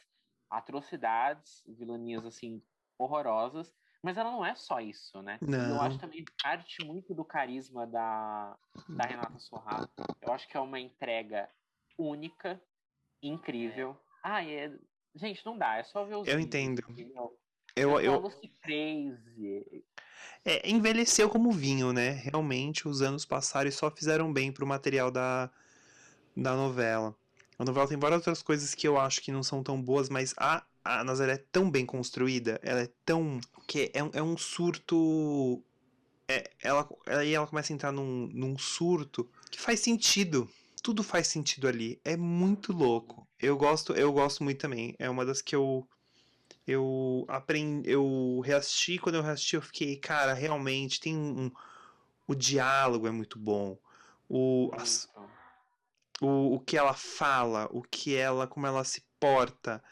atrocidades, 0.50 1.62
vilanias 1.66 2.24
assim 2.24 2.62
horrorosas, 2.98 3.74
mas 4.02 4.16
ela 4.16 4.30
não 4.30 4.44
é 4.44 4.54
só 4.54 4.80
isso, 4.80 5.22
né? 5.22 5.38
Não. 5.40 5.76
Eu 5.76 5.80
acho 5.82 5.98
também 5.98 6.24
parte 6.42 6.84
muito 6.84 7.14
do 7.14 7.24
carisma 7.24 7.86
da, 7.86 8.56
da 8.88 9.04
Renata 9.04 9.38
Sorrato. 9.38 10.04
Eu 10.20 10.32
acho 10.32 10.48
que 10.48 10.56
é 10.56 10.60
uma 10.60 10.78
entrega 10.78 11.48
única, 11.96 12.60
incrível. 13.22 13.90
É. 13.90 14.18
Ah, 14.22 14.44
é... 14.44 14.78
gente, 15.18 15.44
não 15.44 15.58
dá, 15.58 15.76
é 15.76 15.84
só 15.84 16.04
ver 16.04 16.14
os 16.16 16.26
Eu 16.26 16.36
vídeos, 16.36 16.44
entendo. 16.46 16.84
Entendeu? 16.88 17.36
Eu, 17.76 18.00
eu. 18.00 18.32
Crazy. 18.62 19.84
É, 20.44 20.68
envelheceu 20.68 21.28
como 21.28 21.52
vinho, 21.52 21.92
né? 21.92 22.10
Realmente, 22.10 22.88
os 22.88 23.02
anos 23.02 23.24
passaram 23.24 23.68
e 23.68 23.72
só 23.72 23.90
fizeram 23.90 24.32
bem 24.32 24.50
pro 24.50 24.66
material 24.66 25.10
da, 25.10 25.50
da 26.36 26.56
novela. 26.56 27.14
A 27.58 27.64
novela 27.64 27.86
tem 27.86 27.98
várias 27.98 28.18
outras 28.18 28.42
coisas 28.42 28.74
que 28.74 28.88
eu 28.88 28.98
acho 28.98 29.20
que 29.20 29.30
não 29.30 29.42
são 29.42 29.62
tão 29.62 29.80
boas, 29.80 30.08
mas 30.08 30.34
a, 30.38 30.64
a 30.84 31.04
Nazaré 31.04 31.34
é 31.34 31.44
tão 31.52 31.70
bem 31.70 31.84
construída, 31.84 32.58
ela 32.62 32.80
é 32.80 32.90
tão. 33.04 33.40
que 33.66 33.92
é, 33.92 34.18
é 34.18 34.22
um 34.22 34.38
surto. 34.38 35.62
É, 36.26 36.50
ela, 36.62 36.88
aí 37.06 37.34
ela 37.34 37.46
começa 37.46 37.72
a 37.72 37.74
entrar 37.74 37.92
num, 37.92 38.28
num 38.32 38.56
surto 38.56 39.28
que 39.50 39.60
faz 39.60 39.80
sentido. 39.80 40.48
Tudo 40.82 41.02
faz 41.02 41.26
sentido 41.26 41.68
ali. 41.68 42.00
É 42.04 42.16
muito 42.16 42.72
louco. 42.72 43.27
Eu 43.40 43.56
gosto, 43.56 43.92
eu 43.92 44.12
gosto 44.12 44.42
muito 44.42 44.60
também. 44.60 44.94
É 44.98 45.08
uma 45.08 45.24
das 45.24 45.40
que 45.40 45.54
eu 45.54 45.86
eu 46.66 47.24
aprendi, 47.28 47.90
eu 47.90 48.40
reassisti, 48.44 48.98
quando 48.98 49.14
eu 49.14 49.22
reassisti 49.22 49.56
eu 49.56 49.62
fiquei, 49.62 49.96
cara, 49.96 50.34
realmente 50.34 51.00
tem 51.00 51.16
um, 51.16 51.44
um 51.44 51.50
o 52.26 52.34
diálogo 52.34 53.06
é 53.06 53.10
muito 53.10 53.38
bom. 53.38 53.78
O, 54.28 54.70
as, 54.74 55.08
o, 56.20 56.56
o 56.56 56.60
que 56.60 56.76
ela 56.76 56.92
fala, 56.92 57.66
o 57.72 57.82
que 57.82 58.14
ela, 58.14 58.46
como 58.46 58.66
ela 58.66 58.84
se 58.84 59.02
porta. 59.18 59.82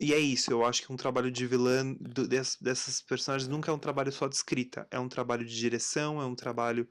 E 0.00 0.12
é 0.12 0.18
isso, 0.18 0.50
eu 0.50 0.64
acho 0.64 0.82
que 0.82 0.92
um 0.92 0.96
trabalho 0.96 1.30
de 1.30 1.46
vilã 1.46 1.92
do, 2.00 2.26
dessas, 2.26 2.56
dessas 2.56 3.00
personagens 3.00 3.48
nunca 3.48 3.70
é 3.70 3.74
um 3.74 3.78
trabalho 3.78 4.10
só 4.10 4.26
de 4.26 4.34
escrita, 4.34 4.84
é 4.90 4.98
um 4.98 5.08
trabalho 5.08 5.44
de 5.44 5.56
direção, 5.56 6.20
é 6.20 6.26
um 6.26 6.34
trabalho 6.34 6.88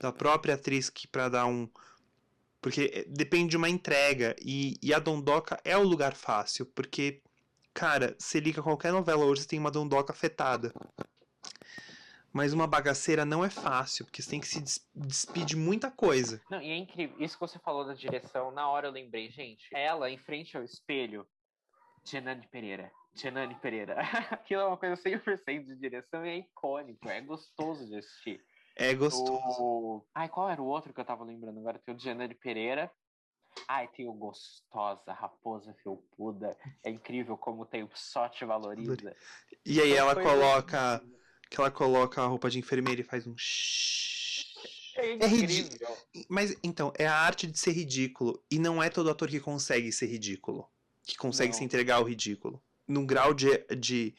da 0.00 0.10
própria 0.10 0.54
atriz 0.54 0.90
que 0.90 1.06
para 1.06 1.28
dar 1.28 1.46
um 1.46 1.68
porque 2.60 2.90
eh, 2.92 3.04
depende 3.08 3.50
de 3.50 3.56
uma 3.56 3.68
entrega 3.68 4.34
e, 4.40 4.76
e 4.82 4.92
a 4.92 4.98
Dondoca 4.98 5.60
é 5.64 5.76
o 5.76 5.82
lugar 5.82 6.14
fácil, 6.14 6.66
porque 6.66 7.22
Cara, 7.78 8.16
se 8.18 8.40
liga 8.40 8.60
qualquer 8.60 8.90
novela 8.90 9.24
hoje, 9.24 9.42
você 9.42 9.48
tem 9.50 9.58
uma 9.60 9.70
dondoca 9.70 10.12
afetada. 10.12 10.72
Mas 12.32 12.52
uma 12.52 12.66
bagaceira 12.66 13.24
não 13.24 13.44
é 13.44 13.48
fácil, 13.48 14.04
porque 14.04 14.20
você 14.20 14.30
tem 14.30 14.40
que 14.40 14.48
se 14.48 14.60
despedir 14.92 15.46
de 15.46 15.56
muita 15.56 15.88
coisa. 15.88 16.42
Não, 16.50 16.60
e 16.60 16.72
é 16.72 16.76
incrível. 16.76 17.16
Isso 17.20 17.36
que 17.36 17.40
você 17.40 17.56
falou 17.60 17.86
da 17.86 17.94
direção, 17.94 18.50
na 18.50 18.68
hora 18.68 18.88
eu 18.88 18.92
lembrei, 18.92 19.30
gente. 19.30 19.68
Ela, 19.72 20.10
em 20.10 20.18
frente 20.18 20.56
ao 20.56 20.64
espelho, 20.64 21.24
Genane 22.04 22.48
Pereira. 22.48 22.90
Genane 23.14 23.54
Pereira. 23.54 23.94
Aquilo 24.32 24.62
é 24.62 24.66
uma 24.66 24.76
coisa 24.76 25.00
100% 25.00 25.64
de 25.64 25.76
direção 25.76 26.26
e 26.26 26.30
é 26.30 26.38
icônico, 26.38 27.08
é 27.08 27.20
gostoso 27.20 27.86
de 27.86 27.96
assistir. 27.96 28.44
É 28.78 28.94
gostoso. 28.94 29.60
O... 29.60 30.04
Ai, 30.14 30.28
qual 30.28 30.48
era 30.48 30.62
o 30.62 30.66
outro 30.66 30.94
que 30.94 31.00
eu 31.00 31.04
tava 31.04 31.24
lembrando 31.24 31.58
agora? 31.58 31.80
Tem 31.80 31.94
o 31.94 31.98
Genane 31.98 32.34
Pereira. 32.34 32.90
Ai, 33.66 33.88
tem 33.88 34.06
o 34.06 34.12
Gostosa, 34.12 35.12
Raposa 35.12 35.74
Felpuda. 35.82 36.56
É 36.84 36.90
incrível 36.90 37.36
como 37.36 37.66
tem 37.66 37.82
o 37.82 37.90
Só 37.92 38.28
Te 38.28 38.44
Valoriza. 38.44 39.16
E 39.66 39.80
aí 39.80 39.92
ela 39.92 40.14
coloca. 40.14 41.02
Que 41.50 41.60
ela 41.60 41.70
coloca 41.70 42.22
a 42.22 42.26
roupa 42.26 42.48
de 42.48 42.58
enfermeira 42.58 43.00
e 43.00 43.04
faz 43.04 43.26
um. 43.26 43.34
É, 44.96 45.24
é 45.24 45.26
ridículo. 45.26 45.96
Mas 46.28 46.56
então, 46.62 46.92
é 46.96 47.06
a 47.06 47.14
arte 47.14 47.46
de 47.46 47.58
ser 47.58 47.72
ridículo. 47.72 48.40
E 48.50 48.58
não 48.58 48.82
é 48.82 48.88
todo 48.88 49.10
ator 49.10 49.28
que 49.28 49.40
consegue 49.40 49.90
ser 49.90 50.06
ridículo. 50.06 50.68
Que 51.04 51.16
consegue 51.16 51.52
não. 51.52 51.58
se 51.58 51.64
entregar 51.64 51.96
ao 51.96 52.04
ridículo. 52.04 52.62
Num 52.86 53.04
grau 53.04 53.34
de, 53.34 53.58
de, 53.76 54.14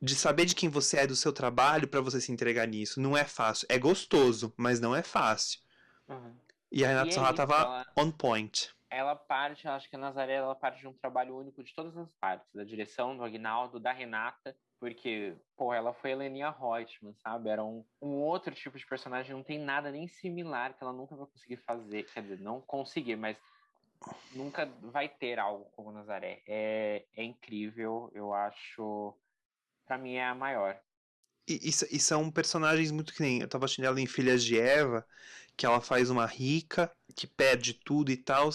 de 0.00 0.14
saber 0.14 0.44
de 0.44 0.54
quem 0.54 0.68
você 0.68 0.98
é, 0.98 1.06
do 1.06 1.16
seu 1.16 1.32
trabalho, 1.32 1.88
para 1.88 2.00
você 2.00 2.20
se 2.20 2.30
entregar 2.32 2.66
nisso. 2.66 3.00
Não 3.00 3.16
é 3.16 3.24
fácil. 3.24 3.66
É 3.70 3.78
gostoso, 3.78 4.52
mas 4.56 4.80
não 4.80 4.94
é 4.94 5.02
fácil. 5.02 5.60
Uhum. 6.08 6.34
E 6.70 6.84
a 6.84 6.88
Renata 6.88 7.10
Sorra 7.12 7.30
é 7.30 7.34
tava 7.34 7.54
ela... 7.54 7.86
on 7.96 8.10
point. 8.10 8.70
ela 8.90 9.14
parte, 9.16 9.66
acho 9.68 9.88
que 9.88 9.96
a 9.96 9.98
Nazaré 9.98 10.34
ela 10.34 10.54
parte 10.54 10.80
de 10.80 10.88
um 10.88 10.92
trabalho 10.92 11.36
único 11.36 11.62
de 11.62 11.74
todas 11.74 11.96
as 11.96 12.10
partes, 12.20 12.48
da 12.54 12.64
direção 12.64 13.16
do 13.16 13.24
Agnaldo, 13.24 13.80
da 13.80 13.92
Renata, 13.92 14.56
porque, 14.80 15.34
pô, 15.56 15.74
ela 15.74 15.92
foi 15.92 16.12
a 16.12 16.16
Leninha 16.16 16.50
Reutemann, 16.50 17.14
sabe? 17.22 17.50
Era 17.50 17.64
um, 17.64 17.84
um 18.00 18.14
outro 18.20 18.54
tipo 18.54 18.78
de 18.78 18.86
personagem, 18.86 19.34
não 19.34 19.42
tem 19.42 19.58
nada 19.58 19.90
nem 19.90 20.06
similar 20.06 20.74
que 20.74 20.82
ela 20.82 20.92
nunca 20.92 21.16
vai 21.16 21.26
conseguir 21.26 21.56
fazer, 21.58 22.04
quer 22.04 22.22
dizer, 22.22 22.38
não 22.40 22.60
conseguir, 22.60 23.16
mas 23.16 23.36
nunca 24.32 24.66
vai 24.80 25.08
ter 25.08 25.38
algo 25.38 25.70
como 25.74 25.92
Nazaré. 25.92 26.42
É, 26.46 27.04
é 27.16 27.24
incrível, 27.24 28.10
eu 28.14 28.32
acho, 28.32 29.14
para 29.88 29.96
mim 29.96 30.14
é 30.14 30.26
a 30.26 30.34
maior. 30.34 30.78
E, 31.48 31.54
e, 31.54 31.68
e, 31.68 31.98
são 31.98 32.30
personagens 32.30 32.90
muito 32.90 33.14
que 33.14 33.22
nem. 33.22 33.40
Eu 33.40 33.48
tava 33.48 33.64
achando 33.64 33.86
ela 33.86 33.98
em 33.98 34.06
Filhas 34.06 34.44
de 34.44 34.60
Eva, 34.60 35.04
que 35.56 35.64
ela 35.64 35.80
faz 35.80 36.10
uma 36.10 36.26
rica, 36.26 36.92
que 37.16 37.26
perde 37.26 37.72
tudo 37.72 38.12
e 38.12 38.16
tal. 38.16 38.50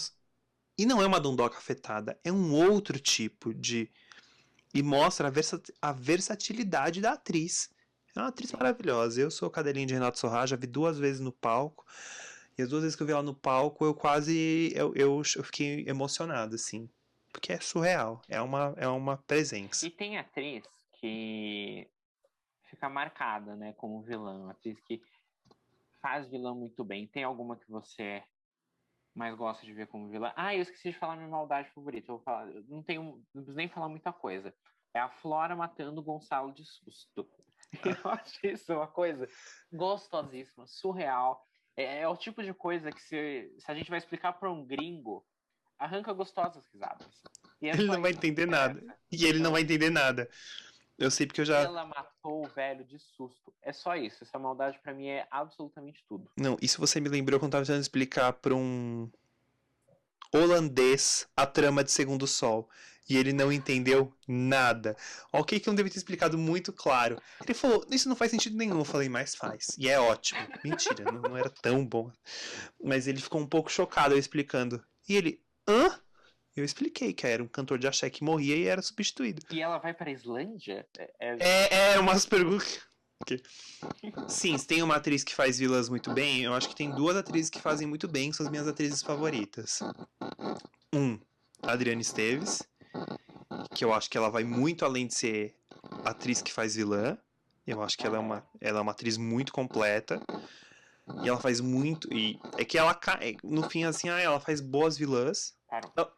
E 0.78 0.86
não 0.86 1.02
é 1.02 1.06
uma 1.06 1.20
Dondoca 1.20 1.58
afetada, 1.58 2.18
é 2.22 2.30
um 2.30 2.54
outro 2.54 3.00
tipo 3.00 3.52
de. 3.52 3.90
E 4.72 4.82
mostra 4.82 5.28
a, 5.28 5.30
versat... 5.30 5.72
a 5.82 5.92
versatilidade 5.92 7.00
da 7.00 7.12
atriz. 7.12 7.68
É 8.14 8.20
uma 8.20 8.28
atriz 8.28 8.52
maravilhosa. 8.52 9.20
Eu 9.20 9.30
sou 9.30 9.50
cadelinha 9.50 9.86
de 9.86 9.94
Renato 9.94 10.18
Sorra, 10.20 10.46
já 10.46 10.56
vi 10.56 10.68
duas 10.68 10.98
vezes 10.98 11.20
no 11.20 11.32
palco. 11.32 11.84
E 12.56 12.62
as 12.62 12.68
duas 12.68 12.82
vezes 12.82 12.94
que 12.94 13.02
eu 13.02 13.06
vi 13.08 13.12
ela 13.12 13.22
no 13.24 13.34
palco, 13.34 13.84
eu 13.84 13.94
quase. 13.94 14.72
Eu, 14.74 14.92
eu, 14.94 15.22
eu 15.36 15.44
fiquei 15.44 15.84
emocionado, 15.88 16.54
assim. 16.54 16.88
Porque 17.32 17.52
é 17.52 17.58
surreal. 17.58 18.22
É 18.28 18.40
uma, 18.40 18.72
é 18.76 18.86
uma 18.86 19.16
presença. 19.16 19.84
E 19.84 19.90
tem 19.90 20.16
atriz 20.16 20.62
que 21.04 21.86
fica 22.70 22.88
marcada, 22.88 23.54
né, 23.56 23.74
como 23.74 24.00
vilã. 24.00 24.50
Atriz 24.50 24.80
que 24.80 25.02
faz 26.00 26.26
vilã 26.30 26.54
muito 26.54 26.82
bem. 26.82 27.06
Tem 27.06 27.22
alguma 27.22 27.58
que 27.58 27.70
você 27.70 28.22
mais 29.14 29.36
gosta 29.36 29.66
de 29.66 29.74
ver 29.74 29.86
como 29.86 30.08
vilã. 30.08 30.32
Ah, 30.34 30.54
eu 30.54 30.62
esqueci 30.62 30.92
de 30.92 30.98
falar 30.98 31.16
minha 31.16 31.28
maldade 31.28 31.68
favorita. 31.74 32.10
Eu 32.10 32.20
falar, 32.20 32.48
eu 32.48 32.64
não 32.68 32.82
tenho, 32.82 33.22
não 33.34 33.42
preciso 33.42 33.56
nem 33.56 33.68
falar 33.68 33.90
muita 33.90 34.14
coisa. 34.14 34.54
É 34.94 34.98
a 34.98 35.10
Flora 35.10 35.54
matando 35.54 36.00
o 36.00 36.04
Gonçalo 36.04 36.54
de 36.54 36.64
susto. 36.64 37.28
Eu 37.84 38.10
acho 38.10 38.46
isso 38.46 38.72
uma 38.72 38.86
coisa 38.86 39.28
gostosíssima, 39.70 40.66
surreal. 40.66 41.44
É, 41.76 42.00
é, 42.00 42.08
o 42.08 42.16
tipo 42.16 42.42
de 42.42 42.54
coisa 42.54 42.90
que 42.90 43.02
se, 43.02 43.52
se 43.58 43.70
a 43.70 43.74
gente 43.74 43.90
vai 43.90 43.98
explicar 43.98 44.32
para 44.34 44.50
um 44.50 44.64
gringo, 44.64 45.26
arranca 45.78 46.12
gostosas 46.12 46.64
risadas. 46.72 47.22
É 47.60 47.70
ele 47.70 47.86
não 47.86 48.00
vai 48.00 48.12
entender 48.12 48.46
nada. 48.46 48.82
E 49.10 49.24
ele 49.24 49.40
não 49.40 49.50
vai 49.52 49.62
entender 49.62 49.90
nada. 49.90 50.30
Eu 50.98 51.10
sei 51.10 51.26
porque 51.26 51.40
eu 51.40 51.44
já. 51.44 51.60
Ela 51.60 51.84
matou 51.84 52.44
o 52.44 52.48
velho 52.48 52.84
de 52.84 52.98
susto. 52.98 53.52
É 53.62 53.72
só 53.72 53.96
isso. 53.96 54.22
Essa 54.22 54.38
maldade 54.38 54.78
para 54.78 54.94
mim 54.94 55.08
é 55.08 55.26
absolutamente 55.30 56.04
tudo. 56.08 56.30
Não, 56.36 56.56
isso 56.62 56.80
você 56.80 57.00
me 57.00 57.08
lembrou 57.08 57.38
quando 57.40 57.48
eu 57.48 57.58
tava 57.58 57.64
tentando 57.64 57.82
explicar 57.82 58.32
pra 58.34 58.54
um 58.54 59.10
holandês 60.32 61.28
a 61.36 61.46
trama 61.46 61.82
de 61.82 61.90
Segundo 61.90 62.26
Sol. 62.26 62.68
E 63.08 63.18
ele 63.18 63.34
não 63.34 63.52
entendeu 63.52 64.14
nada. 64.26 64.96
Ok, 65.30 65.60
que 65.60 65.68
eu 65.68 65.72
não 65.72 65.76
deve 65.76 65.90
ter 65.90 65.98
explicado 65.98 66.38
muito 66.38 66.72
claro. 66.72 67.20
Ele 67.42 67.52
falou, 67.52 67.84
isso 67.90 68.08
não 68.08 68.16
faz 68.16 68.30
sentido 68.30 68.56
nenhum. 68.56 68.78
Eu 68.78 68.84
falei, 68.84 69.10
mas 69.10 69.34
faz. 69.34 69.76
E 69.76 69.90
é 69.90 70.00
ótimo. 70.00 70.40
Mentira, 70.64 71.04
não, 71.12 71.20
não 71.20 71.36
era 71.36 71.50
tão 71.50 71.84
bom. 71.84 72.10
Mas 72.82 73.06
ele 73.06 73.20
ficou 73.20 73.40
um 73.40 73.46
pouco 73.46 73.70
chocado 73.70 74.14
eu 74.14 74.18
explicando. 74.18 74.82
E 75.06 75.16
ele, 75.16 75.42
hã? 75.68 76.00
Eu 76.56 76.64
expliquei 76.64 77.12
que 77.12 77.26
era 77.26 77.42
um 77.42 77.48
cantor 77.48 77.78
de 77.78 77.86
axé 77.86 78.08
que 78.08 78.22
morria 78.22 78.56
e 78.56 78.66
era 78.66 78.80
substituído. 78.80 79.42
E 79.50 79.60
ela 79.60 79.78
vai 79.78 79.92
pra 79.92 80.10
Islândia? 80.10 80.86
É, 80.96 81.10
é, 81.18 81.94
é 81.94 81.98
umas 81.98 82.24
perguntas. 82.24 82.80
Sim, 84.28 84.56
tem 84.58 84.82
uma 84.82 84.96
atriz 84.96 85.24
que 85.24 85.34
faz 85.34 85.58
vilãs 85.58 85.88
muito 85.88 86.12
bem. 86.12 86.42
Eu 86.42 86.54
acho 86.54 86.68
que 86.68 86.76
tem 86.76 86.90
duas 86.90 87.16
atrizes 87.16 87.50
que 87.50 87.60
fazem 87.60 87.86
muito 87.86 88.06
bem, 88.06 88.30
que 88.30 88.36
são 88.36 88.46
as 88.46 88.50
minhas 88.50 88.68
atrizes 88.68 89.02
favoritas. 89.02 89.80
Um, 90.92 91.18
Adriana 91.62 92.00
Esteves, 92.00 92.62
que 93.74 93.84
eu 93.84 93.92
acho 93.92 94.08
que 94.08 94.18
ela 94.18 94.30
vai 94.30 94.44
muito 94.44 94.84
além 94.84 95.06
de 95.06 95.14
ser 95.14 95.56
atriz 96.04 96.42
que 96.42 96.52
faz 96.52 96.76
vilã. 96.76 97.18
Eu 97.66 97.82
acho 97.82 97.96
que 97.96 98.06
ela 98.06 98.16
é 98.16 98.20
uma, 98.20 98.46
ela 98.60 98.78
é 98.78 98.82
uma 98.82 98.92
atriz 98.92 99.16
muito 99.16 99.52
completa. 99.52 100.20
E 101.22 101.28
ela 101.28 101.40
faz 101.40 101.60
muito. 101.60 102.12
E 102.12 102.38
é 102.56 102.64
que 102.64 102.78
ela, 102.78 102.98
no 103.42 103.68
fim, 103.68 103.84
assim, 103.84 104.08
ah, 104.08 104.20
ela 104.20 104.40
faz 104.40 104.60
boas 104.60 104.96
vilãs. 104.96 105.54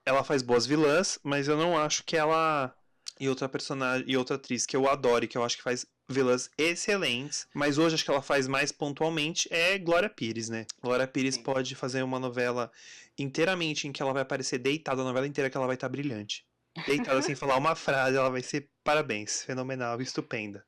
Ela 0.05 0.25
faz 0.25 0.43
boas 0.43 0.67
vilãs, 0.67 1.19
mas 1.23 1.49
eu 1.49 1.57
não 1.57 1.77
acho 1.77 2.05
que 2.05 2.17
ela. 2.17 2.75
E 3.19 3.29
outra 3.29 3.49
personagem 3.49 4.05
e 4.07 4.17
outra 4.17 4.37
atriz 4.37 4.67
que 4.67 4.77
eu 4.77 4.89
adoro 4.89 5.25
e 5.25 5.29
que 5.29 5.39
eu 5.39 5.45
acho 5.45 5.57
que 5.57 5.63
faz 5.63 5.87
vilãs 6.09 6.51
excelentes, 6.57 7.49
mas 7.55 7.79
hoje 7.79 7.95
acho 7.95 8.05
que 8.05 8.11
ela 8.11 8.23
faz 8.23 8.47
mais 8.47 8.71
pontualmente 8.71 9.49
é 9.51 9.79
Glória 9.79 10.09
Pires, 10.09 10.49
né? 10.49 10.67
Glória 10.83 11.07
Pires 11.07 11.37
Sim. 11.37 11.43
pode 11.43 11.75
fazer 11.75 12.03
uma 12.03 12.19
novela 12.19 12.71
inteiramente 13.19 13.89
em 13.89 13.93
que 13.93 14.03
ela 14.03 14.13
vai 14.13 14.23
aparecer 14.23 14.59
deitada 14.59 15.01
a 15.01 15.05
novela 15.05 15.27
inteira 15.27 15.49
que 15.49 15.57
ela 15.57 15.67
vai 15.67 15.77
estar 15.77 15.89
tá 15.89 15.93
brilhante. 15.93 16.45
Deitada 16.87 17.23
sem 17.23 17.35
falar 17.35 17.57
uma 17.57 17.75
frase, 17.75 18.17
ela 18.17 18.29
vai 18.29 18.43
ser 18.43 18.69
parabéns, 18.85 19.43
fenomenal, 19.43 20.01
estupenda. 20.01 20.65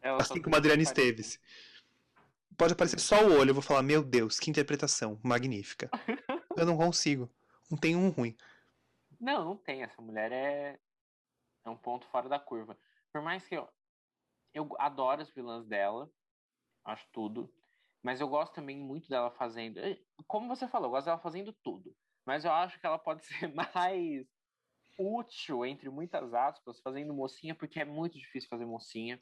Ela 0.00 0.18
assim 0.20 0.40
como 0.40 0.54
a 0.54 0.58
Adriana 0.58 0.82
Esteves. 0.82 1.38
Pode 2.56 2.74
aparecer 2.74 3.00
só 3.00 3.26
o 3.26 3.38
olho, 3.38 3.50
eu 3.50 3.54
vou 3.54 3.62
falar, 3.62 3.82
meu 3.82 4.04
Deus, 4.04 4.38
que 4.38 4.50
interpretação 4.50 5.18
magnífica. 5.22 5.90
eu 6.56 6.64
não 6.64 6.76
consigo. 6.76 7.30
Não 7.72 7.78
tem 7.78 7.96
um 7.96 8.10
ruim. 8.10 8.36
Não, 9.18 9.46
não 9.46 9.56
tem. 9.56 9.82
Essa 9.82 10.02
mulher 10.02 10.30
é, 10.30 10.78
é 11.64 11.70
um 11.70 11.76
ponto 11.76 12.06
fora 12.08 12.28
da 12.28 12.38
curva. 12.38 12.78
Por 13.10 13.22
mais 13.22 13.48
que 13.48 13.54
eu, 13.54 13.66
eu 14.52 14.68
adoro 14.78 15.22
as 15.22 15.30
vilãs 15.30 15.66
dela, 15.66 16.12
acho 16.84 17.08
tudo. 17.10 17.50
Mas 18.02 18.20
eu 18.20 18.28
gosto 18.28 18.52
também 18.52 18.76
muito 18.76 19.08
dela 19.08 19.30
fazendo. 19.30 19.78
Eh, 19.78 19.98
como 20.26 20.54
você 20.54 20.68
falou, 20.68 20.88
eu 20.88 20.90
gosto 20.90 21.06
dela 21.06 21.18
fazendo 21.18 21.50
tudo. 21.62 21.96
Mas 22.26 22.44
eu 22.44 22.52
acho 22.52 22.78
que 22.78 22.84
ela 22.84 22.98
pode 22.98 23.24
ser 23.24 23.48
mais 23.54 24.26
útil, 24.98 25.64
entre 25.64 25.88
muitas 25.88 26.34
aspas, 26.34 26.78
fazendo 26.80 27.14
mocinha, 27.14 27.54
porque 27.54 27.80
é 27.80 27.86
muito 27.86 28.18
difícil 28.18 28.50
fazer 28.50 28.66
mocinha. 28.66 29.18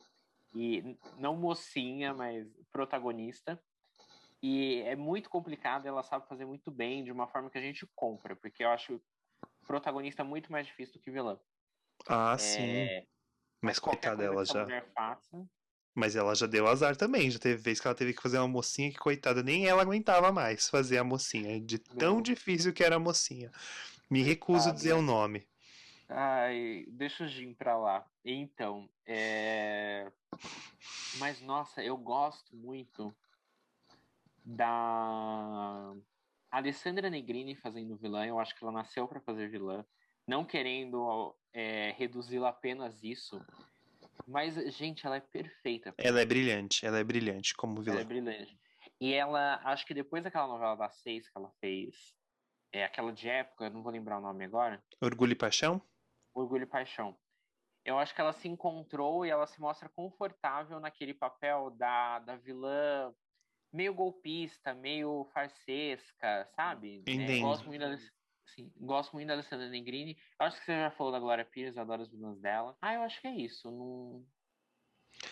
E 0.57 0.99
não 1.17 1.37
mocinha, 1.37 2.13
mas 2.13 2.49
protagonista. 2.73 3.63
E 4.43 4.81
é 4.83 4.97
muito 4.97 5.29
complicado, 5.29 5.87
ela 5.87 6.03
sabe 6.03 6.27
fazer 6.27 6.47
muito 6.47 6.71
bem, 6.71 7.05
de 7.05 7.13
uma 7.13 7.27
forma 7.27 7.51
que 7.51 7.59
a 7.59 7.61
gente 7.61 7.87
compra, 7.95 8.35
porque 8.35 8.65
eu 8.65 8.71
acho 8.71 9.01
protagonista 9.67 10.25
muito 10.25 10.51
mais 10.51 10.67
difícil 10.67 10.95
do 10.95 11.01
que 11.01 11.11
vilã. 11.11 11.39
Ah, 12.09 12.35
é... 12.35 12.39
sim. 12.39 13.07
Mas 13.61 13.79
coitada 13.79 14.17
dela 14.17 14.45
já. 14.45 14.67
Faça... 14.95 15.47
Mas 15.95 16.17
ela 16.17 16.35
já 16.35 16.47
deu 16.47 16.67
azar 16.67 16.97
também. 16.97 17.31
Já 17.31 17.39
teve 17.39 17.61
vez 17.61 17.79
que 17.79 17.87
ela 17.87 17.95
teve 17.95 18.15
que 18.15 18.23
fazer 18.23 18.39
uma 18.39 18.49
mocinha 18.49 18.91
que, 18.91 18.99
coitada, 18.99 19.43
nem 19.43 19.67
ela 19.67 19.83
aguentava 19.83 20.33
mais 20.33 20.69
fazer 20.69 20.99
a 20.99 21.05
mocinha. 21.05 21.61
De 21.61 21.79
tão 21.79 22.15
Meu. 22.15 22.23
difícil 22.23 22.73
que 22.73 22.83
era 22.83 22.97
a 22.97 23.01
mocinha. 23.01 23.51
Me 24.09 24.23
recuso 24.23 24.71
a 24.71 24.73
dizer 24.73 24.95
o 24.95 25.03
nome. 25.03 25.47
Ai, 26.09 26.87
deixa 26.89 27.25
o 27.25 27.29
Jim 27.29 27.53
pra 27.55 27.77
lá. 27.77 28.05
Então, 28.25 28.89
é. 29.07 30.11
Mas, 31.19 31.41
nossa, 31.43 31.83
eu 31.83 31.97
gosto 31.97 32.57
muito 32.57 33.15
da 34.51 35.95
Alessandra 36.51 37.09
Negrini 37.09 37.55
fazendo 37.55 37.97
vilã. 37.97 38.27
Eu 38.27 38.39
acho 38.39 38.55
que 38.57 38.65
ela 38.65 38.73
nasceu 38.73 39.07
para 39.07 39.21
fazer 39.21 39.49
vilã, 39.49 39.85
não 40.27 40.45
querendo 40.45 41.35
é, 41.53 41.93
reduzi-la 41.93 42.49
apenas 42.49 43.03
isso. 43.03 43.41
Mas, 44.27 44.55
gente, 44.77 45.07
ela 45.07 45.17
é 45.17 45.21
perfeita. 45.21 45.95
Ela 45.97 46.21
é 46.21 46.25
brilhante, 46.25 46.85
ela 46.85 46.99
é 46.99 47.05
brilhante 47.05 47.55
como 47.55 47.81
vilã. 47.81 47.95
Ela 47.95 48.03
é 48.03 48.05
brilhante. 48.05 48.59
E 49.01 49.13
ela, 49.13 49.61
acho 49.65 49.87
que 49.87 49.95
depois 49.95 50.23
daquela 50.23 50.47
novela 50.47 50.77
das 50.77 50.97
seis 50.97 51.29
que 51.29 51.37
ela 51.37 51.51
fez, 51.61 52.15
é 52.73 52.85
aquela 52.85 53.13
de 53.13 53.29
época, 53.29 53.71
não 53.71 53.83
vou 53.83 53.93
lembrar 53.93 54.19
o 54.19 54.23
nome 54.23 54.45
agora. 54.45 54.83
Orgulho 55.01 55.33
e 55.33 55.37
Paixão? 55.37 55.81
Orgulho 56.35 56.65
e 56.65 56.67
Paixão. 56.67 57.17
Eu 57.85 57.99
acho 57.99 58.15
que 58.15 58.21
ela 58.21 58.33
se 58.33 58.47
encontrou 58.47 59.25
e 59.25 59.31
ela 59.31 59.47
se 59.47 59.59
mostra 59.59 59.89
confortável 59.89 60.79
naquele 60.79 61.15
papel 61.15 61.71
da, 61.71 62.19
da 62.19 62.37
vilã 62.37 63.13
meio 63.73 63.95
golpista, 63.95 64.75
meio 64.75 65.29
farsesca, 65.33 66.49
sabe? 66.57 66.99
Entendi. 66.99 67.39
É, 67.39 67.41
gosto 67.41 67.67
muito 67.67 67.81
da, 67.81 67.97
sim, 68.55 68.71
gosto 68.77 69.13
muito 69.13 69.29
da 69.29 69.35
Alessandra 69.35 69.69
Negrini. 69.69 70.17
Eu 70.39 70.47
acho 70.47 70.59
que 70.59 70.67
você 70.67 70.73
já 70.73 70.91
falou 70.91 71.13
da 71.13 71.21
Glória 71.21 71.45
Pires, 71.45 71.77
adoro 71.77 72.03
as 72.03 72.11
vilãs 72.11 72.39
dela. 72.41 72.77
Ah, 72.81 72.95
eu 72.95 73.03
acho 73.03 73.21
que 73.21 73.27
é 73.27 73.35
isso. 73.35 73.71
Não... 73.71 74.25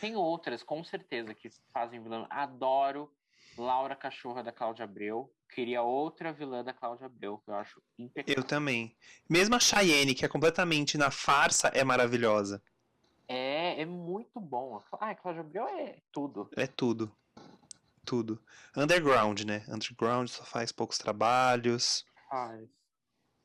Tem 0.01 0.17
outras, 0.17 0.63
com 0.63 0.83
certeza, 0.85 1.35
que 1.35 1.49
fazem 1.73 2.03
vilã. 2.03 2.27
Adoro 2.31 3.11
Laura 3.57 3.97
Cachorra 3.97 4.43
da 4.43 4.53
Cláudia 4.53 4.85
Abreu. 4.85 5.33
Queria 5.49 5.83
outra 5.83 6.33
vilã 6.33 6.63
da 6.63 6.75
Cláudia 6.75 7.07
Abreu, 7.07 7.39
que 7.39 7.51
eu 7.51 7.55
acho 7.55 7.83
impecável. 7.99 8.43
Eu 8.43 8.47
também. 8.47 8.95
Mesmo 9.29 9.55
a 9.55 9.61
Cheyenne, 9.61 10.15
que 10.15 10.25
é 10.25 10.29
completamente 10.29 10.99
na 10.99 11.11
farsa, 11.11 11.69
é 11.69 11.83
maravilhosa. 11.83 12.63
É, 13.27 13.81
é 13.81 13.85
muito 13.87 14.39
bom. 14.41 14.83
Ah, 14.93 15.11
a 15.11 15.15
Cláudia 15.15 15.41
Abreu 15.41 15.67
é 15.67 16.01
tudo. 16.13 16.51
É 16.57 16.67
tudo 16.67 17.13
tudo. 18.09 18.43
Underground, 18.75 19.43
né? 19.43 19.63
Underground 19.69 20.29
só 20.29 20.43
faz 20.43 20.73
poucos 20.73 20.97
trabalhos. 20.97 22.07
Faz. 22.31 22.67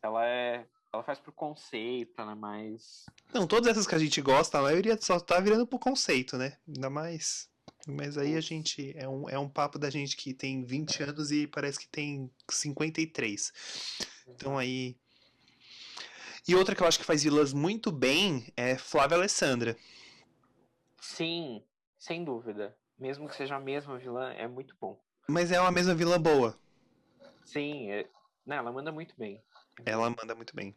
Ela 0.01 0.25
é. 0.25 0.65
Ela 0.93 1.03
faz 1.03 1.19
por 1.19 1.33
conceito, 1.33 2.23
né? 2.23 2.33
Mas. 2.33 3.05
Não, 3.33 3.45
todas 3.45 3.69
essas 3.69 3.85
que 3.85 3.93
a 3.93 3.99
gente 3.99 4.21
gosta, 4.21 4.57
a 4.57 4.61
maioria 4.61 4.97
só 5.01 5.19
tá 5.19 5.41
virando 5.41 5.67
por 5.67 5.79
conceito, 5.79 6.37
né? 6.37 6.57
Ainda 6.65 6.89
mais. 6.89 7.49
Mas 7.85 8.17
aí 8.17 8.37
a 8.37 8.41
gente. 8.41 8.93
É 8.95 9.07
um, 9.07 9.27
é 9.27 9.37
um 9.37 9.49
papo 9.49 9.77
da 9.77 9.89
gente 9.89 10.15
que 10.15 10.33
tem 10.33 10.63
20 10.63 11.03
anos 11.03 11.29
e 11.29 11.45
parece 11.45 11.77
que 11.77 11.87
tem 11.87 12.31
53. 12.49 13.51
Então 14.29 14.57
aí. 14.57 14.95
E 16.47 16.55
outra 16.55 16.73
que 16.73 16.81
eu 16.81 16.87
acho 16.87 16.99
que 16.99 17.05
faz 17.05 17.23
vilãs 17.23 17.51
muito 17.51 17.91
bem 17.91 18.47
é 18.55 18.77
Flávia 18.77 19.17
Alessandra. 19.17 19.75
Sim, 21.01 21.61
sem 21.97 22.23
dúvida. 22.23 22.77
Mesmo 23.03 23.27
que 23.27 23.35
seja 23.35 23.55
a 23.57 23.59
mesma 23.59 23.97
vilã, 23.97 24.31
é 24.33 24.47
muito 24.47 24.73
bom. 24.79 24.97
Mas 25.27 25.51
é 25.51 25.59
uma 25.59 25.71
mesma 25.71 25.93
vilã 25.93 26.17
boa. 26.19 26.57
Sim, 27.45 27.91
é... 27.91 28.07
Não, 28.45 28.57
ela 28.57 28.71
manda 28.71 28.91
muito 28.91 29.13
bem. 29.17 29.41
Ela 29.85 30.09
manda 30.09 30.35
muito 30.35 30.55
bem. 30.55 30.75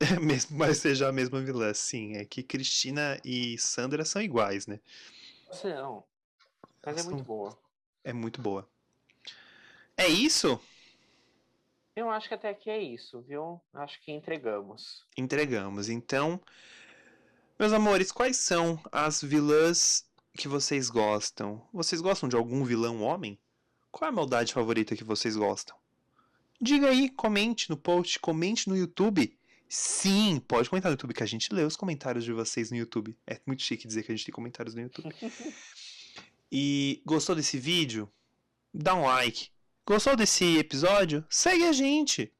Mesmo 0.20 0.56
mas 0.58 0.78
seja 0.78 1.08
a 1.08 1.12
mesma 1.12 1.40
vilã, 1.40 1.72
sim. 1.72 2.16
É 2.16 2.24
que 2.24 2.42
Cristina 2.42 3.18
e 3.24 3.56
Sandra 3.58 4.04
são 4.04 4.20
iguais, 4.22 4.66
né? 4.66 4.80
São. 5.50 6.04
Mas 6.84 6.98
é 6.98 7.02
São- 7.02 7.10
muito 7.10 7.24
boa. 7.24 7.58
É 8.04 8.12
muito 8.12 8.40
boa. 8.40 8.68
É 9.96 10.06
isso? 10.08 10.60
Eu 11.96 12.08
acho 12.08 12.28
que 12.28 12.34
até 12.34 12.50
aqui 12.50 12.70
é 12.70 12.80
isso, 12.80 13.20
viu? 13.22 13.60
Acho 13.72 14.00
que 14.00 14.12
entregamos. 14.12 15.04
Entregamos. 15.16 15.88
Então, 15.88 16.40
meus 17.58 17.72
amores, 17.72 18.12
quais 18.12 18.36
são 18.36 18.80
as 18.92 19.22
vilãs 19.22 20.04
que 20.36 20.48
vocês 20.48 20.90
gostam? 20.90 21.66
Vocês 21.72 22.00
gostam 22.00 22.28
de 22.28 22.36
algum 22.36 22.64
vilão 22.64 23.02
homem? 23.02 23.38
Qual 23.90 24.08
é 24.08 24.12
a 24.12 24.14
maldade 24.14 24.52
favorita 24.52 24.96
que 24.96 25.04
vocês 25.04 25.36
gostam? 25.36 25.76
Diga 26.60 26.88
aí, 26.88 27.08
comente 27.08 27.70
no 27.70 27.76
post, 27.76 28.18
comente 28.18 28.68
no 28.68 28.76
YouTube. 28.76 29.36
Sim, 29.68 30.40
pode 30.46 30.68
comentar 30.68 30.90
no 30.90 30.94
YouTube, 30.94 31.14
que 31.14 31.22
a 31.22 31.26
gente 31.26 31.52
lê 31.52 31.62
os 31.62 31.76
comentários 31.76 32.24
de 32.24 32.32
vocês 32.32 32.70
no 32.70 32.76
YouTube. 32.76 33.16
É 33.26 33.40
muito 33.46 33.62
chique 33.62 33.86
dizer 33.86 34.02
que 34.02 34.12
a 34.12 34.14
gente 34.14 34.26
tem 34.26 34.34
comentários 34.34 34.74
no 34.74 34.82
YouTube. 34.82 35.14
E 36.56 37.02
gostou 37.04 37.34
desse 37.34 37.58
vídeo? 37.58 38.08
Dá 38.72 38.94
um 38.94 39.06
like. 39.06 39.48
Gostou 39.84 40.14
desse 40.14 40.56
episódio? 40.56 41.24
Segue 41.28 41.64
a 41.64 41.72
gente. 41.72 42.32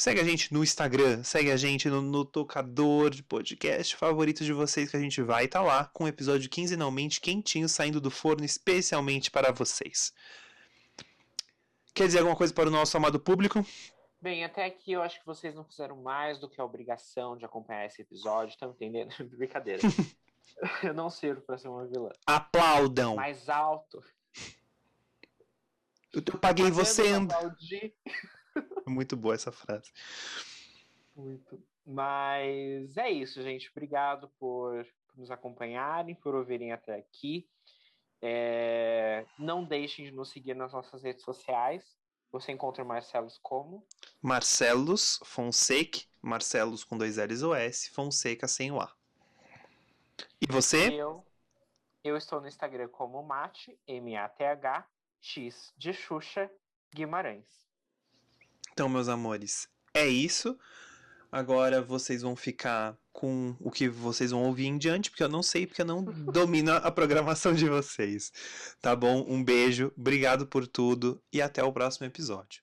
Segue 0.00 0.18
a 0.18 0.24
gente 0.24 0.50
no 0.50 0.62
Instagram, 0.64 1.22
segue 1.22 1.50
a 1.50 1.58
gente 1.58 1.86
no, 1.90 2.00
no 2.00 2.24
tocador 2.24 3.10
de 3.10 3.22
podcast 3.22 3.94
favorito 3.94 4.42
de 4.42 4.50
vocês 4.50 4.90
que 4.90 4.96
a 4.96 5.00
gente 5.00 5.20
vai 5.20 5.44
estar 5.44 5.60
lá 5.60 5.84
com 5.92 6.04
o 6.04 6.08
episódio 6.08 6.48
quinzenalmente 6.48 7.20
quentinho 7.20 7.68
saindo 7.68 8.00
do 8.00 8.10
forno 8.10 8.42
especialmente 8.42 9.30
para 9.30 9.52
vocês. 9.52 10.14
Quer 11.92 12.06
dizer 12.06 12.20
alguma 12.20 12.34
coisa 12.34 12.54
para 12.54 12.70
o 12.70 12.72
nosso 12.72 12.96
amado 12.96 13.20
público? 13.20 13.62
Bem, 14.22 14.42
até 14.42 14.64
aqui 14.64 14.92
eu 14.92 15.02
acho 15.02 15.20
que 15.20 15.26
vocês 15.26 15.54
não 15.54 15.66
fizeram 15.66 15.96
mais 15.96 16.38
do 16.38 16.48
que 16.48 16.58
a 16.58 16.64
obrigação 16.64 17.36
de 17.36 17.44
acompanhar 17.44 17.84
esse 17.84 18.00
episódio, 18.00 18.54
estão 18.54 18.70
entendendo? 18.70 19.12
Brincadeira. 19.36 19.82
eu 20.82 20.94
não 20.94 21.10
sirvo 21.10 21.42
pra 21.42 21.58
ser 21.58 21.68
uma 21.68 21.86
vilã. 21.86 22.08
Aplaudam. 22.24 23.16
Mais 23.16 23.50
alto. 23.50 24.02
Eu 26.10 26.22
eu 26.26 26.38
paguei 26.38 26.70
você 26.70 27.06
aplaudir. 27.12 27.94
Muito 28.86 29.16
boa 29.16 29.34
essa 29.34 29.52
frase. 29.52 29.92
Muito. 31.14 31.62
Mas 31.84 32.96
é 32.96 33.10
isso, 33.10 33.42
gente. 33.42 33.70
Obrigado 33.70 34.28
por, 34.38 34.84
por 35.08 35.18
nos 35.18 35.30
acompanharem, 35.30 36.14
por 36.14 36.34
ouvirem 36.34 36.72
até 36.72 36.96
aqui. 36.96 37.48
É, 38.22 39.24
Não 39.38 39.64
deixem 39.64 40.04
de 40.04 40.10
nos 40.12 40.30
seguir 40.30 40.54
nas 40.54 40.72
nossas 40.72 41.02
redes 41.02 41.24
sociais. 41.24 41.96
Você 42.30 42.52
encontra 42.52 42.84
o 42.84 42.86
Marcelos 42.86 43.38
como? 43.42 43.84
Marcelos 44.22 45.18
Fonseca, 45.24 46.00
Marcelos 46.22 46.84
com 46.84 46.96
dois 46.96 47.16
L's 47.16 47.42
ou 47.42 47.54
S, 47.54 47.90
Fonseca 47.90 48.46
sem 48.46 48.70
o 48.70 48.80
A. 48.80 48.94
E 50.40 50.46
você? 50.46 50.92
Eu, 50.92 51.26
eu 52.04 52.16
estou 52.16 52.40
no 52.40 52.46
Instagram 52.46 52.88
como 52.88 53.22
Mate, 53.22 53.76
M-A-T-H, 53.86 54.86
X 55.20 55.74
de 55.76 55.92
Xuxa, 55.92 56.48
Guimarães. 56.94 57.69
Então, 58.80 58.88
meus 58.88 59.08
amores, 59.08 59.68
é 59.92 60.08
isso. 60.08 60.58
Agora 61.30 61.82
vocês 61.82 62.22
vão 62.22 62.34
ficar 62.34 62.96
com 63.12 63.54
o 63.60 63.70
que 63.70 63.90
vocês 63.90 64.30
vão 64.30 64.42
ouvir 64.44 64.68
em 64.68 64.78
diante, 64.78 65.10
porque 65.10 65.22
eu 65.22 65.28
não 65.28 65.42
sei, 65.42 65.66
porque 65.66 65.82
eu 65.82 65.86
não 65.86 66.02
domino 66.32 66.72
a 66.72 66.90
programação 66.90 67.52
de 67.52 67.68
vocês. 67.68 68.32
Tá 68.80 68.96
bom? 68.96 69.22
Um 69.28 69.44
beijo, 69.44 69.92
obrigado 69.94 70.46
por 70.46 70.66
tudo 70.66 71.22
e 71.30 71.42
até 71.42 71.62
o 71.62 71.70
próximo 71.70 72.06
episódio. 72.06 72.62